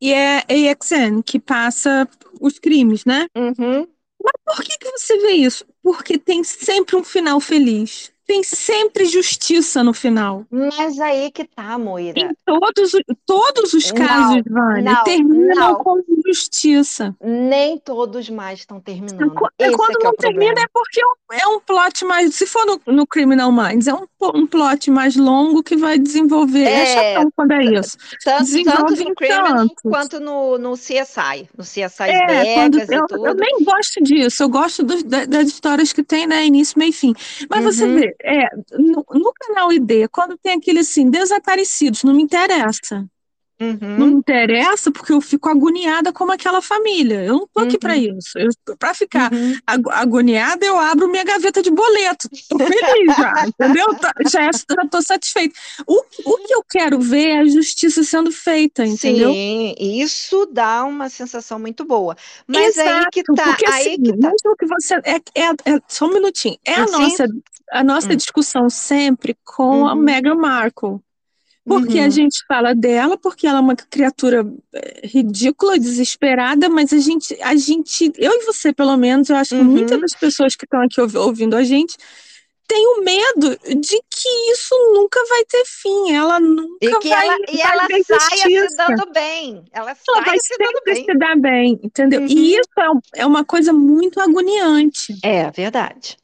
e 0.00 0.12
é 0.12 0.70
AXN, 0.70 1.22
que 1.22 1.38
passa 1.38 2.08
os 2.40 2.58
crimes, 2.58 3.04
né? 3.04 3.26
Uhum. 3.36 3.86
Mas 4.22 4.32
por 4.44 4.64
que, 4.64 4.78
que 4.78 4.90
você 4.90 5.18
vê 5.18 5.32
isso? 5.32 5.64
Porque 5.82 6.18
tem 6.18 6.42
sempre 6.44 6.96
um 6.96 7.04
final 7.04 7.40
feliz 7.40 8.12
tem 8.26 8.42
sempre 8.42 9.04
justiça 9.04 9.82
no 9.84 9.92
final. 9.92 10.44
Mas 10.50 10.98
aí 11.00 11.30
que 11.30 11.44
tá, 11.44 11.78
Moira. 11.78 12.18
Em 12.18 12.30
todos, 12.44 12.92
todos 13.26 13.74
os 13.74 13.92
casos, 13.92 14.42
Vânia, 14.48 15.02
terminam 15.04 15.76
com 15.76 16.02
justiça. 16.26 17.14
Nem 17.22 17.78
todos 17.78 18.30
mais 18.30 18.60
estão 18.60 18.80
terminando. 18.80 19.32
É, 19.58 19.70
quando 19.70 20.00
é 20.00 20.04
não 20.04 20.10
é 20.10 20.16
termina 20.16 20.60
é 20.60 20.66
porque 20.72 21.00
é 21.32 21.46
um 21.46 21.60
plot 21.60 22.04
mais. 22.04 22.34
Se 22.34 22.46
for 22.46 22.64
no, 22.66 22.80
no 22.86 23.06
Criminal 23.06 23.52
Minds, 23.52 23.86
é 23.86 23.94
um, 23.94 24.06
um 24.34 24.46
plot 24.46 24.90
mais 24.90 25.16
longo 25.16 25.62
que 25.62 25.76
vai 25.76 25.98
desenvolver. 25.98 26.64
É, 26.64 26.82
é 26.82 26.86
chatão 26.86 27.30
quando 27.36 27.52
é 27.52 27.64
isso. 27.64 27.98
Tanto, 28.24 28.64
tanto 28.64 29.04
no 29.04 29.14
Criminal 29.14 29.66
quanto 29.82 30.20
no, 30.20 30.58
no 30.58 30.72
CSI. 30.74 31.48
No 31.56 31.64
CSI 31.64 32.08
é, 32.08 32.68
Vegas 32.68 32.88
eu. 32.90 33.04
Eu 33.10 33.34
nem 33.34 33.62
gosto 33.62 34.02
disso. 34.02 34.42
Eu 34.42 34.48
gosto 34.48 34.82
do, 34.82 35.02
das 35.04 35.48
histórias 35.48 35.92
que 35.92 36.02
tem, 36.02 36.26
né? 36.26 36.44
Início, 36.46 36.78
meio 36.78 36.90
e 36.90 36.92
fim. 36.92 37.14
Mas 37.48 37.64
uhum. 37.64 37.72
você 37.72 37.86
vê, 37.86 38.13
é, 38.22 38.48
no, 38.78 39.04
no, 39.10 39.32
canal 39.32 39.72
ID, 39.72 40.08
quando 40.10 40.38
tem 40.38 40.54
aquele 40.54 40.80
assim, 40.80 41.10
desaparecidos, 41.10 42.04
não 42.04 42.14
me 42.14 42.22
interessa. 42.22 43.06
Uhum. 43.60 43.98
Não 43.98 44.08
interessa 44.08 44.90
porque 44.90 45.12
eu 45.12 45.20
fico 45.20 45.48
agoniada 45.48 46.12
como 46.12 46.32
aquela 46.32 46.60
família. 46.60 47.24
Eu 47.24 47.34
não 47.34 47.48
tô 47.52 47.60
aqui 47.60 47.74
uhum. 47.74 47.78
para 47.78 47.96
isso. 47.96 48.32
Para 48.78 48.94
ficar 48.94 49.32
uhum. 49.32 49.54
agoniada, 49.90 50.66
eu 50.66 50.78
abro 50.78 51.08
minha 51.08 51.22
gaveta 51.22 51.62
de 51.62 51.70
boleto. 51.70 52.28
Tô 52.48 52.58
feliz 52.58 53.16
já, 53.16 53.46
entendeu? 53.46 53.94
Tá, 53.94 54.12
já, 54.28 54.42
é, 54.42 54.50
já 54.52 54.88
tô 54.90 55.00
satisfeita. 55.00 55.54
O, 55.86 56.02
o 56.24 56.38
que 56.38 56.52
eu 56.52 56.64
quero 56.68 56.98
ver 56.98 57.28
é 57.28 57.38
a 57.38 57.46
justiça 57.46 58.02
sendo 58.02 58.32
feita, 58.32 58.84
entendeu? 58.84 59.32
Sim, 59.32 59.74
isso 59.78 60.46
dá 60.46 60.84
uma 60.84 61.08
sensação 61.08 61.58
muito 61.58 61.84
boa. 61.84 62.16
Mas 62.48 62.76
Exato, 62.76 62.90
aí 62.90 63.04
que 63.12 63.22
tá. 63.22 63.44
Porque, 63.44 63.66
aí 63.66 63.88
assim, 63.88 64.02
que 64.02 64.18
tá. 64.18 64.30
Mesmo 64.30 64.56
que 64.56 64.66
você. 64.66 64.94
É, 65.04 65.16
é, 65.34 65.74
é, 65.76 65.80
só 65.86 66.06
um 66.06 66.12
minutinho. 66.12 66.58
É 66.64 66.74
a 66.74 66.86
nossa, 66.86 67.26
a 67.70 67.84
nossa 67.84 68.12
hum. 68.12 68.16
discussão 68.16 68.68
sempre 68.68 69.36
com 69.44 69.86
a 69.86 69.94
uhum. 69.94 70.00
Meghan 70.00 70.34
Markle. 70.34 70.98
Porque 71.66 71.98
uhum. 71.98 72.04
a 72.04 72.08
gente 72.10 72.44
fala 72.46 72.74
dela, 72.74 73.16
porque 73.16 73.46
ela 73.46 73.58
é 73.58 73.60
uma 73.62 73.74
criatura 73.74 74.46
eh, 74.74 75.00
ridícula, 75.04 75.78
desesperada, 75.78 76.68
mas 76.68 76.92
a 76.92 76.98
gente, 76.98 77.36
a 77.40 77.56
gente, 77.56 78.12
eu 78.18 78.32
e 78.32 78.44
você, 78.44 78.70
pelo 78.70 78.94
menos, 78.98 79.30
eu 79.30 79.36
acho 79.36 79.56
que 79.56 79.62
muitas 79.62 79.92
uhum. 79.92 80.00
das 80.00 80.12
pessoas 80.14 80.54
que 80.54 80.66
estão 80.66 80.82
aqui 80.82 81.00
ouvindo 81.00 81.56
a 81.56 81.62
gente 81.62 81.96
têm 82.66 82.86
o 82.86 83.02
medo 83.02 83.58
de 83.80 84.02
que 84.10 84.28
isso 84.52 84.74
nunca 84.94 85.20
vai 85.28 85.44
ter 85.44 85.64
fim. 85.64 86.12
Ela 86.12 86.38
nunca 86.38 86.76
e 86.82 86.98
que 86.98 87.08
vai. 87.08 87.26
Ela, 87.26 87.38
e 87.50 87.60
ela 87.60 87.86
saia 88.04 88.68
se 88.68 88.76
dando 88.76 89.12
bem. 89.12 89.64
Ela, 89.72 89.96
ela 90.08 90.20
vai 90.22 90.38
se 90.38 90.54
sempre 90.54 90.80
bem. 90.84 91.04
se 91.04 91.18
dar 91.18 91.36
bem, 91.36 91.80
entendeu? 91.82 92.20
Uhum. 92.20 92.26
E 92.28 92.56
isso 92.56 92.70
é, 92.78 93.20
é 93.22 93.26
uma 93.26 93.44
coisa 93.44 93.72
muito 93.72 94.20
agoniante. 94.20 95.16
É 95.22 95.50
verdade. 95.50 96.16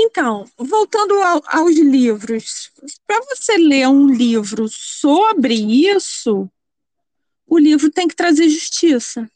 Então, 0.00 0.48
voltando 0.56 1.14
ao, 1.14 1.42
aos 1.48 1.76
livros, 1.76 2.70
para 3.04 3.20
você 3.22 3.56
ler 3.56 3.88
um 3.88 4.06
livro 4.06 4.68
sobre 4.68 5.54
isso, 5.54 6.48
o 7.44 7.58
livro 7.58 7.90
tem 7.90 8.06
que 8.06 8.14
trazer 8.14 8.48
justiça. 8.48 9.28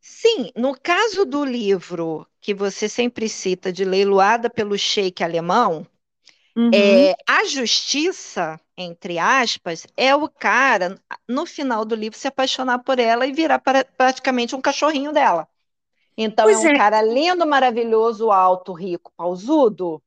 Sim, 0.00 0.50
no 0.56 0.74
caso 0.74 1.26
do 1.26 1.44
livro 1.44 2.26
que 2.40 2.54
você 2.54 2.88
sempre 2.88 3.28
cita 3.28 3.70
de 3.70 3.84
leiloada 3.84 4.48
pelo 4.48 4.78
sheik 4.78 5.22
alemão, 5.22 5.86
uhum. 6.56 6.70
é, 6.72 7.14
a 7.28 7.44
justiça, 7.44 8.58
entre 8.78 9.18
aspas, 9.18 9.86
é 9.98 10.16
o 10.16 10.26
cara, 10.30 10.98
no 11.28 11.44
final 11.44 11.84
do 11.84 11.94
livro, 11.94 12.18
se 12.18 12.26
apaixonar 12.26 12.78
por 12.78 12.98
ela 12.98 13.26
e 13.26 13.32
virar 13.32 13.58
para, 13.58 13.84
praticamente 13.84 14.56
um 14.56 14.62
cachorrinho 14.62 15.12
dela. 15.12 15.46
Então 16.22 16.44
pois 16.44 16.62
é 16.62 16.68
um 16.68 16.72
é. 16.72 16.76
cara 16.76 17.00
lindo, 17.00 17.46
maravilhoso, 17.46 18.30
alto, 18.30 18.74
rico, 18.74 19.10
pausudo, 19.16 20.02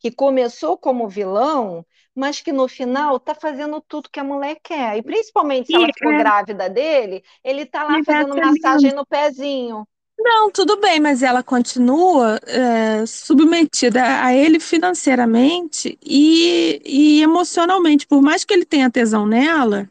que 0.00 0.10
começou 0.10 0.78
como 0.78 1.06
vilão, 1.10 1.84
mas 2.14 2.40
que 2.40 2.52
no 2.52 2.66
final 2.66 3.16
está 3.16 3.34
fazendo 3.34 3.78
tudo 3.86 4.08
que 4.08 4.18
a 4.18 4.24
mulher 4.24 4.56
quer. 4.62 4.96
E 4.96 5.02
principalmente 5.02 5.66
se 5.66 5.72
e, 5.74 5.76
ela 5.76 5.86
ficou 5.92 6.12
é... 6.12 6.18
grávida 6.18 6.70
dele, 6.70 7.22
ele 7.44 7.62
está 7.62 7.84
lá 7.84 8.02
fazendo 8.02 8.34
massagem 8.34 8.94
no 8.94 9.04
pezinho. 9.04 9.86
Não, 10.18 10.50
tudo 10.50 10.80
bem, 10.80 10.98
mas 11.00 11.22
ela 11.22 11.42
continua 11.42 12.40
é, 12.46 13.04
submetida 13.04 14.24
a 14.24 14.34
ele 14.34 14.58
financeiramente 14.58 15.98
e, 16.02 16.80
e 16.82 17.22
emocionalmente. 17.22 18.06
Por 18.06 18.22
mais 18.22 18.42
que 18.42 18.54
ele 18.54 18.64
tenha 18.64 18.90
tesão 18.90 19.26
nela, 19.26 19.88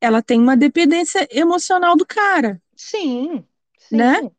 ela 0.00 0.22
tem 0.22 0.40
uma 0.40 0.56
dependência 0.56 1.28
emocional 1.30 1.94
do 1.96 2.06
cara. 2.06 2.60
Sim, 2.74 3.44
sim. 3.78 3.96
Né? 3.96 4.30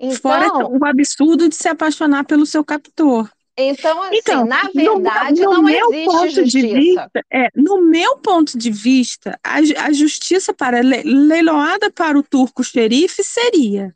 Então, 0.00 0.16
Fora 0.16 0.66
o 0.66 0.84
absurdo 0.84 1.48
de 1.48 1.54
se 1.54 1.68
apaixonar 1.68 2.24
pelo 2.24 2.46
seu 2.46 2.64
captor. 2.64 3.30
Então, 3.56 4.02
assim, 4.02 4.16
então, 4.16 4.46
na 4.46 4.62
verdade, 4.74 5.42
no, 5.42 5.50
no 5.50 5.56
não 5.56 5.62
meu 5.64 5.92
existe 5.92 6.06
ponto 6.06 6.30
justiça. 6.30 6.50
De 6.50 6.74
vista, 6.74 7.10
é, 7.30 7.48
no 7.54 7.82
meu 7.82 8.16
ponto 8.16 8.58
de 8.58 8.70
vista, 8.70 9.38
a, 9.44 9.56
a 9.84 9.92
justiça 9.92 10.54
para 10.54 10.80
leiloada 10.80 11.90
para 11.90 12.18
o 12.18 12.22
turco 12.22 12.64
xerife 12.64 13.22
seria 13.22 13.94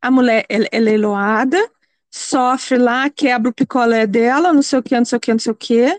a 0.00 0.10
mulher 0.10 0.44
é, 0.48 0.76
é 0.76 0.80
leiloada, 0.80 1.58
sofre 2.10 2.78
lá, 2.78 3.10
quebra 3.10 3.50
o 3.50 3.54
picolé 3.54 4.06
dela, 4.06 4.52
não 4.52 4.62
sei 4.62 4.78
o 4.78 4.82
que, 4.82 4.96
não 4.96 5.04
sei 5.04 5.16
o 5.16 5.20
que, 5.20 5.32
não 5.32 5.38
sei 5.38 5.52
o 5.52 5.56
que. 5.56 5.86
Hum. 5.86 5.98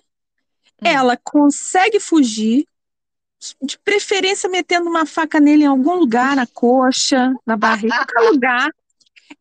Ela 0.84 1.18
consegue 1.18 2.00
fugir, 2.00 2.66
de 3.62 3.78
preferência 3.80 4.50
metendo 4.50 4.90
uma 4.90 5.06
faca 5.06 5.40
nele 5.40 5.64
em 5.64 5.68
algum 5.68 5.96
lugar, 5.96 6.36
na 6.36 6.48
coxa, 6.48 7.34
na 7.46 7.56
barriga, 7.56 7.96
em 7.96 7.98
qualquer 7.98 8.30
lugar. 8.32 8.70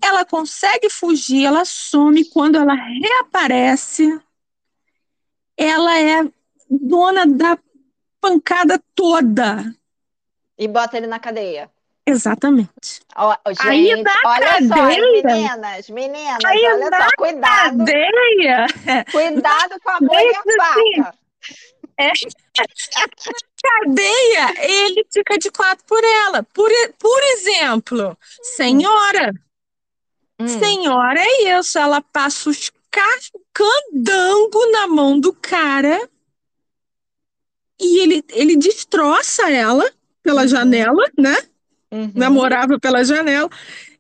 Ela 0.03 0.25
consegue 0.25 0.91
fugir, 0.91 1.47
ela 1.47 1.65
some. 1.65 2.25
Quando 2.31 2.57
ela 2.57 2.75
reaparece, 2.75 4.21
ela 5.57 5.99
é 5.99 6.29
dona 6.71 7.27
da 7.27 7.59
pancada 8.21 8.81
toda. 8.95 9.75
E 10.57 10.69
bota 10.69 10.97
ele 10.97 11.07
na 11.07 11.19
cadeia. 11.19 11.71
Exatamente. 12.07 13.03
Oh, 13.17 13.35
gente, 13.49 13.69
aí 13.69 14.03
na 14.03 14.15
olha 14.25 14.47
cadeia, 14.47 14.69
só, 14.69 14.87
meninas, 14.87 15.91
meninas, 15.91 16.45
aí 16.45 16.65
olha 16.65 16.89
só, 16.91 17.09
cuidado. 17.19 17.79
Cadeia, 17.79 18.67
cuidado 19.13 19.81
com 19.83 19.91
a 19.91 20.01
mãe 20.01 20.27
e 20.27 20.35
a 20.35 20.43
faca. 21.05 21.19
É. 21.99 22.13
Cadeia, 23.61 24.55
ele 24.63 25.05
fica 25.13 25.37
de 25.37 25.51
quatro 25.51 25.85
por 25.85 26.03
ela. 26.03 26.45
Por, 26.45 26.71
por 26.99 27.23
exemplo, 27.25 28.17
senhora. 28.57 29.35
Hum. 30.41 30.47
Senhora 30.47 31.21
é 31.21 31.59
isso, 31.59 31.79
ela 31.79 32.01
passa 32.01 32.51
os 32.51 32.71
candango 33.53 34.71
na 34.73 34.87
mão 34.87 35.19
do 35.19 35.33
cara 35.33 36.09
e 37.81 37.99
ele, 38.01 38.25
ele 38.31 38.57
destroça 38.57 39.51
ela 39.51 39.85
pela 40.23 40.43
Uhum. 40.43 40.49
janela, 40.49 41.11
né? 41.17 41.37
Uhum. 41.91 42.13
Namorava 42.15 42.79
pela 42.79 43.05
janela. 43.05 43.49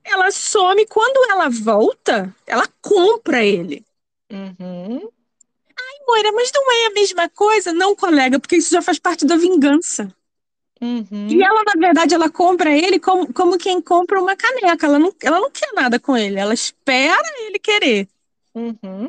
Ela 0.04 0.30
some. 0.30 0.86
Quando 0.86 1.30
ela 1.30 1.48
volta, 1.48 2.34
ela 2.46 2.66
compra 2.80 3.44
ele. 3.44 3.84
Uhum. 4.30 5.08
Moira, 6.06 6.32
mas 6.32 6.50
não 6.54 6.72
é 6.72 6.86
a 6.86 6.90
mesma 6.90 7.28
coisa? 7.28 7.72
Não, 7.72 7.94
colega, 7.94 8.40
porque 8.40 8.56
isso 8.56 8.70
já 8.70 8.80
faz 8.80 8.98
parte 8.98 9.26
da 9.26 9.36
vingança. 9.36 10.12
Uhum. 10.80 11.28
E 11.28 11.42
ela, 11.42 11.62
na 11.64 11.86
verdade, 11.86 12.14
ela 12.14 12.30
compra 12.30 12.70
ele 12.70 13.00
como, 13.00 13.32
como 13.32 13.58
quem 13.58 13.80
compra 13.80 14.20
uma 14.20 14.36
caneca. 14.36 14.86
Ela 14.86 14.98
não, 14.98 15.12
ela 15.22 15.40
não 15.40 15.50
quer 15.50 15.72
nada 15.74 15.98
com 15.98 16.16
ele. 16.16 16.38
Ela 16.38 16.54
espera 16.54 17.22
ele 17.46 17.58
querer. 17.58 18.08
Uhum. 18.54 19.08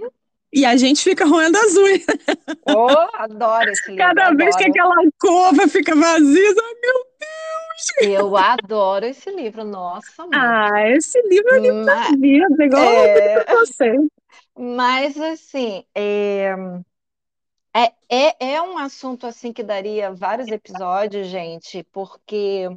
E 0.52 0.66
a 0.66 0.76
gente 0.76 1.04
fica 1.04 1.26
roendo 1.26 1.58
as 1.58 1.76
unhas. 1.76 2.06
Oh, 2.68 3.08
adoro 3.14 3.70
esse 3.70 3.92
livro. 3.92 4.04
Cada 4.04 4.32
vez 4.32 4.56
que 4.56 4.64
aquela 4.64 4.96
alcova 4.98 5.68
fica 5.68 5.96
vazia, 5.96 6.50
ai, 6.50 6.74
meu 6.82 7.10
Eu 8.02 8.36
adoro 8.36 9.06
esse 9.06 9.30
livro, 9.30 9.64
nossa, 9.64 10.26
mãe. 10.26 10.32
Ah, 10.34 10.90
esse 10.90 11.22
livro 11.28 11.56
é 11.56 11.60
livro 11.60 11.86
da 11.86 12.10
vida, 12.20 12.66
igual 12.66 12.84
é, 12.84 13.46
eu 13.48 13.66
sei. 13.68 13.96
mas 14.58 15.20
assim, 15.20 15.84
é, 15.94 16.56
é, 17.76 17.94
é, 18.10 18.54
é 18.54 18.62
um 18.62 18.78
assunto 18.78 19.28
assim 19.28 19.54
que 19.54 19.64
daria 19.64 20.14
vários 20.14 20.50
episódios, 20.52 21.28
gente, 21.28 21.84
porque 21.92 22.68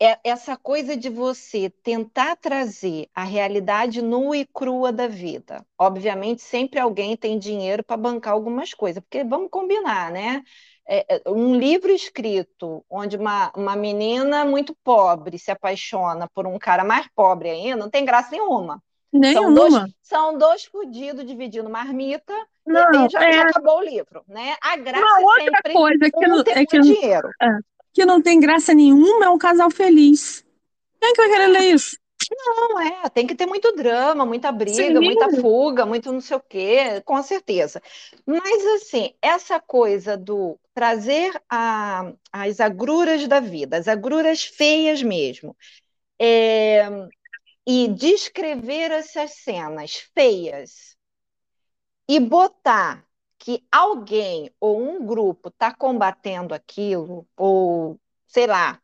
é 0.00 0.18
essa 0.24 0.56
coisa 0.56 0.96
de 0.96 1.08
você 1.08 1.70
tentar 1.70 2.36
trazer 2.36 3.08
a 3.14 3.22
realidade 3.24 4.02
nua 4.02 4.36
e 4.36 4.46
crua 4.46 4.92
da 4.92 5.06
vida. 5.06 5.64
Obviamente, 5.78 6.42
sempre 6.42 6.80
alguém 6.80 7.16
tem 7.16 7.38
dinheiro 7.38 7.84
para 7.84 7.96
bancar 7.96 8.32
algumas 8.32 8.74
coisas, 8.74 9.00
porque 9.02 9.22
vamos 9.24 9.48
combinar, 9.50 10.10
né? 10.10 10.42
É, 10.86 11.16
é, 11.16 11.30
um 11.30 11.54
livro 11.56 11.92
escrito 11.92 12.84
onde 12.90 13.16
uma, 13.16 13.52
uma 13.56 13.76
menina 13.76 14.44
muito 14.44 14.74
pobre 14.82 15.38
se 15.38 15.50
apaixona 15.52 16.28
por 16.34 16.46
um 16.46 16.58
cara 16.58 16.82
mais 16.84 17.06
pobre 17.14 17.50
ainda, 17.50 17.76
não 17.76 17.90
tem 17.90 18.04
graça 18.04 18.32
nenhuma. 18.32 18.82
São 19.20 19.52
dois, 19.52 19.74
Nenhuma. 19.74 19.88
são 20.02 20.36
dois 20.38 20.64
fudidos 20.64 21.26
dividindo 21.26 21.70
marmita 21.70 22.34
e 22.72 22.80
Não, 22.90 22.92
aí 22.94 23.08
já, 23.08 23.24
é 23.24 23.32
já 23.32 23.42
acabou 23.42 23.78
o 23.78 23.82
livro, 23.84 24.24
né? 24.28 24.56
A 24.62 24.76
graça 24.76 25.14
uma 25.14 25.20
é 25.22 25.22
outra 25.22 25.58
sempre 25.60 25.72
coisa 25.72 26.10
que 26.10 26.26
não, 26.26 26.42
é 26.50 26.66
que, 26.66 26.78
dinheiro. 26.80 27.34
que 27.92 28.04
não 28.04 28.20
tem 28.22 28.40
graça 28.40 28.74
nenhuma 28.74 29.24
é 29.26 29.28
um 29.30 29.38
casal 29.38 29.70
feliz. 29.70 30.44
Quem 31.00 31.10
é 31.10 31.14
que 31.14 31.22
vai 31.22 31.30
querer 31.30 31.48
ler 31.48 31.74
isso? 31.74 31.96
Não, 32.30 32.80
é, 32.80 33.08
tem 33.10 33.26
que 33.26 33.34
ter 33.34 33.46
muito 33.46 33.74
drama, 33.74 34.24
muita 34.26 34.50
briga, 34.52 35.00
Sim, 35.00 35.02
muita 35.02 35.28
fuga, 35.28 35.84
muito 35.86 36.10
não 36.12 36.20
sei 36.20 36.36
o 36.36 36.40
quê, 36.40 37.00
com 37.04 37.22
certeza. 37.22 37.80
Mas, 38.26 38.64
assim, 38.82 39.14
essa 39.20 39.60
coisa 39.60 40.16
do 40.16 40.58
trazer 40.74 41.32
a- 41.48 42.12
as 42.32 42.60
agruras 42.60 43.26
da 43.28 43.40
vida, 43.40 43.76
as 43.76 43.86
agruras 43.88 44.42
feias 44.44 45.02
mesmo, 45.02 45.56
é, 46.20 46.84
e 47.66 47.88
descrever 47.88 48.90
essas 48.90 49.36
cenas 49.36 49.96
feias 50.14 50.96
e 52.08 52.18
botar 52.20 53.06
que 53.38 53.64
alguém 53.70 54.52
ou 54.60 54.80
um 54.80 55.04
grupo 55.04 55.48
está 55.48 55.74
combatendo 55.74 56.54
aquilo, 56.54 57.26
ou 57.36 57.98
sei 58.26 58.46
lá, 58.46 58.80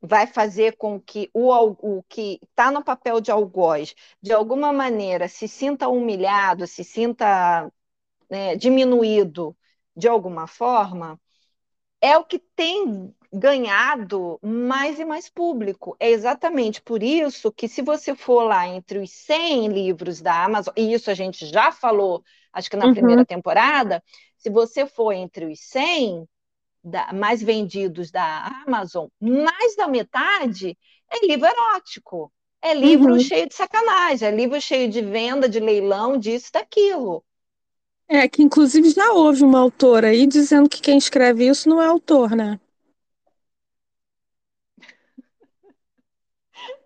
vai 0.00 0.26
fazer 0.26 0.76
com 0.76 1.00
que 1.00 1.30
o, 1.32 1.52
o 1.98 2.02
que 2.04 2.40
está 2.42 2.70
no 2.70 2.82
papel 2.82 3.20
de 3.20 3.30
algoz, 3.30 3.94
de 4.20 4.32
alguma 4.32 4.72
maneira, 4.72 5.28
se 5.28 5.46
sinta 5.46 5.88
humilhado, 5.88 6.66
se 6.66 6.82
sinta, 6.82 7.72
né, 8.28 8.56
diminuído 8.56 9.56
de 9.96 10.08
alguma 10.08 10.46
forma, 10.46 11.20
é 12.00 12.18
o 12.18 12.24
que 12.24 12.38
tem 12.38 13.14
ganhado 13.32 14.38
mais 14.42 14.98
e 14.98 15.04
mais 15.04 15.28
público. 15.28 15.96
É 16.00 16.10
exatamente 16.10 16.82
por 16.82 17.02
isso 17.02 17.52
que, 17.52 17.68
se 17.68 17.82
você 17.82 18.14
for 18.14 18.42
lá 18.44 18.66
entre 18.68 18.98
os 18.98 19.10
100 19.12 19.68
livros 19.68 20.20
da 20.20 20.44
Amazon, 20.44 20.72
e 20.76 20.92
isso 20.92 21.10
a 21.10 21.14
gente 21.14 21.46
já 21.46 21.72
falou, 21.72 22.22
acho 22.52 22.70
que 22.70 22.76
na 22.76 22.88
Uhum. 22.88 22.88
primeira 22.88 23.24
temporada, 23.24 24.02
se 24.38 24.50
você 24.50 24.86
for 24.86 25.12
entre 25.12 25.46
os 25.46 25.60
100 25.60 26.28
da- 26.84 27.12
mais 27.12 27.42
vendidos 27.42 28.10
da 28.10 28.46
Amazon, 28.66 29.08
mais 29.20 29.76
da 29.76 29.88
metade 29.88 30.76
é 31.10 31.26
livro 31.26 31.46
erótico. 31.46 32.32
É 32.62 32.74
livro 32.74 33.18
Uhum. 33.18 33.20
cheio 33.20 33.48
de 33.48 33.54
sacanagem, 33.54 34.28
é 34.28 34.30
livro 34.30 34.60
cheio 34.60 34.88
de 34.90 35.00
venda, 35.02 35.48
de 35.48 35.60
leilão, 35.60 36.16
disso, 36.18 36.50
daquilo. 36.52 37.24
É 38.08 38.28
que 38.28 38.42
inclusive 38.44 38.90
já 38.90 39.12
houve 39.12 39.42
uma 39.42 39.58
autora 39.58 40.06
aí 40.08 40.24
dizendo 40.24 40.68
que 40.68 40.80
quem 40.80 40.96
escreve 40.96 41.48
isso 41.48 41.68
não 41.68 41.82
é 41.82 41.86
autor, 41.86 42.30
né? 42.36 42.60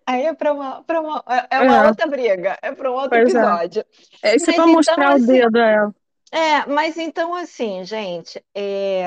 Aí 0.06 0.24
é 0.26 0.34
para 0.34 0.52
uma, 0.52 0.84
para 0.84 1.00
uma, 1.00 1.24
é 1.50 1.60
uma 1.60 1.80
É, 1.80 1.82
outra 1.82 2.06
briga, 2.06 2.58
é 2.62 2.72
para 2.72 2.90
um 2.90 2.94
outro 2.94 3.18
pois 3.18 3.34
é. 3.34 3.58
episódio. 3.58 3.84
É, 4.22 4.36
isso 4.36 4.50
é 4.50 4.52
Mas 4.52 4.54
pra 4.54 4.66
então, 4.66 4.68
mostrar 4.68 5.14
o 5.14 5.18
assim, 5.18 5.26
dedo 5.26 5.58
a 5.58 5.66
ela. 5.66 5.94
é, 6.32 6.66
mas 6.66 6.96
então, 6.98 7.34
assim, 7.34 7.84
gente, 7.84 8.44
é, 8.54 9.06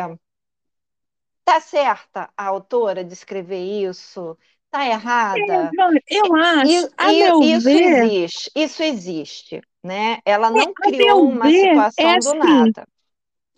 tá 1.44 1.60
certa 1.62 2.32
a 2.38 2.46
autora 2.48 3.04
de 3.04 3.14
escrever 3.14 3.60
isso? 3.90 4.38
Tá 4.70 4.86
errada? 4.88 5.76
Eu 6.10 6.36
acho, 6.36 6.88
E, 6.98 6.98
a 6.98 7.14
meu 7.14 7.48
isso 7.56 7.70
ver, 7.70 7.78
existe, 7.78 8.52
isso 8.56 8.84
existe, 8.84 9.62
né? 9.84 10.20
Ela 10.26 10.50
não 10.52 10.76
a 10.84 10.90
criou 10.92 11.30
uma 11.30 11.52
ver, 11.52 11.54
situação 11.54 12.18
é 12.18 12.20
do 12.20 12.34
assim, 12.34 12.36
nada. 12.36 12.88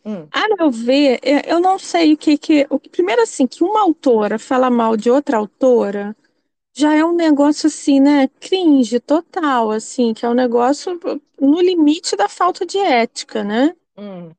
Hum, 0.05 0.29
a 0.33 0.47
meu 0.57 0.71
ver, 0.71 1.19
é- 1.23 1.51
eu 1.51 1.59
não 1.59 1.77
sei 1.79 2.13
o 2.13 2.17
que 2.17 2.37
que. 2.37 2.65
o 2.69 2.79
que- 2.79 2.89
Primeiro, 2.89 3.21
assim, 3.21 3.45
que 3.47 3.63
uma 3.63 3.81
autora 3.81 4.39
fala 4.39 4.69
mal 4.69 4.95
de 4.97 5.09
outra 5.09 5.37
autora 5.37 6.15
já 6.73 6.93
é 6.95 7.03
um 7.05 7.13
negócio 7.15 7.67
assim, 7.67 7.99
né? 7.99 8.27
Cringe 8.39 8.99
total, 8.99 9.71
assim, 9.71 10.13
que 10.13 10.25
é 10.25 10.29
um 10.29 10.33
negócio 10.33 10.99
no 11.39 11.61
limite 11.61 12.15
da 12.15 12.27
falta 12.29 12.65
de 12.65 12.77
ética, 12.77 13.43
né? 13.43 13.75
hum, 13.95 14.35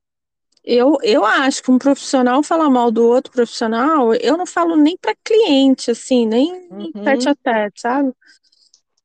Eu, 0.65 0.97
eu 1.03 1.25
acho 1.25 1.63
que 1.63 1.71
um 1.71 1.79
profissional 1.79 2.43
falar 2.43 2.71
mal 2.71 2.91
do 2.91 3.03
outro 3.05 3.33
profissional, 3.33 4.15
eu 4.15 4.37
não 4.37 4.47
falo 4.47 4.77
nem 4.77 4.97
para 4.97 5.15
cliente, 5.25 5.91
assim, 5.91 6.25
nem 6.27 6.73
em 6.79 6.93
tete 7.03 7.29
a 7.29 7.35
uhum, 7.35 7.37
tete, 7.37 7.81
sabe? 7.81 8.13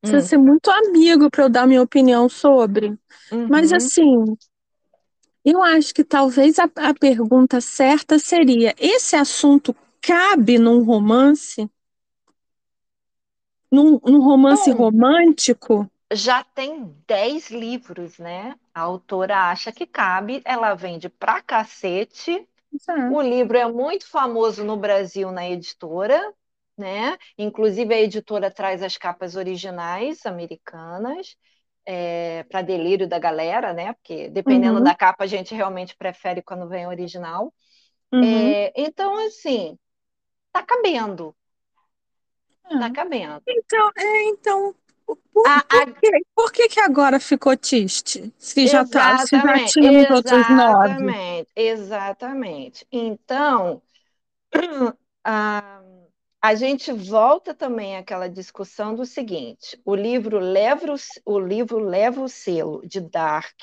Precisa 0.01 0.21
hum, 0.21 0.29
ser 0.29 0.37
muito 0.37 0.69
amigo 0.71 1.29
para 1.31 1.45
eu 1.45 1.49
dar 1.49 1.67
minha 1.67 1.81
opinião 1.81 2.29
sobre. 2.29 2.97
Mas, 3.47 3.71
uhum. 3.71 3.73
assim, 3.73 4.37
eu 5.43 5.63
acho 5.63 5.93
que 5.95 6.03
talvez 6.03 6.59
a, 6.59 6.65
a 6.75 6.93
pergunta 6.93 7.59
certa 7.61 8.19
seria: 8.19 8.75
esse 8.77 9.15
assunto 9.15 9.75
cabe 10.01 10.59
num 10.59 10.83
romance? 10.83 11.67
Num, 13.71 13.97
num 14.05 14.19
romance 14.21 14.69
Bom, 14.69 14.71
romântico? 14.71 15.89
já 16.13 16.43
tem 16.43 16.85
10 17.07 17.49
livros, 17.49 18.17
né? 18.17 18.55
A 18.73 18.81
autora 18.81 19.49
acha 19.51 19.71
que 19.71 19.85
cabe, 19.85 20.41
ela 20.45 20.73
vende 20.75 21.09
pra 21.09 21.41
cacete. 21.41 22.47
É. 22.89 23.07
O 23.07 23.21
livro 23.21 23.57
é 23.57 23.67
muito 23.71 24.07
famoso 24.09 24.63
no 24.65 24.77
Brasil 24.77 25.31
na 25.31 25.47
editora, 25.49 26.33
né? 26.77 27.17
Inclusive 27.37 27.93
a 27.93 28.01
editora 28.01 28.51
traz 28.51 28.83
as 28.83 28.97
capas 28.97 29.35
originais 29.35 30.25
americanas, 30.25 31.37
para 32.49 32.61
delírio 32.61 33.07
da 33.07 33.19
galera, 33.19 33.73
né? 33.73 33.93
Porque 33.93 34.29
dependendo 34.29 34.81
Uhum, 34.81 34.81
da 34.81 34.95
capa 34.95 35.23
a 35.23 35.27
gente 35.27 35.53
realmente 35.55 35.95
prefere 35.95 36.41
quando 36.41 36.67
vem 36.67 36.87
original. 36.87 37.53
uhum. 38.11 38.57
É, 38.59 38.73
então, 38.81 39.15
assim, 39.27 39.77
tá 40.53 40.63
cabendo, 40.63 41.35
tá 42.77 42.89
É. 42.89 42.91
cabendo. 42.91 43.43
Então, 43.47 43.91
é, 43.97 44.23
então, 44.29 44.75
por, 45.33 45.51
A, 45.53 45.55
por 45.69 45.83
a- 45.83 45.87
por 46.35 46.51
que 46.51 46.67
que 46.69 46.79
agora 46.79 47.19
ficou 47.19 47.55
triste? 47.57 48.33
Se 48.37 48.67
já 48.67 48.85
tá, 48.85 49.17
se 49.17 49.39
já 49.39 49.59
tínhamos 49.59 50.09
outros 50.09 50.47
nove. 50.49 51.15
exatamente, 51.15 51.51
exatamente. 51.55 52.87
Então, 52.91 53.81
a, 55.23 55.81
a 56.41 56.55
gente 56.55 56.91
volta 56.93 57.53
também 57.55 57.97
àquela 57.97 58.29
discussão 58.29 58.95
do 58.95 59.05
seguinte: 59.05 59.79
o 59.85 59.95
livro 59.95 60.39
leva 60.39 60.87
o, 60.93 61.33
o 61.35 61.39
livro 61.39 61.79
leva 61.79 62.21
o 62.21 62.29
selo 62.29 62.81
de 62.87 63.01
Dark. 63.01 63.61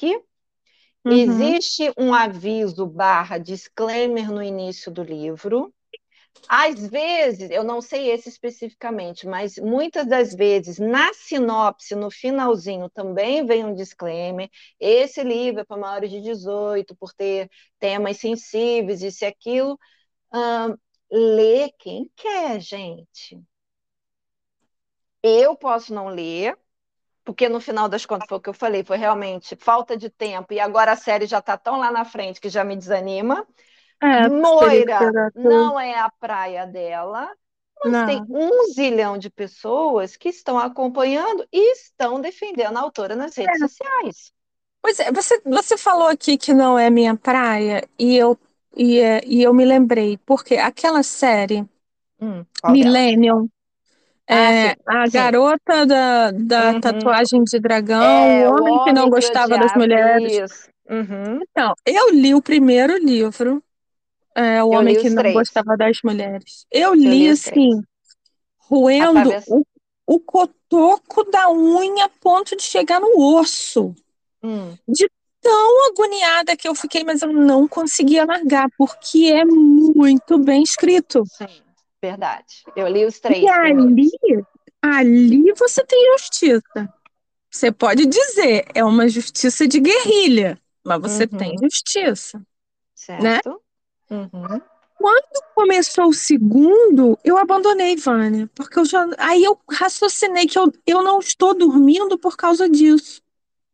Uhum, 1.05 1.57
Existe 1.57 1.93
um 1.99 2.13
aviso 2.15 2.87
barra 2.87 3.39
disclaimer 3.39 4.31
no 4.31 4.43
início 4.43 4.91
do 4.93 5.03
livro, 5.03 5.73
Às 6.49 6.87
vezes, 6.89 7.51
eu 7.51 7.65
não 7.65 7.81
sei 7.81 8.11
esse 8.11 8.29
especificamente, 8.29 9.27
mas 9.27 9.57
muitas 9.59 10.07
das 10.07 10.35
vezes, 10.35 10.79
na 10.79 11.13
sinopse, 11.15 11.95
no 11.95 12.11
finalzinho, 12.11 12.91
também 12.91 13.47
vem 13.47 13.65
um 13.65 13.75
disclaimer. 13.75 14.51
Esse 14.79 15.23
livro 15.23 15.61
é 15.63 15.65
para 15.65 15.77
maiores 15.79 16.11
de 16.11 16.21
18, 16.21 16.95
por 16.97 17.13
ter 17.15 17.51
temas 17.79 18.19
sensíveis, 18.19 19.03
isso 19.03 19.25
e 19.25 19.27
aquilo. 19.27 19.79
Hum, 20.33 20.77
lê 21.11 21.71
quem 21.79 22.11
quer, 22.17 22.61
gente. 22.61 23.41
Eu 25.23 25.57
posso 25.57 25.95
não 25.95 26.09
ler, 26.09 26.57
porque 27.25 27.49
no 27.49 27.61
final 27.61 27.89
das 27.89 28.07
contas 28.07 28.29
foi 28.29 28.39
o 28.39 28.41
que 28.41 28.51
eu 28.51 28.55
falei, 28.55 28.85
foi 28.85 28.99
realmente 28.99 29.57
falta 29.57 29.97
de 29.97 30.11
tempo, 30.11 30.53
e 30.53 30.61
agora 30.61 30.93
a 30.93 30.97
série 30.97 31.27
já 31.27 31.39
está 31.39 31.57
tão 31.59 31.79
lá 31.79 31.91
na 31.91 32.05
frente 32.05 32.41
que 32.41 32.49
já 32.51 32.65
me 32.65 32.77
desanima. 32.77 33.47
É, 34.07 34.29
Moira 34.29 35.13
não 35.35 35.79
é 35.79 35.99
a 35.99 36.11
praia 36.11 36.67
dela, 36.67 37.31
mas 37.83 38.03
Não. 38.03 38.03
tem 38.03 38.27
um 38.29 38.73
zilhão 38.73 39.19
de 39.19 39.31
pessoas 39.31 40.17
que 40.17 40.29
estão 40.29 40.59
acompanhando 40.59 41.47
e 41.53 41.73
estão 41.73 42.21
defendendo 42.21 42.77
a 42.79 42.81
autora 42.83 43.17
nas 43.17 43.37
redes 43.37 43.59
É. 43.59 43.59
sociais. 43.59 44.33
Pois 44.83 44.99
é, 45.01 45.11
você, 45.13 45.41
você 45.45 45.77
falou 45.79 46.09
aqui 46.09 46.37
que 46.37 46.53
não 46.53 46.79
é 46.79 46.91
minha 46.91 47.17
praia, 47.17 47.89
e 47.99 48.15
eu, 48.17 48.39
e, 48.77 48.99
é- 49.01 49.23
e 49.27 49.43
eu 49.43 49.55
me 49.55 49.65
lembrei, 49.65 50.19
porque 50.19 50.57
aquela 50.57 51.03
série, 51.03 51.67
Hum? 52.21 52.47
Millennium, 52.67 53.49
Ah, 54.31 54.53
é, 54.53 54.73
sim, 54.75 54.77
a 54.87 55.07
sim. 55.07 55.09
garota 55.09 55.87
da, 55.87 56.31
da 56.33 56.75
Uhum. 56.75 56.77
tatuagem 56.77 57.45
de 57.45 57.61
dragão, 57.61 58.39
É, 58.39 58.49
o 58.51 58.51
o 58.51 58.57
homem 58.59 58.79
que 58.81 58.93
não 58.93 59.09
homem 59.09 59.11
gostava 59.11 59.59
das 59.59 59.73
mulheres. 59.75 60.69
Uhum. 60.89 61.41
Então, 61.41 61.75
eu 61.87 62.11
li 62.11 62.35
o 62.35 62.43
primeiro 62.43 62.97
livro, 62.99 63.63
é, 64.35 64.63
O 64.63 64.71
Eu 64.71 64.81
Homem 64.81 64.97
que 64.97 65.09
não 65.11 65.23
três. 65.23 65.33
gostava 65.33 65.77
das 65.77 65.99
mulheres. 66.05 66.67
Eu 66.71 66.95
Eu 67.03 67.15
li 67.15 67.15
li 67.15 67.29
assim, 67.29 67.81
roendo 68.59 69.31
o, 69.47 69.65
o 70.07 70.21
cotoco 70.21 71.25
da 71.31 71.51
unha 71.51 72.07
a 72.07 72.09
ponto 72.09 72.57
de 72.57 72.63
chegar 72.63 73.01
no 73.01 73.19
osso. 73.39 73.95
Hum, 74.43 74.79
Tão 75.41 75.89
agoniada 75.89 76.57
que 76.57 76.67
eu 76.67 76.75
fiquei, 76.75 77.05
mas 77.05 77.21
eu 77.23 77.33
não 77.33 77.69
conseguia 77.69 78.25
largar, 78.25 78.69
porque 78.79 79.27
é 79.27 79.45
muito 79.45 80.39
bem 80.39 80.63
escrito. 80.63 81.23
sim, 81.23 81.63
verdade. 82.03 82.65
Eu 82.77 82.89
li 82.89 83.05
os 83.05 83.21
três 83.21 83.45
E 83.45 83.49
ali, 83.49 84.11
ali 84.83 85.53
você 85.59 85.85
tem 85.85 86.13
justiça. 86.13 86.93
Você 87.51 87.73
pode 87.73 88.07
dizer, 88.07 88.67
é 88.75 88.85
uma 88.85 89.09
justiça 89.09 89.69
de 89.69 89.81
guerrilha, 89.81 90.61
mas 90.85 91.01
você 91.01 91.27
Uhum. 91.27 91.29
tem 91.29 91.57
justiça. 91.63 92.45
Certo? 92.95 93.64
Uhum. 94.15 94.61
Começou 95.55 96.09
o 96.09 96.13
segundo, 96.13 97.19
eu 97.25 97.39
abandonei, 97.39 97.97
Vânia, 97.97 98.51
porque 98.55 98.79
eu 98.79 98.85
já. 98.85 99.07
Aí 99.19 99.45
eu 99.45 99.59
raciocinei 99.71 100.47
que 100.47 100.59
eu, 100.59 100.73
eu 100.87 101.03
não 101.03 101.19
estou 101.21 101.55
dormindo 101.55 102.19
por 102.19 102.37
causa 102.37 102.69
disso. 102.69 103.23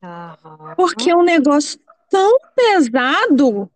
Aham. 0.03 0.75
Porque 0.77 1.11
é 1.11 1.17
um 1.17 1.23
negócio 1.23 1.79
tão 2.11 2.39
pesado 2.55 3.71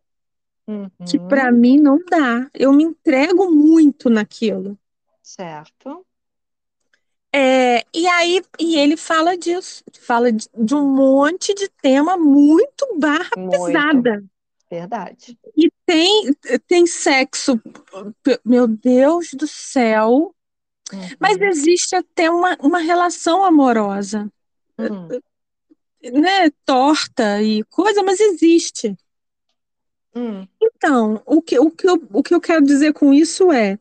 que 1.07 1.19
Uhum. 1.19 1.29
pra 1.29 1.53
mim 1.53 1.79
não 1.79 1.99
dá. 2.11 2.49
Eu 2.55 2.73
me 2.73 2.85
entrego 2.85 3.51
muito 3.51 4.09
naquilo. 4.09 4.79
Certo. 5.23 6.07
É, 7.33 7.85
e 7.93 8.07
aí, 8.07 8.43
e 8.61 8.77
ele 8.79 8.97
fala 8.97 9.37
disso, 9.37 9.83
fala 10.01 10.31
de, 10.31 10.49
de 10.57 10.75
um 10.75 10.95
monte 10.95 11.53
de 11.53 11.69
tema 11.83 12.17
muito 12.17 12.97
barra 12.99 13.31
Muito. 13.37 13.51
pesada. 13.51 14.25
Verdade. 14.71 15.39
E 15.57 15.71
tem, 15.87 16.35
tem 16.67 16.87
sexo, 16.87 17.61
meu 18.45 18.67
Deus 18.67 19.31
do 19.35 19.47
céu, 19.47 20.35
Uhum. 20.93 21.01
mas 21.19 21.41
existe 21.41 21.97
até 21.97 22.31
uma, 22.31 22.57
uma 22.61 22.79
relação 22.79 23.45
amorosa, 23.45 24.31
Hum. 24.79 25.09
né? 26.03 26.51
Torta 26.65 27.43
e 27.43 27.63
coisa, 27.65 28.03
mas 28.03 28.21
existe. 28.21 28.97
Hum. 30.15 30.47
Então, 30.61 31.23
o 31.27 31.41
que, 31.41 31.59
o 31.59 31.71
que 31.71 31.89
eu, 31.89 32.03
o 32.13 32.23
que 32.23 32.35
eu 32.35 32.41
quero 32.41 32.65
dizer 32.65 32.93
com 32.93 33.13
isso 33.13 33.51
é 33.53 33.79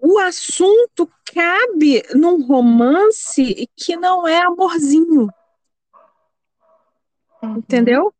o 0.00 0.18
assunto 0.18 1.08
cabe 1.24 2.02
num 2.14 2.44
romance 2.44 3.68
que 3.76 3.96
não 3.96 4.26
é 4.26 4.38
amorzinho, 4.42 5.28
Uhum. 7.42 7.56
entendeu? 7.58 8.14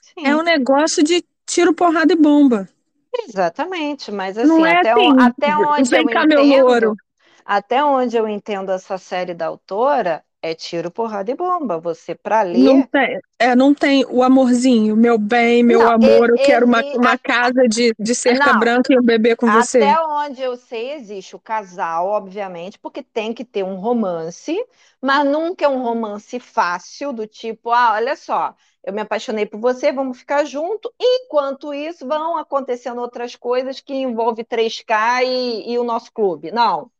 Sim, 0.00 0.26
É 0.26 0.36
um 0.36 0.42
negócio 0.42 1.02
de 1.02 1.24
tiro, 1.52 1.74
porrada 1.74 2.12
e 2.12 2.16
bomba. 2.16 2.68
exatamente. 3.12 4.10
Mas 4.12 4.38
Não 4.42 4.64
assim, 4.64 4.66
é 4.66 4.80
até, 4.80 4.90
assim, 4.90 5.12
até 5.16 5.56
onde 5.56 5.94
eu 5.96 6.10
meu 6.26 6.42
entendo, 6.42 6.44
louro. 6.44 6.96
até 7.44 7.84
onde 7.84 8.16
eu 8.16 8.28
entendo 8.28 8.70
essa 8.72 8.98
série 8.98 9.34
da 9.34 9.46
autora, 9.46 10.24
é 10.42 10.54
tiro, 10.54 10.90
porrada 10.90 11.30
e 11.30 11.36
bomba. 11.36 11.78
Você, 11.80 12.14
para 12.14 12.42
Não 12.54 12.82
ler, 12.82 12.90
tem, 12.90 13.18
é, 13.38 13.54
não 13.56 13.74
tem 13.74 14.04
o 14.08 14.22
amorzinho, 14.22 14.96
meu 14.96 15.18
bem, 15.18 15.62
meu 15.62 15.86
Não, 15.88 15.88
amor, 15.88 16.28
eu 16.30 16.38
e- 16.38 16.40
quero 16.40 16.66
uma, 16.66 16.84
exi- 16.84 16.94
uma 16.94 17.16
casa 17.18 17.66
de, 17.68 17.94
de 17.98 18.14
cerca 18.14 18.52
Não. 18.52 18.52
branca 18.52 18.92
e 18.92 18.98
um 18.98 19.02
bebê 19.02 19.34
com 19.34 19.50
você. 19.50 19.86
Até 19.86 20.00
onde 20.02 20.42
eu 20.42 20.56
sei, 20.56 20.92
existe 20.92 21.36
o 21.36 21.40
casal, 21.40 22.06
obviamente, 22.08 22.78
porque 22.78 23.02
tem 23.02 23.34
que 23.34 23.44
ter 23.44 23.64
um 23.64 23.76
romance, 23.76 24.56
mas 25.02 25.26
nunca 25.26 25.64
é 25.66 25.68
um 25.68 25.82
romance 25.82 26.40
fácil, 26.40 27.12
do 27.12 27.26
tipo, 27.26 27.70
ah, 27.72 27.92
olha 27.94 28.16
só, 28.16 28.54
eu 28.84 28.92
me 28.92 29.00
apaixonei 29.00 29.46
por 29.46 29.60
você, 29.60 29.92
vamos 29.92 30.18
ficar 30.18 30.44
junto. 30.44 30.92
Enquanto 30.98 31.72
isso, 31.72 32.06
vão 32.06 32.36
acontecendo 32.36 33.00
outras 33.00 33.36
coisas 33.36 33.80
que 33.80 33.94
envolvem 33.94 34.44
3K 34.44 35.24
e, 35.24 35.72
e 35.72 35.78
o 35.78 35.84
nosso 35.84 36.12
clube. 36.12 36.50
Não, 36.50 36.90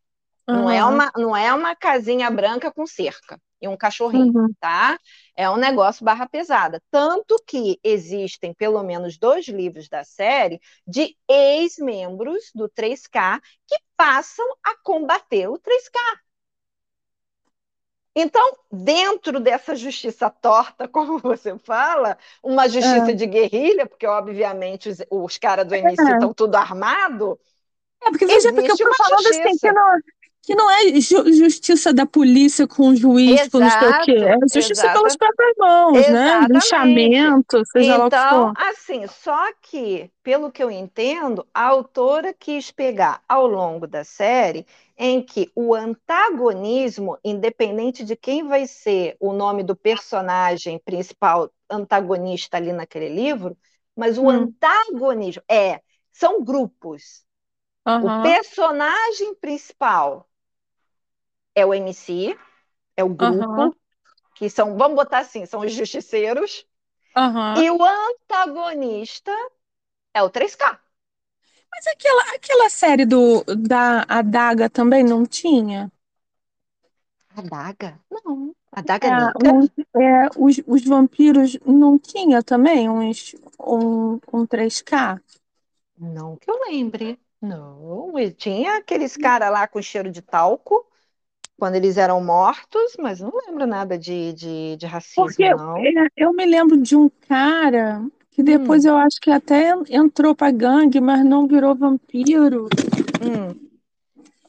não 0.47 0.70
é 0.70 0.85
uma, 0.85 1.11
não 1.16 1.37
é 1.37 1.53
uma 1.53 1.74
casinha 1.74 2.30
branca 2.30 2.70
com 2.72 2.87
cerca 2.87 3.41
e 3.61 3.68
um 3.68 3.76
cachorrinho, 3.76 4.33
uhum. 4.35 4.49
tá? 4.61 4.99
É 5.37 5.49
um 5.49 5.57
negócio 5.57 6.05
barra 6.05 6.28
pesada. 6.28 6.83
Tanto 6.91 7.41
que 7.47 7.78
existem 7.83 8.53
pelo 8.53 8.83
menos 8.83 9.16
dois 9.16 9.47
livros 9.47 9.89
da 9.89 10.03
série 10.03 10.61
de 10.87 11.16
ex-membros 11.28 12.51
do 12.55 12.68
3K 12.68 13.41
que 13.66 13.76
passam 13.97 14.45
a 14.64 14.76
combater 14.83 15.49
o 15.49 15.59
3K. 15.59 15.99
Então, 18.14 18.56
dentro 18.70 19.40
dessa 19.40 19.74
justiça 19.74 20.28
torta, 20.30 20.86
como 20.88 21.18
você 21.18 21.58
fala, 21.58 22.18
uma 22.42 22.68
justiça 22.68 23.14
de 23.14 23.26
guerrilha, 23.26 23.86
porque 23.86 24.06
obviamente 24.06 24.88
os, 24.90 24.98
os 25.10 25.38
caras 25.38 25.66
do 25.66 25.74
MC 25.74 26.12
É. 26.12 26.12
estão 26.12 26.34
tudo 26.34 26.56
armado, 26.56 27.38
É, 28.04 28.10
porque 28.10 28.26
veja, 28.26 28.52
porque 28.54 28.72
eu 28.72 28.78
tô 28.78 28.94
falando 28.94 29.28
assim, 29.28 29.56
justiça. 29.56 29.60
que 29.60 29.72
não, 29.72 29.98
que 30.43 30.55
não 30.55 30.70
é 30.70 31.01
ju- 31.01 31.32
justiça 31.32 31.93
da 31.95 32.07
polícia 32.07 32.66
com 32.66 32.88
o 32.90 32.97
juiz, 32.97 33.49
com 33.49 33.61
não 33.61 33.70
sei 33.70 33.88
o 33.88 33.95
quê. 33.95 34.12
É 34.12 34.34
Exato, 34.36 34.55
justiça 34.55 34.90
exata- 34.90 34.90
pelas 34.90 35.16
próprias 35.16 35.55
mãos, 35.59 36.09
né? 36.09 36.40
Exatamente. 36.40 36.40
Linchamento, 36.40 37.64
seja 37.66 37.97
lá 37.97 38.07
o 38.07 38.12
que 38.12 38.20
Então, 38.20 38.28
for. 38.28 38.57
assim, 38.57 39.07
só 39.09 39.53
que, 39.62 40.11
pelo 40.22 40.53
que 40.53 40.62
eu 40.62 40.70
entendo, 40.70 41.47
a 41.55 41.66
autora 41.68 42.34
quis 42.34 42.70
pegar 42.70 43.22
ao 43.28 43.47
longo 43.47 43.86
da 43.86 44.05
série 44.05 44.66
em 44.97 45.22
que 45.24 45.51
o 45.57 45.74
antagonismo, 45.74 47.18
independente 47.24 48.05
de 48.05 48.16
quem 48.16 48.47
vai 48.49 48.66
ser 48.66 49.16
o 49.20 49.32
nome 49.32 49.62
do 49.64 49.76
personagem 49.76 50.78
principal 50.80 51.51
antagonista 51.70 52.59
ali 52.59 52.72
naquele 52.72 53.09
livro, 53.09 53.57
mas 53.97 54.18
o 54.18 54.28
Hum. 54.28 54.57
antagonismo 54.57 55.43
é, 55.51 55.80
são 56.12 56.45
grupos. 56.45 57.24
O 58.01 58.11
Aham, 58.12 58.12
personagem 58.12 59.34
principal 59.36 60.28
é 61.55 61.64
o 61.66 61.74
MC, 61.74 62.38
é 62.96 63.05
o 63.05 63.09
grupo, 63.09 63.62
Aham. 63.62 63.74
que 64.34 64.50
são, 64.50 64.76
vamos 64.78 64.96
botar 64.96 65.20
assim, 65.20 65.46
são 65.46 65.61
os 65.62 65.72
justiceiros, 65.72 66.66
aham. 67.14 67.64
e 67.64 67.70
o 67.70 67.82
antagonista 67.84 69.32
é 70.14 70.22
o 70.22 70.30
3K. 70.30 70.80
Mas 71.70 71.86
aquela, 71.86 72.22
aquela 72.34 72.68
série 72.70 73.05
do, 73.05 73.44
da 73.44 74.05
Adaga 74.09 74.70
também 74.70 75.03
não 75.05 75.24
tinha? 75.26 75.90
A 77.36 77.42
daga? 77.42 77.90
Não. 78.11 78.55
A 78.72 78.80
daga 78.82 79.09
É, 79.09 79.09
um- 79.44 79.68
é, 80.00 80.28
os, 80.36 80.61
os 80.66 80.84
vampiros 80.84 81.59
não 81.66 81.98
tinha 81.98 82.42
também 82.42 82.88
uns, 82.88 83.34
um, 83.61 84.18
um 84.32 84.46
3K? 84.46 85.20
Não 85.96 86.36
que 86.36 86.50
eu 86.50 86.59
lembre. 86.66 87.18
Não. 87.40 88.18
E 88.18 88.30
tinha 88.32 88.76
aqueles 88.76 89.16
caras 89.16 89.50
lá 89.50 89.66
com 89.66 89.80
cheiro 89.82 90.11
de 90.11 90.20
talco, 90.22 90.86
quando 91.62 91.76
eles 91.76 91.96
eram 91.96 92.20
mortos, 92.20 92.96
mas 92.98 93.20
não 93.20 93.30
lembro 93.46 93.68
nada 93.68 93.96
de, 93.96 94.32
de, 94.32 94.76
de 94.76 94.84
racismo, 94.84 95.24
Porque 95.24 95.44
não. 95.44 95.76
é, 95.76 96.08
eu 96.16 96.32
me 96.32 96.44
lembro 96.44 96.76
de 96.76 96.96
um 96.96 97.08
cara 97.28 98.04
que 98.32 98.42
Hum. 98.42 98.46
depois 98.46 98.84
eu 98.84 98.96
acho 98.96 99.20
que 99.20 99.30
até 99.30 99.72
entrou 99.88 100.34
pra 100.34 100.50
gangue, 100.50 101.00
mas 101.00 101.24
não 101.24 101.46
virou 101.46 101.72
vampiro. 101.72 102.68
Hum. 103.22 103.54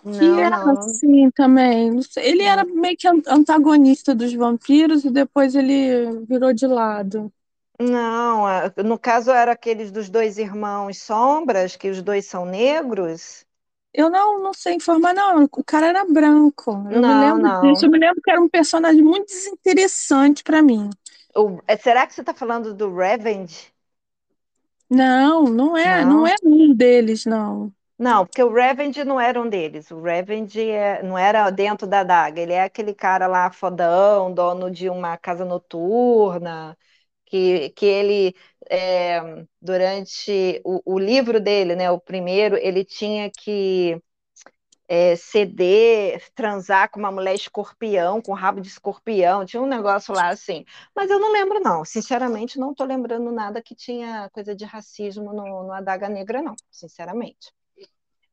Que 0.01 0.09
Não, 0.15 0.39
era 0.39 0.57
não. 0.57 0.71
assim 0.71 1.29
também. 1.35 1.99
Ele 2.17 2.41
era 2.41 2.65
meio 2.65 2.97
que 2.97 3.07
an- 3.07 3.21
antagonista 3.27 4.15
dos 4.15 4.33
vampiros 4.33 5.05
e 5.05 5.11
depois 5.11 5.53
ele 5.53 6.25
virou 6.27 6.51
de 6.51 6.65
lado. 6.65 7.31
Não, 7.79 8.45
no 8.83 8.97
caso 8.97 9.29
era 9.29 9.51
aqueles 9.51 9.91
dos 9.91 10.09
dois 10.09 10.39
irmãos 10.39 10.97
sombras, 10.97 11.75
que 11.75 11.91
os 11.91 12.01
dois 12.01 12.25
são 12.25 12.43
negros. 12.43 13.45
Eu 13.93 14.09
não, 14.09 14.41
não 14.41 14.53
sei 14.53 14.75
informar, 14.75 15.13
não. 15.13 15.43
O 15.45 15.63
cara 15.63 15.87
era 15.87 16.05
branco. 16.05 16.71
Eu 16.89 17.01
Não, 17.01 17.03
me 17.03 17.13
lembro 17.13 17.49
não. 17.49 17.55
disso. 17.61 17.85
Eu 17.85 17.91
me 17.91 17.99
lembro 17.99 18.21
que 18.21 18.31
era 18.31 18.41
um 18.41 18.49
personagem 18.49 19.01
muito 19.03 19.27
desinteressante 19.27 20.43
para 20.43 20.61
mim. 20.61 20.89
O- 21.35 21.61
é, 21.67 21.77
será 21.77 22.07
que 22.07 22.13
você 22.13 22.21
está 22.21 22.33
falando 22.33 22.73
do 22.73 22.91
Revenge? 22.95 23.71
Não, 24.89 25.43
não 25.45 25.75
é, 25.77 26.05
Não? 26.05 26.05
não 26.05 26.25
é 26.27 26.35
um 26.43 26.73
deles, 26.73 27.25
não. 27.25 27.73
Não, 27.97 28.25
porque 28.25 28.43
o 28.43 28.51
Revenge 28.53 29.03
não 29.05 29.19
era 29.21 29.39
um 29.41 29.47
deles. 29.47 29.89
O 29.91 30.01
Revenge 30.01 30.59
é- 30.69 31.01
não 31.03 31.17
era 31.17 31.49
dentro 31.51 31.87
da 31.87 31.99
adaga. 32.01 32.41
Ele 32.41 32.53
é 32.53 32.63
aquele 32.63 32.93
cara 32.93 33.27
lá 33.27 33.51
fodão, 33.51 34.33
dono 34.33 34.69
de 34.71 34.89
uma 34.89 35.15
casa 35.17 35.45
noturna, 35.45 36.77
que, 37.25 37.69
que 37.71 37.85
ele, 37.85 38.35
é, 38.69 39.21
durante 39.61 40.61
o, 40.65 40.95
o 40.95 40.99
livro 40.99 41.39
dele, 41.39 41.75
né, 41.75 41.91
o 41.91 41.99
primeiro, 41.99 42.57
ele 42.57 42.83
tinha 42.85 43.29
que 43.31 44.01
é, 44.87 45.15
ceder, 45.15 46.23
transar 46.35 46.89
com 46.91 46.99
uma 46.99 47.11
mulher 47.11 47.33
escorpião, 47.35 48.21
com 48.21 48.33
rabo 48.33 48.61
de 48.61 48.67
escorpião. 48.67 49.45
Tinha 49.45 49.61
um 49.61 49.65
negócio 49.67 50.13
lá 50.13 50.29
assim. 50.29 50.65
Mas 50.95 51.09
eu 51.09 51.19
não 51.19 51.31
lembro, 51.31 51.59
não. 51.59 51.85
Sinceramente, 51.85 52.59
não 52.59 52.71
estou 52.71 52.85
lembrando 52.85 53.31
nada 53.31 53.61
que 53.61 53.75
tinha 53.75 54.29
coisa 54.31 54.55
de 54.55 54.65
racismo 54.65 55.33
no, 55.33 55.63
no 55.63 55.71
Adaga 55.71 56.09
Negra, 56.09 56.41
não. 56.41 56.55
Sinceramente. 56.69 57.51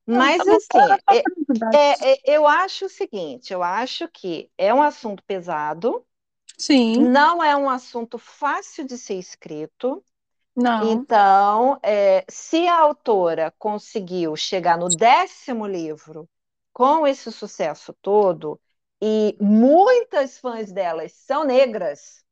Mas 0.06 0.44
tá 0.44 0.54
assim, 0.54 0.98
é- 1.08 1.24
é- 1.72 2.12
é- 2.12 2.20
eu 2.24 2.46
acho 2.46 2.86
o 2.86 2.88
seguinte, 2.88 3.52
eu 3.52 3.62
acho 3.62 4.08
que 4.08 4.50
é 4.58 4.74
um 4.74 4.82
assunto 4.82 5.22
pesado, 5.24 6.04
Sim, 6.58 7.08
não 7.08 7.42
é 7.42 7.56
um 7.56 7.70
assunto 7.70 8.18
fácil 8.18 8.86
de 8.86 8.98
ser 8.98 9.14
escrito. 9.14 10.04
Não. 10.60 10.92
Então, 10.92 11.78
é, 11.82 12.24
se 12.28 12.66
a 12.68 12.78
autora 12.78 13.52
conseguiu 13.58 14.36
chegar 14.36 14.78
no 14.78 14.88
décimo 14.88 15.66
livro 15.66 16.28
com 16.72 17.06
esse 17.06 17.30
sucesso 17.32 17.94
todo, 18.00 18.60
e 19.02 19.36
muitas 19.40 20.38
fãs 20.38 20.70
delas 20.72 21.12
são 21.12 21.44
negras, 21.44 22.22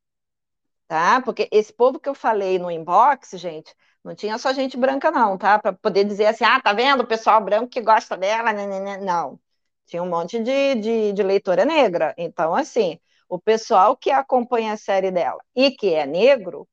tá? 0.87 1.21
Porque 1.23 1.49
esse 1.51 1.73
povo 1.73 1.99
que 1.99 2.09
eu 2.09 2.15
falei 2.15 2.59
no 2.59 2.71
inbox, 2.71 3.31
gente, 3.33 3.75
não 4.05 4.15
tinha 4.15 4.39
só 4.39 4.53
gente 4.53 4.77
branca, 4.77 5.11
não, 5.11 5.37
tá? 5.39 5.59
Para 5.59 5.73
poder 5.73 6.05
dizer 6.05 6.27
assim, 6.27 6.45
ah, 6.45 6.61
tá 6.61 6.73
vendo 6.73 7.03
o 7.03 7.07
pessoal 7.07 7.41
branco 7.43 7.69
que 7.69 7.81
gosta 7.81 8.17
dela, 8.17 8.53
né, 8.53 8.67
né, 8.67 8.81
né? 8.81 8.97
Não. 8.99 9.41
Tinha 9.87 10.03
um 10.03 10.09
monte 10.09 10.39
de, 10.43 10.75
de, 10.77 11.13
de 11.13 11.23
leitora 11.23 11.65
negra. 11.65 12.15
Então, 12.19 12.55
assim, 12.55 12.99
o 13.29 13.39
pessoal 13.39 13.97
que 13.97 14.11
acompanha 14.11 14.73
a 14.75 14.77
série 14.77 15.11
dela 15.11 15.41
e 15.55 15.71
que 15.71 15.95
é 15.95 16.07
negro 16.07 16.69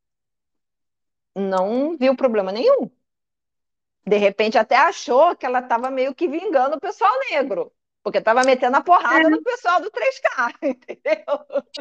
não 1.36 1.97
viu 1.97 2.15
problema 2.15 2.51
nenhum. 2.51 2.89
De 4.07 4.17
repente 4.17 4.57
até 4.57 4.75
achou 4.77 5.36
que 5.36 5.45
ela 5.45 5.59
estava 5.59 5.89
meio 5.89 6.13
que 6.13 6.27
vingando 6.27 6.75
o 6.77 6.79
pessoal 6.79 7.11
negro, 7.31 7.71
porque 8.03 8.19
estava 8.19 8.43
metendo 8.43 8.77
a 8.77 8.81
porrada 8.81 9.27
É. 9.27 9.29
no 9.29 9.41
pessoal 9.41 9.81
do 9.81 9.89
3K, 9.89 10.53
entendeu? 10.61 11.25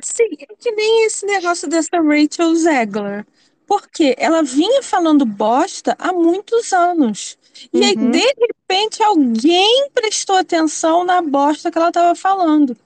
Sim, 0.02 0.28
é 0.40 0.46
que 0.56 0.72
nem 0.72 1.04
esse 1.06 1.24
negócio 1.26 1.68
dessa 1.68 1.96
Rachel 2.00 2.54
Zegler. 2.56 3.26
Porque 3.66 4.14
ela 4.18 4.42
vinha 4.42 4.82
falando 4.82 5.24
bosta 5.24 5.96
há 5.98 6.12
muitos 6.12 6.72
anos. 6.72 7.38
E 7.72 7.82
aí, 7.84 7.96
Uhum. 7.96 8.10
de 8.10 8.18
repente, 8.18 9.02
alguém 9.02 9.88
prestou 9.94 10.36
atenção 10.36 11.02
na 11.04 11.22
bosta 11.22 11.70
que 11.70 11.78
ela 11.78 11.88
estava 11.88 12.14
falando. 12.14 12.76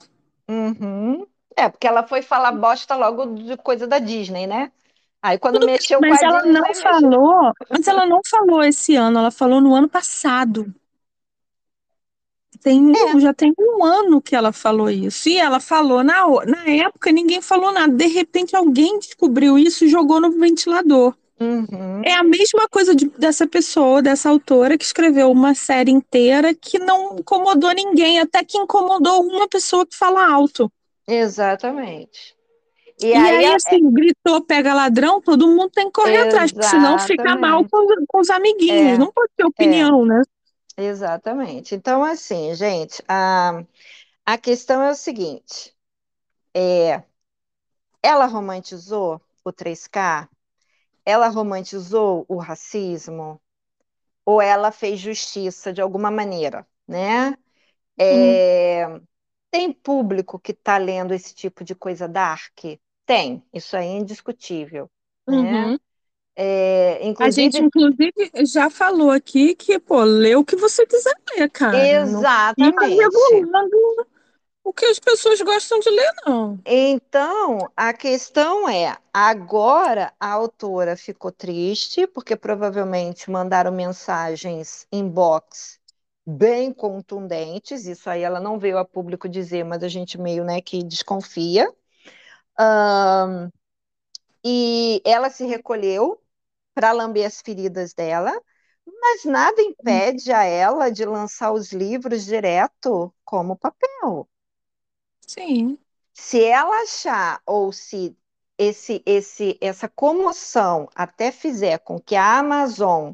Uhum. 0.49 1.27
É, 1.55 1.69
porque 1.69 1.87
ela 1.87 2.07
foi 2.07 2.21
falar 2.21 2.51
bosta 2.53 2.95
logo 2.95 3.25
de 3.35 3.57
coisa 3.57 3.85
da 3.87 3.99
Disney, 3.99 4.47
né? 4.47 4.71
Aí 5.21 5.37
quando 5.37 5.55
Tudo 5.55 5.65
bem, 5.65 5.75
mexeu 5.75 5.99
com 5.99 6.07
mas 6.07 6.21
ela 6.21 6.45
não 6.45 6.73
falou, 6.73 7.53
mas 7.69 7.87
ela 7.87 8.05
não 8.05 8.21
falou 8.29 8.63
esse 8.63 8.95
ano, 8.95 9.19
ela 9.19 9.31
falou 9.31 9.59
no 9.59 9.75
ano 9.75 9.89
passado. 9.89 10.73
Tem, 12.61 12.81
um- 12.81 13.19
já 13.19 13.33
tem 13.33 13.53
um 13.57 13.83
ano 13.83 14.21
que 14.21 14.35
ela 14.35 14.51
falou 14.51 14.89
isso. 14.89 15.29
E 15.29 15.37
ela 15.37 15.59
falou 15.59 16.03
na, 16.03 16.25
na 16.45 16.65
época, 16.69 17.11
ninguém 17.11 17.41
falou 17.41 17.71
nada. 17.71 17.93
De 17.93 18.07
repente, 18.07 18.55
alguém 18.55 18.99
descobriu 18.99 19.57
isso 19.57 19.85
e 19.85 19.89
jogou 19.89 20.19
no 20.19 20.31
ventilador. 20.31 21.15
Uhum. 21.39 22.01
É 22.03 22.13
a 22.15 22.23
mesma 22.23 22.67
coisa 22.69 22.93
de- 22.93 23.09
dessa 23.11 23.47
pessoa, 23.47 24.01
dessa 24.01 24.29
autora, 24.29 24.77
que 24.77 24.83
escreveu 24.83 25.31
uma 25.31 25.55
série 25.55 25.91
inteira 25.91 26.53
que 26.53 26.77
não 26.77 27.17
incomodou 27.19 27.71
ninguém, 27.71 28.19
até 28.19 28.43
que 28.43 28.57
incomodou 28.57 29.23
uma 29.23 29.47
pessoa 29.47 29.85
que 29.85 29.95
fala 29.95 30.29
alto. 30.29 30.69
Exatamente. 31.07 32.35
E 33.01 33.13
E, 33.13 33.29
aí, 33.29 33.31
aí, 33.31 33.51
a- 33.51 33.55
assim, 33.55 33.91
gritou, 33.91 34.43
pega 34.45 34.73
ladrão, 34.73 35.21
todo 35.21 35.47
mundo 35.47 35.71
tem 35.71 35.85
que 35.87 35.91
correr 35.93 36.17
atrás, 36.17 36.51
porque 36.51 36.65
senão 36.67 36.97
fica 36.99 37.35
mal 37.37 37.65
com, 37.65 37.77
os- 37.85 38.05
com 38.07 38.19
os 38.19 38.29
amiguinhos. 38.29 38.97
É. 38.97 38.99
Não 38.99 39.11
pode 39.11 39.31
ter 39.35 39.45
opinião, 39.45 40.05
né? 40.05 40.21
Exatamente. 40.77 41.75
Então, 41.75 42.03
assim, 42.03 42.53
gente, 42.55 43.03
a, 43.07 43.63
a 44.25 44.37
questão 44.37 44.81
é 44.83 44.91
o 44.91 44.95
seguinte: 44.95 45.75
é, 46.55 47.03
ela 48.03 48.25
romantizou 48.25 49.21
o 49.43 49.51
3K? 49.51 50.29
Ela 51.05 51.29
romantizou 51.29 52.25
o 52.29 52.37
racismo? 52.37 53.41
Ou 54.25 54.41
ela 54.41 54.71
fez 54.71 54.99
justiça 54.99 55.73
de 55.73 55.81
alguma 55.81 56.11
maneira, 56.11 56.67
né? 56.87 57.37
É, 57.99 58.87
tem 59.51 59.73
público 59.73 60.39
que 60.39 60.51
está 60.53 60.77
lendo 60.77 61.13
esse 61.13 61.33
tipo 61.35 61.63
de 61.63 61.75
coisa 61.75 62.07
dark? 62.07 62.59
Tem, 63.09 63.43
isso 63.51 63.75
aí 63.75 63.87
é 63.87 63.97
indiscutível, 63.97 64.87
né? 65.27 65.71
Uhum. 65.71 65.79
É, 66.35 67.05
A 67.19 67.29
inclusive, 67.29 67.31
gente, 67.31 67.59
inclusive, 67.59 68.31
já 68.45 68.69
falou 68.69 69.11
aqui 69.11 69.55
que, 69.55 69.79
pô, 69.79 70.03
lê 70.03 70.35
o 70.35 70.45
que 70.45 70.55
você 70.55 70.85
quiser 70.85 71.15
ler, 71.35 71.49
cara. 71.49 71.97
Não 71.97 72.25
fica 72.55 72.85
exatamente. 72.85 72.95
regulando 73.33 73.77
o 74.63 74.73
que 74.73 74.85
as 74.85 74.99
pessoas 74.99 75.41
gostam 75.41 75.79
de 75.79 75.89
ler, 75.89 76.13
não. 76.25 76.59
Então, 76.65 77.71
a 77.75 77.93
questão 77.93 78.69
é, 78.69 78.95
agora 79.13 80.13
a 80.19 80.31
autora 80.31 80.95
ficou 80.95 81.31
triste, 81.31 82.05
porque 82.07 82.35
provavelmente 82.35 83.31
mandaram 83.31 83.71
mensagens 83.71 84.85
inbox 84.91 85.79
bem 86.25 86.71
contundentes, 86.71 87.87
isso 87.87 88.07
aí 88.09 88.21
ela 88.21 88.39
não 88.39 88.59
veio 88.59 88.77
a 88.77 88.85
público 88.85 89.27
dizer, 89.27 89.63
mas 89.65 89.83
a 89.83 89.87
gente 89.87 90.17
meio, 90.17 90.43
né, 90.43 90.61
que 90.61 90.83
desconfia. 90.83 91.73
Ahn, 92.59 93.49
e 94.43 95.01
ela 95.05 95.29
se 95.29 95.45
recolheu 95.45 96.21
para 96.73 96.91
lamber 96.93 97.25
as 97.27 97.41
feridas 97.41 97.93
dela, 97.93 98.33
mas 99.01 99.25
nada 99.25 99.61
impede 99.61 100.31
a 100.33 100.43
ela 100.43 100.91
de 100.91 101.05
lançar 101.05 101.51
os 101.53 101.71
livros 101.73 102.25
direto 102.25 103.13
como 103.25 103.57
papel. 103.57 104.29
Sim. 105.27 105.77
Se 106.13 106.43
ela 106.43 106.83
achar 106.83 107.41
ou 107.45 107.71
se 107.71 108.15
esse, 108.57 109.01
esse, 109.05 109.57
essa 109.61 109.87
comoção 109.87 110.87
até 110.93 111.31
fizer 111.31 111.79
com 111.79 111.99
que 111.99 112.15
a 112.15 112.37
Amazon 112.39 113.13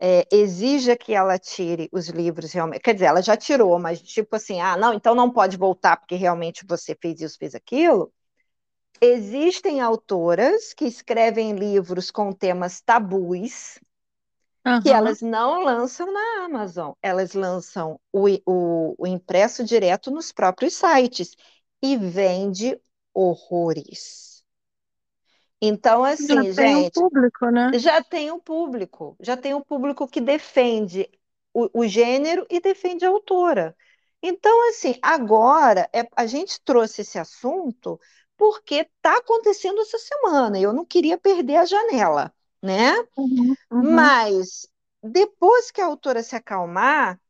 é, 0.00 0.26
exija 0.32 0.96
que 0.96 1.14
ela 1.14 1.38
tire 1.38 1.88
os 1.92 2.08
livros 2.08 2.52
realmente, 2.52 2.82
quer 2.82 2.94
dizer, 2.94 3.06
ela 3.06 3.22
já 3.22 3.36
tirou, 3.36 3.78
mas 3.78 4.02
tipo 4.02 4.36
assim, 4.36 4.60
ah, 4.60 4.76
não, 4.76 4.94
então 4.94 5.14
não 5.14 5.30
pode 5.32 5.56
voltar 5.56 5.96
porque 5.98 6.14
realmente 6.16 6.66
você 6.66 6.96
fez 7.00 7.20
isso, 7.20 7.38
fez 7.38 7.54
aquilo. 7.54 8.12
Existem 9.02 9.80
autoras 9.82 10.72
que 10.72 10.86
escrevem 10.86 11.54
livros 11.54 12.10
com 12.10 12.32
temas 12.32 12.80
tabus 12.80 13.78
que 14.78 14.90
Aham. 14.90 14.92
elas 14.92 15.20
não 15.20 15.62
lançam 15.64 16.12
na 16.12 16.44
Amazon, 16.44 16.92
elas 17.02 17.34
lançam 17.34 18.00
o, 18.12 18.26
o, 18.46 18.94
o 18.98 19.06
impresso 19.06 19.64
direto 19.64 20.10
nos 20.10 20.32
próprios 20.32 20.74
sites 20.74 21.36
e 21.82 21.96
vende 21.96 22.80
horrores. 23.14 24.44
Então, 25.60 26.04
Já 26.20 26.44
assim, 26.44 26.52
tem 26.54 26.76
o 26.76 26.84
gente, 26.84 26.94
público, 26.94 27.50
né? 27.50 27.74
já 27.74 28.02
tem 28.02 28.30
um 28.32 28.40
público, 28.40 29.16
já 29.20 29.36
tem 29.36 29.54
um 29.54 29.62
público 29.62 30.08
que 30.08 30.20
defende 30.20 31.10
o, 31.54 31.82
o 31.82 31.88
gênero 31.88 32.46
e 32.50 32.60
defende 32.60 33.04
a 33.04 33.08
autora. 33.10 33.76
Então, 34.22 34.70
assim, 34.70 34.96
agora 35.02 35.88
é, 35.94 36.08
a 36.16 36.26
gente 36.26 36.60
trouxe 36.62 37.02
esse 37.02 37.18
assunto 37.18 38.00
porque 38.40 38.76
está 38.76 39.18
acontecendo 39.18 39.82
essa 39.82 39.98
semana 39.98 40.58
e 40.58 40.62
eu 40.62 40.72
não 40.72 40.82
queria 40.82 41.18
perder 41.18 41.56
a 41.56 41.66
janela, 41.66 42.32
né? 42.62 42.94
Uhum, 43.14 43.54
uhum. 43.70 43.94
Mas 43.94 44.66
depois 45.02 45.70
que 45.70 45.78
a 45.78 45.84
autora 45.84 46.22
se 46.22 46.34
acalmar, 46.34 47.20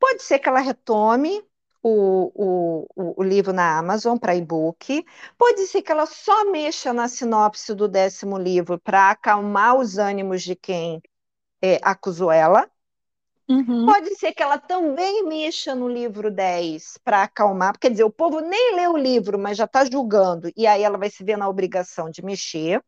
pode 0.00 0.22
ser 0.22 0.38
que 0.38 0.48
ela 0.48 0.60
retome 0.60 1.44
o, 1.82 2.32
o, 2.34 2.86
o, 2.96 3.20
o 3.20 3.22
livro 3.22 3.52
na 3.52 3.76
Amazon 3.78 4.16
para 4.16 4.34
e-book, 4.34 5.04
pode 5.36 5.66
ser 5.66 5.82
que 5.82 5.92
ela 5.92 6.06
só 6.06 6.50
mexa 6.50 6.90
na 6.90 7.06
sinopse 7.06 7.74
do 7.74 7.86
décimo 7.86 8.38
livro 8.38 8.80
para 8.80 9.10
acalmar 9.10 9.76
os 9.76 9.98
ânimos 9.98 10.42
de 10.42 10.56
quem 10.56 11.02
é, 11.60 11.78
acusou 11.82 12.32
ela. 12.32 12.66
Uhum. 13.48 13.86
Pode 13.86 14.14
ser 14.16 14.32
que 14.34 14.42
ela 14.42 14.58
também 14.58 15.24
mexa 15.24 15.74
no 15.74 15.88
livro 15.88 16.30
10 16.30 16.98
para 17.02 17.22
acalmar, 17.22 17.78
quer 17.78 17.90
dizer, 17.90 18.04
o 18.04 18.10
povo 18.10 18.40
nem 18.40 18.76
lê 18.76 18.86
o 18.86 18.96
livro, 18.96 19.38
mas 19.38 19.56
já 19.56 19.64
está 19.64 19.84
julgando, 19.86 20.52
e 20.54 20.66
aí 20.66 20.82
ela 20.82 20.98
vai 20.98 21.08
se 21.08 21.24
ver 21.24 21.38
na 21.38 21.48
obrigação 21.48 22.10
de 22.10 22.22
mexer. 22.22 22.82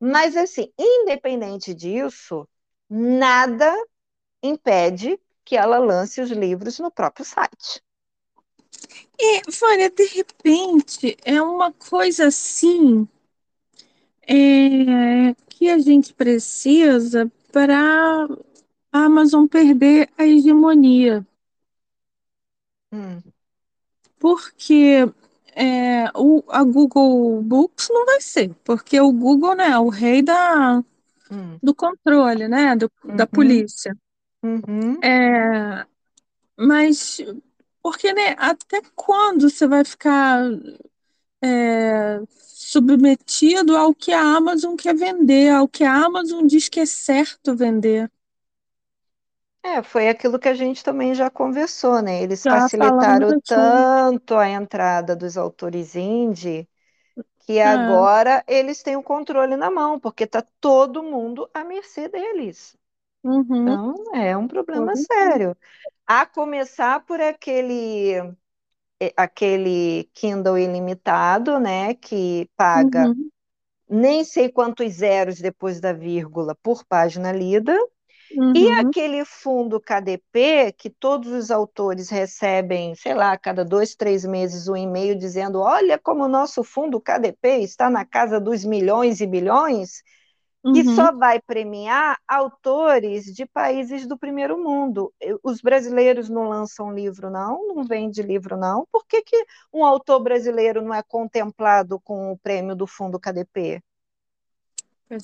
Mas, 0.00 0.36
assim, 0.36 0.72
independente 0.78 1.74
disso, 1.74 2.48
nada 2.88 3.72
impede 4.42 5.18
que 5.44 5.56
ela 5.56 5.78
lance 5.78 6.20
os 6.20 6.30
livros 6.30 6.78
no 6.78 6.90
próprio 6.90 7.24
site. 7.24 7.82
E, 9.18 9.42
Vânia, 9.50 9.90
de 9.90 10.06
repente, 10.06 11.16
é 11.24 11.40
uma 11.40 11.72
coisa 11.72 12.26
assim 12.26 13.06
é, 14.26 15.34
que 15.48 15.68
a 15.68 15.78
gente 15.78 16.12
precisa 16.12 17.30
para 17.52 18.26
a 18.94 19.06
Amazon 19.06 19.46
perder 19.48 20.08
a 20.16 20.24
hegemonia. 20.24 21.26
Hum. 22.92 23.22
Porque 24.20 25.04
é, 25.54 26.06
o, 26.14 26.42
a 26.48 26.62
Google 26.62 27.42
Books 27.42 27.88
não 27.90 28.06
vai 28.06 28.20
ser, 28.20 28.54
porque 28.64 29.00
o 29.00 29.12
Google 29.12 29.56
né, 29.56 29.70
é 29.70 29.78
o 29.78 29.88
rei 29.88 30.22
da, 30.22 30.82
Hum. 31.30 31.58
do 31.62 31.74
controle, 31.74 32.48
né, 32.48 32.76
do, 32.76 32.90
da 33.04 33.24
Uhum. 33.24 33.30
polícia. 33.30 33.96
Uhum. 34.42 35.00
É, 35.02 35.86
mas 36.56 37.18
porque 37.82 38.12
né, 38.12 38.36
até 38.38 38.82
quando 38.94 39.50
você 39.50 39.66
vai 39.66 39.84
ficar 39.84 40.40
é, 41.42 42.20
submetido 42.30 43.76
ao 43.76 43.94
que 43.94 44.12
a 44.12 44.20
Amazon 44.36 44.76
quer 44.76 44.94
vender, 44.94 45.50
ao 45.50 45.68
que 45.68 45.84
a 45.84 46.04
Amazon 46.04 46.46
diz 46.46 46.68
que 46.68 46.80
é 46.80 46.86
certo 46.86 47.54
vender? 47.54 48.10
É, 49.64 49.82
foi 49.82 50.08
aquilo 50.08 50.38
que 50.38 50.48
a 50.48 50.54
gente 50.54 50.84
também 50.84 51.14
já 51.14 51.30
conversou, 51.30 52.02
né? 52.02 52.22
Eles 52.22 52.44
Já 52.44 52.70
facilitaram 52.70 53.34
tanto 53.46 54.34
a 54.36 54.48
entrada 54.48 55.16
dos 55.16 55.36
autores 55.38 55.94
indie 55.96 56.68
que 57.40 57.60
É. 57.62 57.74
agora 57.74 58.44
eles 58.48 58.82
têm 58.82 58.96
o 58.96 59.02
controle 59.02 59.56
na 59.56 59.70
mão, 59.70 60.00
porque 60.00 60.26
tá 60.26 60.42
todo 60.60 61.02
mundo 61.02 61.50
à 61.54 61.64
mercê 61.64 62.08
deles. 62.08 62.76
Uhum, 63.24 63.78
Então, 63.78 63.94
é 64.14 64.36
um 64.36 64.48
problema 64.48 64.94
Uhum. 64.94 64.96
sério. 64.96 65.56
A 66.06 66.26
começar 66.26 67.04
por 67.06 67.20
aquele 67.20 68.14
eh, 69.00 69.14
aquele 69.16 70.04
Kindle 70.14 70.58
ilimitado, 70.58 71.58
né, 71.60 71.94
que 71.94 72.50
paga 72.56 73.12
uhum, 73.12 73.30
nem 73.88 74.24
sei 74.24 74.50
quantos 74.50 74.94
zeros 74.94 75.40
depois 75.40 75.80
da 75.80 75.92
vírgula 75.92 76.54
por 76.62 76.84
página 76.86 77.32
lida. 77.32 77.76
E 78.54 78.68
uhum. 78.68 78.74
aquele 78.80 79.24
fundo 79.24 79.80
KDP, 79.80 80.72
que 80.72 80.88
todos 80.90 81.30
os 81.32 81.50
autores 81.50 82.08
recebem, 82.10 82.94
sei 82.94 83.14
lá, 83.14 83.36
cada 83.38 83.64
dois, 83.64 83.94
três 83.96 84.24
meses, 84.24 84.68
um 84.68 84.76
e-mail 84.76 85.16
dizendo: 85.18 85.60
olha 85.60 85.98
como 85.98 86.24
o 86.24 86.28
nosso 86.28 86.62
fundo 86.64 87.00
KDP 87.00 87.58
está 87.58 87.90
na 87.90 88.04
casa 88.04 88.40
dos 88.40 88.64
milhões 88.64 89.20
e 89.20 89.26
bilhões, 89.26 90.02
Uhum. 90.64 90.84
só 90.84 91.12
vai 91.12 91.40
premiar 91.40 92.18
autores 92.26 93.26
de 93.26 93.46
países 93.46 94.06
do 94.06 94.18
primeiro 94.18 94.58
mundo. 94.62 95.12
Os 95.42 95.60
brasileiros 95.60 96.28
não 96.28 96.48
lançam 96.48 96.92
livro, 96.92 97.30
não, 97.30 97.68
não 97.68 97.84
vende 97.84 98.22
livro, 98.22 98.56
não. 98.56 98.86
Por 98.90 99.06
que, 99.06 99.22
que 99.22 99.44
um 99.72 99.84
autor 99.84 100.20
brasileiro 100.20 100.82
não 100.82 100.94
é 100.94 101.02
contemplado 101.02 102.00
com 102.00 102.32
o 102.32 102.38
prêmio 102.38 102.74
do 102.76 102.86
fundo 102.86 103.20
KDP? 103.20 103.82
É. 105.10 105.16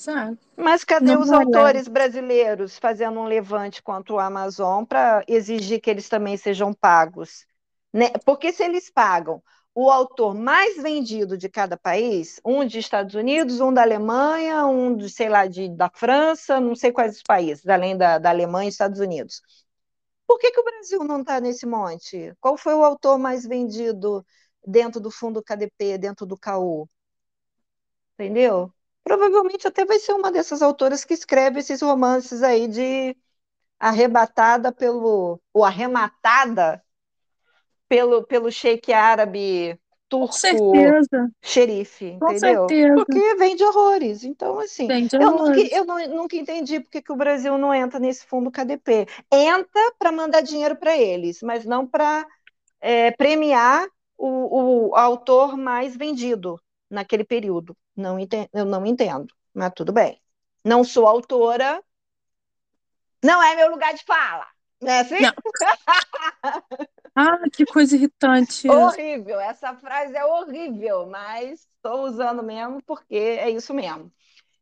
Mas 0.56 0.84
cadê 0.84 1.14
Não 1.14 1.22
os 1.22 1.30
autores 1.30 1.88
brasileiros 1.88 2.78
fazendo 2.78 3.18
um 3.20 3.24
levante 3.24 3.82
contra 3.82 4.14
o 4.14 4.18
Amazon 4.18 4.84
para 4.84 5.24
exigir 5.26 5.80
que 5.80 5.90
eles 5.90 6.08
também 6.08 6.36
sejam 6.36 6.72
pagos? 6.72 7.46
Né? 7.92 8.10
Porque 8.24 8.52
se 8.52 8.62
eles 8.62 8.90
pagam 8.90 9.42
o 9.74 9.90
autor 9.90 10.34
mais 10.34 10.76
vendido 10.76 11.36
de 11.38 11.48
cada 11.48 11.76
país, 11.76 12.40
um 12.44 12.64
de 12.64 12.78
Estados 12.78 13.14
Unidos, 13.14 13.60
um 13.60 13.72
da 13.72 13.82
Alemanha, 13.82 14.66
um 14.66 14.96
de, 14.96 15.08
sei 15.08 15.28
lá, 15.28 15.46
de, 15.46 15.68
da 15.68 15.90
França, 15.92 16.60
não 16.60 16.74
sei 16.74 16.92
quais 16.92 17.16
os 17.16 17.22
países, 17.22 17.66
além 17.66 17.96
da, 17.96 18.18
da 18.18 18.30
Alemanha 18.30 18.66
e 18.66 18.70
Estados 18.70 19.00
Unidos. 19.00 19.40
Por 20.26 20.38
que, 20.38 20.50
que 20.50 20.60
o 20.60 20.64
Brasil 20.64 21.02
não 21.04 21.20
está 21.22 21.40
nesse 21.40 21.66
monte? 21.66 22.34
Qual 22.40 22.56
foi 22.56 22.74
o 22.74 22.84
autor 22.84 23.18
mais 23.18 23.46
vendido 23.46 24.24
dentro 24.66 25.00
do 25.00 25.10
fundo 25.10 25.42
KDP, 25.42 25.98
dentro 25.98 26.26
do 26.26 26.38
KU? 26.38 26.88
Entendeu? 28.14 28.72
Provavelmente 29.04 29.66
até 29.66 29.84
vai 29.84 29.98
ser 29.98 30.12
uma 30.14 30.30
dessas 30.32 30.62
autoras 30.62 31.04
que 31.04 31.14
escreve 31.14 31.60
esses 31.60 31.82
romances 31.82 32.42
aí 32.42 32.68
de 32.68 33.16
arrebatada 33.80 34.72
pelo, 34.72 35.40
ou 35.54 35.64
arrematada 35.64 36.82
pelo, 37.88 38.24
pelo 38.26 38.50
sheik 38.50 38.92
árabe 38.92 39.78
turco 40.08 40.96
certeza, 40.96 41.30
xerife, 41.42 42.06
com 42.18 42.32
entendeu? 42.32 42.74
certeza. 42.74 42.94
Porque 42.94 43.34
vende 43.36 43.64
horrores. 43.64 44.24
Então, 44.24 44.58
assim, 44.60 44.90
Vende 44.90 45.16
eu 45.18 45.32
nunca, 45.32 45.60
horrores. 45.60 45.70
eu 45.72 45.84
não- 45.84 46.08
nunca 46.08 46.36
entendi 46.36 46.80
por 46.80 46.90
que 46.90 47.02
que 47.02 47.12
o 47.12 47.16
Brasil 47.16 47.56
não 47.58 47.72
entra 47.74 47.98
nesse 48.00 48.26
fundo 48.26 48.50
KDP. 48.50 49.06
Entra 49.32 49.92
para 49.98 50.12
mandar 50.12 50.42
dinheiro 50.42 50.76
para 50.76 50.96
eles, 50.96 51.40
mas 51.42 51.64
não 51.64 51.86
para 51.86 52.26
premiar 53.16 53.86
o, 54.16 54.88
o 54.90 54.94
autor 54.96 55.56
mais 55.56 55.96
vendido 55.96 56.60
naquele 56.90 57.24
período. 57.24 57.76
Não 58.00 58.18
enten- 58.18 58.48
eu 58.52 58.64
não 58.64 58.84
entendo, 58.86 59.32
mas 59.54 59.72
tudo 59.76 59.92
bem. 59.92 60.20
Não 60.64 60.84
sou 60.84 61.06
autora, 61.06 61.82
não 63.22 63.42
é 63.42 63.54
meu 63.56 63.70
lugar 63.70 63.94
de 63.94 64.04
fala. 64.04 64.46
Não 64.80 64.90
é 64.92 65.00
assim? 65.00 65.16
Ah, 67.14 67.38
que 67.52 67.66
coisa 67.66 67.94
irritante. 67.96 68.68
Horrível, 68.68 69.40
essa 69.40 69.74
frase 69.76 70.16
é 70.16 70.24
horrível, 70.24 71.06
mas 71.06 71.60
estou 71.76 72.04
usando 72.04 72.42
mesmo 72.42 72.80
porque 72.84 73.16
é 73.16 73.50
isso 73.50 73.74
mesmo. 73.74 74.12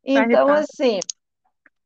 Então, 0.05 0.53
irritada. 0.53 0.53
assim, 0.53 1.01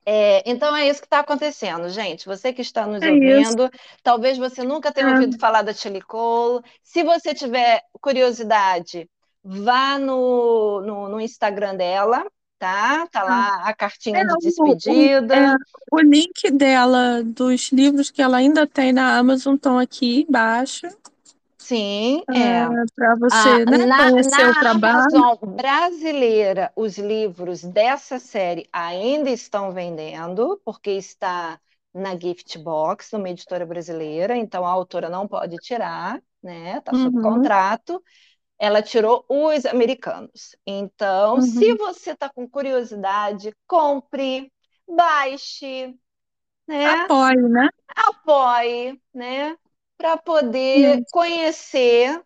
é, 0.07 0.48
então 0.50 0.76
é 0.76 0.88
isso 0.88 1.00
que 1.00 1.07
está 1.07 1.20
acontecendo, 1.20 1.88
gente. 1.90 2.26
Você 2.26 2.53
que 2.53 2.62
está 2.62 2.86
nos 2.86 3.05
É 3.05 3.07
ouvindo, 3.07 3.70
talvez 4.03 4.38
você 4.38 4.64
nunca 4.64 4.92
tenha 4.92 5.09
É. 5.09 5.11
ouvido 5.11 5.38
falar 5.38 5.62
da 5.62 5.74
Chili 5.74 6.03
Cole. 6.03 6.64
Se 6.82 7.03
você 7.05 7.34
tiver 7.34 7.82
curiosidade, 8.00 9.11
vá 9.45 9.99
no, 9.99 10.80
no, 10.82 11.09
no 11.09 11.20
Instagram 11.20 11.76
dela, 11.76 12.24
tá? 12.59 13.07
Tá 13.09 13.22
lá 13.22 13.68
a 13.68 13.74
cartinha 13.74 14.24
É, 14.24 14.26
de 14.26 14.36
o- 14.59 14.80
o- 14.86 15.11
despedida. 15.16 15.34
é, 15.34 15.57
O 15.90 16.01
link 16.01 16.51
dela, 16.51 17.22
dos 17.24 17.70
livros 17.72 18.11
que 18.11 18.20
ela 18.22 18.36
ainda 18.38 18.66
tem 18.66 18.93
na 18.93 19.16
Amazon, 19.18 19.55
estão 19.55 19.78
aqui 19.78 20.22
embaixo, 20.28 20.86
Sim, 21.59 22.24
é. 22.34 22.68
para 22.95 23.16
Ah, 23.30 23.61
você 23.61 23.64
né, 23.66 23.78
na, 23.78 23.97
conhecer 23.97 24.47
o 24.47 24.55
na 24.55 24.55
trabalho. 24.55 25.24
Amazon 25.24 25.36
brasileira, 25.57 26.72
os 26.76 26.99
livros 26.99 27.62
dessa 27.64 28.18
série 28.20 28.68
ainda 28.72 29.30
estão 29.30 29.72
vendendo, 29.72 30.61
porque 30.64 30.90
está 30.93 31.61
na 31.95 32.18
Gift 32.18 32.59
Box, 32.59 33.12
numa 33.12 33.30
editora 33.30 33.66
brasileira, 33.66 34.36
então 34.36 34.66
a 34.66 34.70
autora 34.70 35.11
não 35.11 35.28
pode 35.28 35.59
tirar, 35.59 36.22
né? 36.43 36.78
Está 36.78 36.95
sob 36.95 37.16
Uhum. 37.16 37.18
contrato. 37.18 38.03
Ela 38.62 38.82
tirou 38.82 39.26
os 39.28 39.66
americanos. 39.66 40.56
Então, 40.66 41.40
Uhum. 41.40 41.42
se 41.42 41.74
você 41.76 42.12
está 42.12 42.30
com 42.30 42.48
curiosidade, 42.48 43.56
compre, 43.66 44.52
baixe, 44.88 45.98
né? 46.68 46.88
Apoie, 46.92 47.36
né? 47.48 47.68
apoie, 47.96 49.00
né? 49.14 49.56
Para 49.96 50.16
poder 50.18 51.04
conhecer 51.10 52.22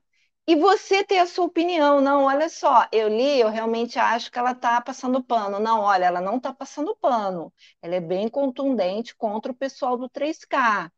e 0.47 0.57
você 0.57 1.05
ter 1.05 1.19
a 1.19 1.27
sua 1.27 1.45
opinião. 1.47 2.01
Não, 2.01 2.25
olha 2.25 2.49
só, 2.49 2.87
eu 2.93 3.09
li, 3.09 3.41
eu 3.41 3.49
realmente 3.51 3.99
acho 3.99 4.31
que 4.31 4.39
ela 4.39 4.53
está 4.53 4.81
passando 4.81 5.23
pano. 5.23 5.59
Não, 5.61 5.81
olha, 5.81 6.07
ela 6.07 6.21
não 6.21 6.37
está 6.39 6.53
passando 6.55 6.97
pano. 6.97 7.53
Ela 7.83 7.97
é 7.97 8.01
bem 8.01 8.29
contundente 8.29 9.15
contra 9.17 9.53
o 9.53 9.55
pessoal 9.57 9.97
do 9.99 10.09
3K. 10.09 10.91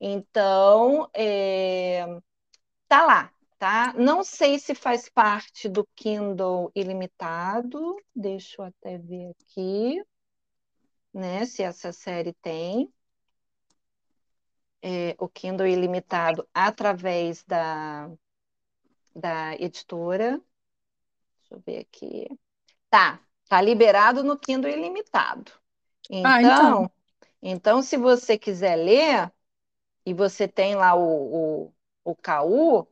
Então, 0.00 1.10
é, 1.14 2.06
tá 2.88 3.04
lá, 3.06 3.32
tá? 3.60 3.94
Não 3.94 4.24
sei 4.24 4.58
se 4.58 4.74
faz 4.74 5.08
parte 5.10 5.68
do 5.68 5.86
Kindle 5.96 6.72
ilimitado. 6.74 7.96
Deixa 8.16 8.62
eu 8.62 8.66
até 8.66 8.98
ver 8.98 9.30
aqui, 9.30 10.02
né? 11.14 11.46
Se 11.46 11.62
essa 11.62 11.92
série 11.92 12.32
tem 12.34 12.92
é, 14.82 15.14
o 15.18 15.28
Kindle 15.28 15.66
ilimitado 15.66 16.46
através 16.54 17.44
da, 17.44 18.10
da 19.14 19.54
editora. 19.58 20.40
Deixa 21.40 21.54
eu 21.54 21.60
ver 21.60 21.78
aqui. 21.80 22.26
Tá, 22.90 23.20
tá 23.48 23.60
liberado 23.62 24.22
no 24.24 24.38
Kindle 24.38 24.70
ilimitado. 24.70 25.52
Ah, 26.22 26.40
Então, 26.40 26.42
então. 26.42 26.90
então, 27.42 27.82
se 27.82 27.96
você 27.96 28.38
quiser 28.38 28.76
ler 28.76 29.32
e 30.06 30.14
você 30.14 30.48
tem 30.48 30.74
lá 30.76 30.94
o, 30.94 31.66
o, 31.68 31.74
o 32.04 32.16
KU, 32.16 32.88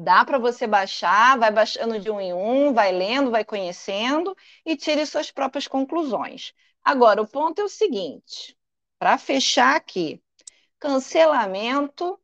dá 0.00 0.24
para 0.24 0.38
você 0.38 0.66
baixar, 0.66 1.38
vai 1.38 1.50
baixando 1.50 1.98
de 1.98 2.10
um 2.10 2.18
em 2.18 2.32
um, 2.32 2.72
vai 2.72 2.90
lendo, 2.90 3.30
vai 3.30 3.44
conhecendo 3.44 4.34
e 4.64 4.74
tire 4.74 5.04
suas 5.04 5.30
próprias 5.30 5.68
conclusões. 5.68 6.54
Agora, 6.82 7.20
o 7.20 7.26
ponto 7.26 7.60
é 7.60 7.64
o 7.64 7.68
seguinte: 7.68 8.56
para 8.98 9.18
fechar 9.18 9.76
aqui, 9.76 10.22
cancelamento 10.78 12.18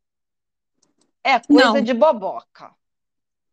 é 1.22 1.38
coisa 1.38 1.74
Não. 1.74 1.82
de 1.82 1.92
boboca. 1.92 2.74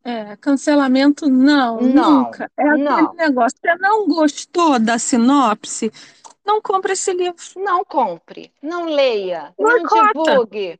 É, 0.05 0.35
cancelamento, 0.37 1.29
não, 1.29 1.81
Não, 1.81 2.23
nunca. 2.23 2.51
É 2.57 2.63
aquele 2.63 2.83
não. 2.83 3.13
negócio. 3.13 3.57
Você 3.61 3.75
não 3.75 4.07
gostou 4.07 4.79
da 4.79 4.97
sinopse? 4.97 5.91
não 6.45 6.61
compre 6.61 6.93
esse 6.93 7.13
livro. 7.13 7.41
Não 7.55 7.83
compre, 7.85 8.51
não 8.61 8.85
leia, 8.85 9.53
não 9.57 9.83
divulgue. 9.83 10.79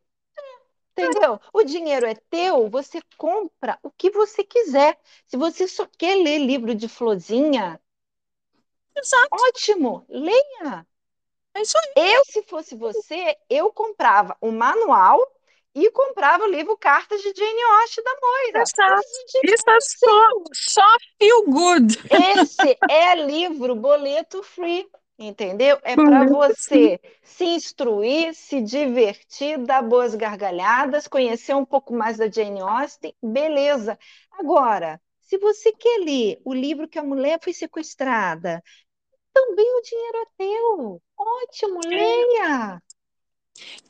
Entendeu? 0.96 1.40
O 1.52 1.64
dinheiro 1.64 2.06
é 2.06 2.14
teu, 2.30 2.70
você 2.70 3.02
compra 3.18 3.80
o 3.82 3.90
que 3.90 4.12
você 4.12 4.44
quiser. 4.44 5.00
Se 5.26 5.36
você 5.36 5.68
só 5.68 5.88
quer 5.98 6.16
ler 6.16 6.38
livro 6.40 6.76
de 6.76 6.88
florzinha, 6.88 7.80
Exato. 8.96 9.28
ótimo, 9.32 10.06
leia. 10.08 10.86
É 11.56 11.62
isso 11.62 11.78
aí. 11.78 12.14
Eu, 12.14 12.24
se 12.26 12.44
fosse 12.44 12.76
você, 12.76 13.36
eu 13.50 13.72
comprava 13.72 14.38
o 14.40 14.52
manual 14.52 15.20
e 15.76 15.90
comprava 15.90 16.44
o 16.44 16.48
livro 16.48 16.78
Cartas 16.78 17.22
de 17.22 17.34
Jane 17.36 17.64
Austen 17.82 18.04
da 18.04 18.16
Moira. 18.22 18.62
Exato. 18.62 19.08
Isso 19.44 19.70
é 19.70 19.82
só, 19.82 20.30
só 20.54 20.98
feel 21.20 21.44
good. 21.46 21.98
Esse 22.10 22.78
é 22.90 23.16
livro 23.16 23.76
boleto 23.76 24.44
free. 24.44 24.88
Entendeu? 25.28 25.80
É 25.84 25.96
para 25.98 26.24
você 26.24 27.00
se 27.22 27.46
instruir, 27.46 28.34
se 28.36 28.62
divertir, 28.62 29.58
dar 29.60 29.82
boas 29.82 30.16
gargalhadas, 30.16 31.08
conhecer 31.08 31.56
um 31.56 31.66
pouco 31.66 31.94
mais 31.94 32.18
da 32.18 32.30
Jane 32.30 32.62
Austen, 32.62 33.16
beleza. 33.22 33.98
Agora, 34.32 35.02
se 35.22 35.38
você 35.38 35.72
quer 35.74 36.00
ler 36.00 36.42
o 36.44 36.54
livro 36.54 36.88
que 36.88 37.00
a 37.00 37.04
mulher 37.04 37.40
foi 37.42 37.54
sequestrada, 37.54 38.62
também 39.34 39.68
o 39.78 39.82
dinheiro 39.82 40.18
é 40.20 40.26
teu. 40.38 41.02
Ótimo, 41.18 41.82
leia. 41.86 42.82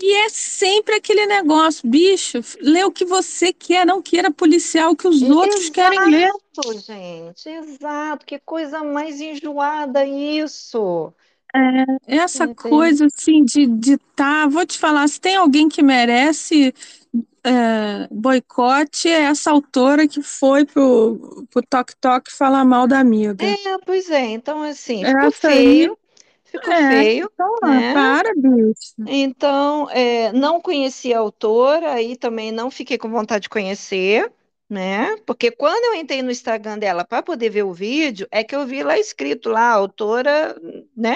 E 0.02 0.14
é 0.16 0.30
sempre 0.30 0.96
aquele 0.96 1.26
negócio, 1.26 1.88
bicho, 1.90 2.40
lê 2.60 2.84
o 2.84 2.92
que 2.92 3.06
você 3.06 3.54
quer, 3.54 3.86
não 3.86 4.02
queira 4.02 4.32
policial 4.32 4.92
o 4.92 4.96
que 4.96 5.08
os 5.08 5.22
exato, 5.22 5.32
outros 5.32 5.70
querem 5.70 6.04
ler. 6.06 6.32
Exato, 6.54 6.74
gente, 6.80 7.50
exato. 7.50 8.26
Que 8.26 8.40
coisa 8.40 8.84
mais 8.84 9.20
enjoada 9.22 10.06
isso. 10.06 11.14
É, 11.56 12.16
essa 12.18 12.46
Entendi. 12.46 12.70
coisa 12.70 13.06
assim 13.06 13.46
de 13.46 13.64
estar, 13.94 14.44
tá, 14.44 14.48
vou 14.48 14.66
te 14.66 14.80
falar, 14.80 15.08
se 15.08 15.22
tem 15.22 15.36
alguém 15.36 15.70
que 15.70 15.84
merece 15.84 16.74
é, 17.44 18.08
boicote, 18.10 19.08
é 19.08 19.24
essa 19.24 19.52
autora 19.52 20.08
que 20.08 20.22
foi 20.22 20.66
pro, 20.66 21.46
pro 21.52 21.62
Tok 21.62 21.96
Tok 21.98 22.32
falar 22.32 22.66
mal 22.66 22.88
da 22.88 23.00
amiga. 23.00 23.46
É, 23.46 23.78
pois 23.86 24.10
é, 24.10 24.26
então 24.28 24.64
assim, 24.64 25.06
ficou 25.06 25.22
essa 25.22 25.50
feio. 25.50 25.92
Aí 25.92 25.98
ficou 26.46 26.74
é, 26.74 26.90
feio. 26.90 27.30
Então, 27.34 27.56
né? 27.64 27.94
Para, 27.94 28.34
bicho. 28.36 28.94
Então, 29.08 29.90
é, 29.92 30.32
não 30.32 30.62
conheci 30.62 31.14
a 31.14 31.20
autora 31.20 32.02
e 32.02 32.16
também 32.16 32.52
não 32.52 32.72
fiquei 32.72 32.98
com 32.98 33.10
vontade 33.10 33.44
de 33.44 33.50
conhecer, 33.50 34.32
né? 34.74 35.16
Porque 35.26 35.52
quando 35.52 35.84
eu 35.86 35.96
entrei 36.02 36.22
no 36.24 36.32
Instagram 36.32 36.80
dela 36.80 37.06
para 37.06 37.22
poder 37.22 37.50
ver 37.50 37.64
o 37.64 37.74
vídeo, 37.74 38.28
é 38.32 38.44
que 38.44 38.56
eu 38.56 38.66
vi 38.66 38.84
lá 38.84 38.98
escrito 38.98 39.50
lá, 39.50 39.70
autora, 39.72 40.56
né? 40.98 41.16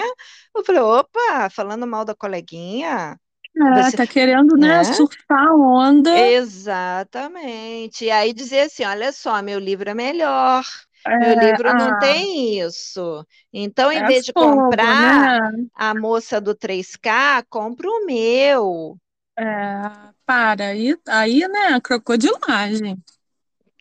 Eu 0.54 0.64
falei, 0.64 0.80
opa, 0.80 1.50
falando 1.50 1.86
mal 1.86 2.04
da 2.04 2.14
coleguinha. 2.14 3.18
É, 3.56 3.82
você, 3.82 3.96
tá 3.96 4.06
querendo, 4.06 4.56
né, 4.56 4.78
né, 4.78 4.84
surfar 4.84 5.52
onda. 5.52 6.16
Exatamente. 6.16 8.04
E 8.04 8.10
aí 8.10 8.32
dizer 8.32 8.60
assim, 8.60 8.84
olha 8.84 9.10
só, 9.10 9.42
meu 9.42 9.58
livro 9.58 9.90
é 9.90 9.94
melhor, 9.94 10.62
meu 11.04 11.30
é, 11.30 11.50
livro 11.50 11.74
não 11.74 11.88
ah. 11.88 11.98
tem 11.98 12.60
isso. 12.60 13.26
Então, 13.52 13.90
em 13.90 13.98
é 13.98 14.06
vez 14.06 14.24
de 14.24 14.32
fogo, 14.32 14.54
comprar 14.54 15.52
né? 15.52 15.66
a 15.74 15.92
moça 15.92 16.40
do 16.40 16.54
3K, 16.54 17.44
compra 17.48 17.88
o 17.88 18.06
meu. 18.06 18.96
É, 19.36 20.12
para, 20.24 20.66
aí, 20.66 20.96
aí, 21.08 21.40
né, 21.48 21.80
crocodilagem. 21.82 22.96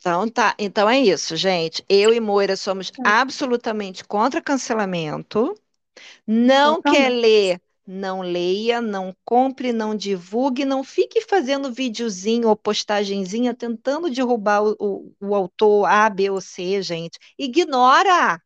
Então 0.08 0.30
tá, 0.30 0.56
então 0.58 0.90
é 0.90 0.98
isso, 0.98 1.36
gente. 1.36 1.84
Eu 1.90 2.14
e 2.14 2.20
Moira 2.22 2.56
somos 2.56 2.94
é. 2.98 3.02
absolutamente 3.04 4.06
contra 4.06 4.42
cancelamento. 4.42 5.54
Não 6.26 6.82
quer 6.82 7.10
ler 7.10 7.62
não 7.86 8.22
leia, 8.22 8.82
não 8.82 9.16
compre, 9.24 9.72
não 9.72 9.96
divulgue, 9.96 10.66
não 10.66 10.84
fique 10.84 11.22
fazendo 11.22 11.72
videozinho 11.72 12.50
ou 12.50 12.56
postagenzinha 12.56 13.54
tentando 13.54 14.10
derrubar 14.10 14.62
o, 14.62 14.76
o, 14.78 15.16
o 15.22 15.36
autor 15.36 15.86
A, 15.86 16.10
B 16.10 16.30
ou 16.30 16.42
C, 16.42 16.82
gente. 16.82 17.18
Ignora! 17.40 18.42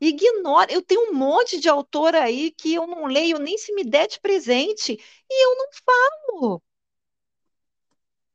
Ignora. 0.00 0.72
Eu 0.72 0.82
tenho 0.82 1.10
um 1.10 1.14
monte 1.14 1.58
de 1.60 1.68
autor 1.68 2.14
aí 2.16 2.50
que 2.50 2.74
eu 2.74 2.86
não 2.86 3.06
leio 3.06 3.38
nem 3.38 3.56
se 3.56 3.72
me 3.72 3.84
der 3.84 4.08
de 4.08 4.20
presente 4.20 4.98
e 5.30 5.44
eu 5.44 5.56
não 5.56 5.68
falo. 5.72 6.62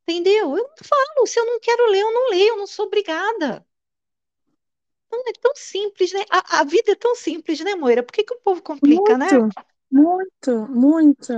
Entendeu? 0.10 0.58
Eu 0.58 0.64
não 0.64 0.76
falo. 0.84 1.28
Se 1.28 1.40
eu 1.40 1.46
não 1.46 1.60
quero 1.60 1.90
ler, 1.92 2.02
eu 2.02 2.14
não 2.14 2.30
leio, 2.30 2.50
eu 2.50 2.58
não 2.58 2.68
sou 2.68 2.88
obrigada. 2.88 3.66
Não 5.12 5.24
é 5.28 5.34
tão 5.34 5.54
simples, 5.56 6.12
né? 6.14 6.24
A, 6.30 6.60
a 6.60 6.64
vida 6.64 6.92
é 6.92 6.96
tão 6.96 7.16
simples, 7.16 7.60
né, 7.62 7.76
Moira? 7.76 8.04
Por 8.04 8.12
que, 8.12 8.24
que 8.24 8.34
o 8.34 8.40
povo 8.42 8.62
complica, 8.62 9.18
né? 9.18 9.28
muito, 9.32 9.58
né? 9.58 9.66
Muito, 9.92 10.68
muito. 10.70 11.34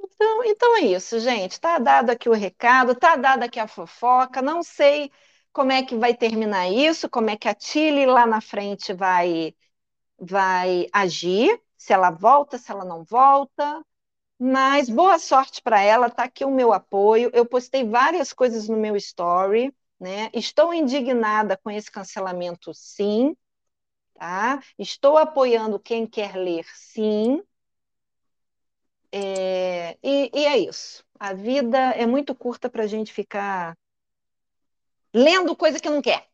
Então, 0.00 0.44
então 0.44 0.76
é 0.76 0.80
isso, 0.80 1.18
gente. 1.20 1.60
Tá 1.60 1.78
dado 1.78 2.10
aqui 2.10 2.28
o 2.28 2.32
recado, 2.32 2.94
tá 2.94 3.16
dado 3.16 3.42
aqui 3.42 3.58
a 3.58 3.66
fofoca. 3.68 4.40
Não 4.40 4.62
sei 4.62 5.10
como 5.52 5.72
é 5.72 5.82
que 5.82 5.96
vai 5.96 6.14
terminar 6.14 6.68
isso, 6.68 7.08
como 7.08 7.30
é 7.30 7.36
que 7.36 7.48
a 7.48 7.54
Tilly 7.54 8.06
lá 8.06 8.26
na 8.26 8.40
frente 8.40 8.92
vai, 8.92 9.54
vai 10.18 10.86
agir, 10.92 11.60
se 11.76 11.92
ela 11.92 12.10
volta, 12.10 12.58
se 12.58 12.70
ela 12.70 12.84
não 12.84 13.04
volta. 13.04 13.84
Mas 14.38 14.88
boa 14.90 15.18
sorte 15.18 15.62
para 15.62 15.80
ela, 15.80 16.10
tá 16.10 16.24
aqui 16.24 16.44
o 16.44 16.50
meu 16.50 16.72
apoio. 16.72 17.30
Eu 17.32 17.46
postei 17.46 17.84
várias 17.84 18.32
coisas 18.32 18.68
no 18.68 18.76
meu 18.76 18.96
story. 18.96 19.74
Né? 19.98 20.30
Estou 20.34 20.74
indignada 20.74 21.56
com 21.56 21.70
esse 21.70 21.90
cancelamento, 21.90 22.72
sim. 22.74 23.34
Tá? 24.14 24.60
Estou 24.78 25.16
apoiando 25.16 25.80
quem 25.80 26.06
quer 26.06 26.36
ler, 26.36 26.66
sim. 26.74 27.42
É, 29.12 29.96
e, 30.02 30.30
e, 30.34 30.44
é 30.46 30.58
isso. 30.58 31.04
A 31.18 31.32
vida 31.32 31.78
é 31.78 32.06
muito 32.06 32.34
curta 32.34 32.68
para 32.68 32.84
a 32.84 32.86
gente 32.86 33.12
ficar 33.12 33.76
lendo 35.14 35.56
coisa 35.56 35.80
que 35.80 35.88
não 35.88 36.02
quer. 36.02 36.28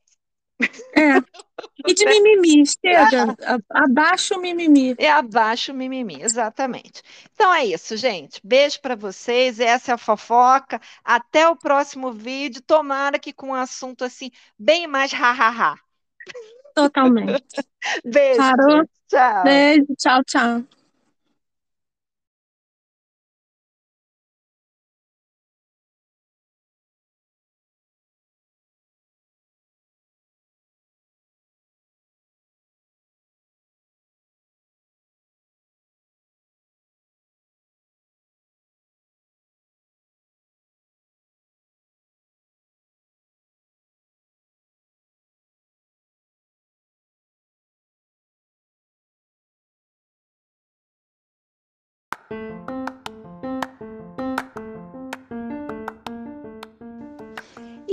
É. 0.95 1.21
E 1.87 1.95
de 1.95 2.05
mimimi, 2.05 2.65
chega. 2.67 3.37
Abaixa 3.71 4.37
o 4.37 4.41
mimimi. 4.41 4.95
É 4.99 5.11
abaixo 5.11 5.73
o 5.73 5.75
mimimi, 5.75 6.23
exatamente. 6.23 7.03
Então 7.35 7.53
é 7.53 7.65
isso, 7.65 7.97
gente. 7.97 8.41
Beijo 8.43 8.81
para 8.81 8.95
vocês. 8.95 9.59
Essa 9.61 9.93
é 9.93 9.95
a 9.95 9.99
fofoca. 9.99 10.81
Até 11.05 11.49
o 11.49 11.57
próximo 11.57 12.13
vídeo. 12.13 12.63
Tomara 12.63 13.19
que 13.19 13.33
com 13.33 13.49
um 13.49 13.55
assunto 13.55 14.05
assim, 14.05 14.31
bem 14.59 14.87
mais 14.87 15.13
ha-ha-ha. 15.13 15.77
Totalmente. 16.75 17.45
Beijo. 18.05 18.41
Tchau. 19.09 19.43
Beijo. 19.45 19.87
Tchau, 19.99 20.25
tchau. 20.25 20.82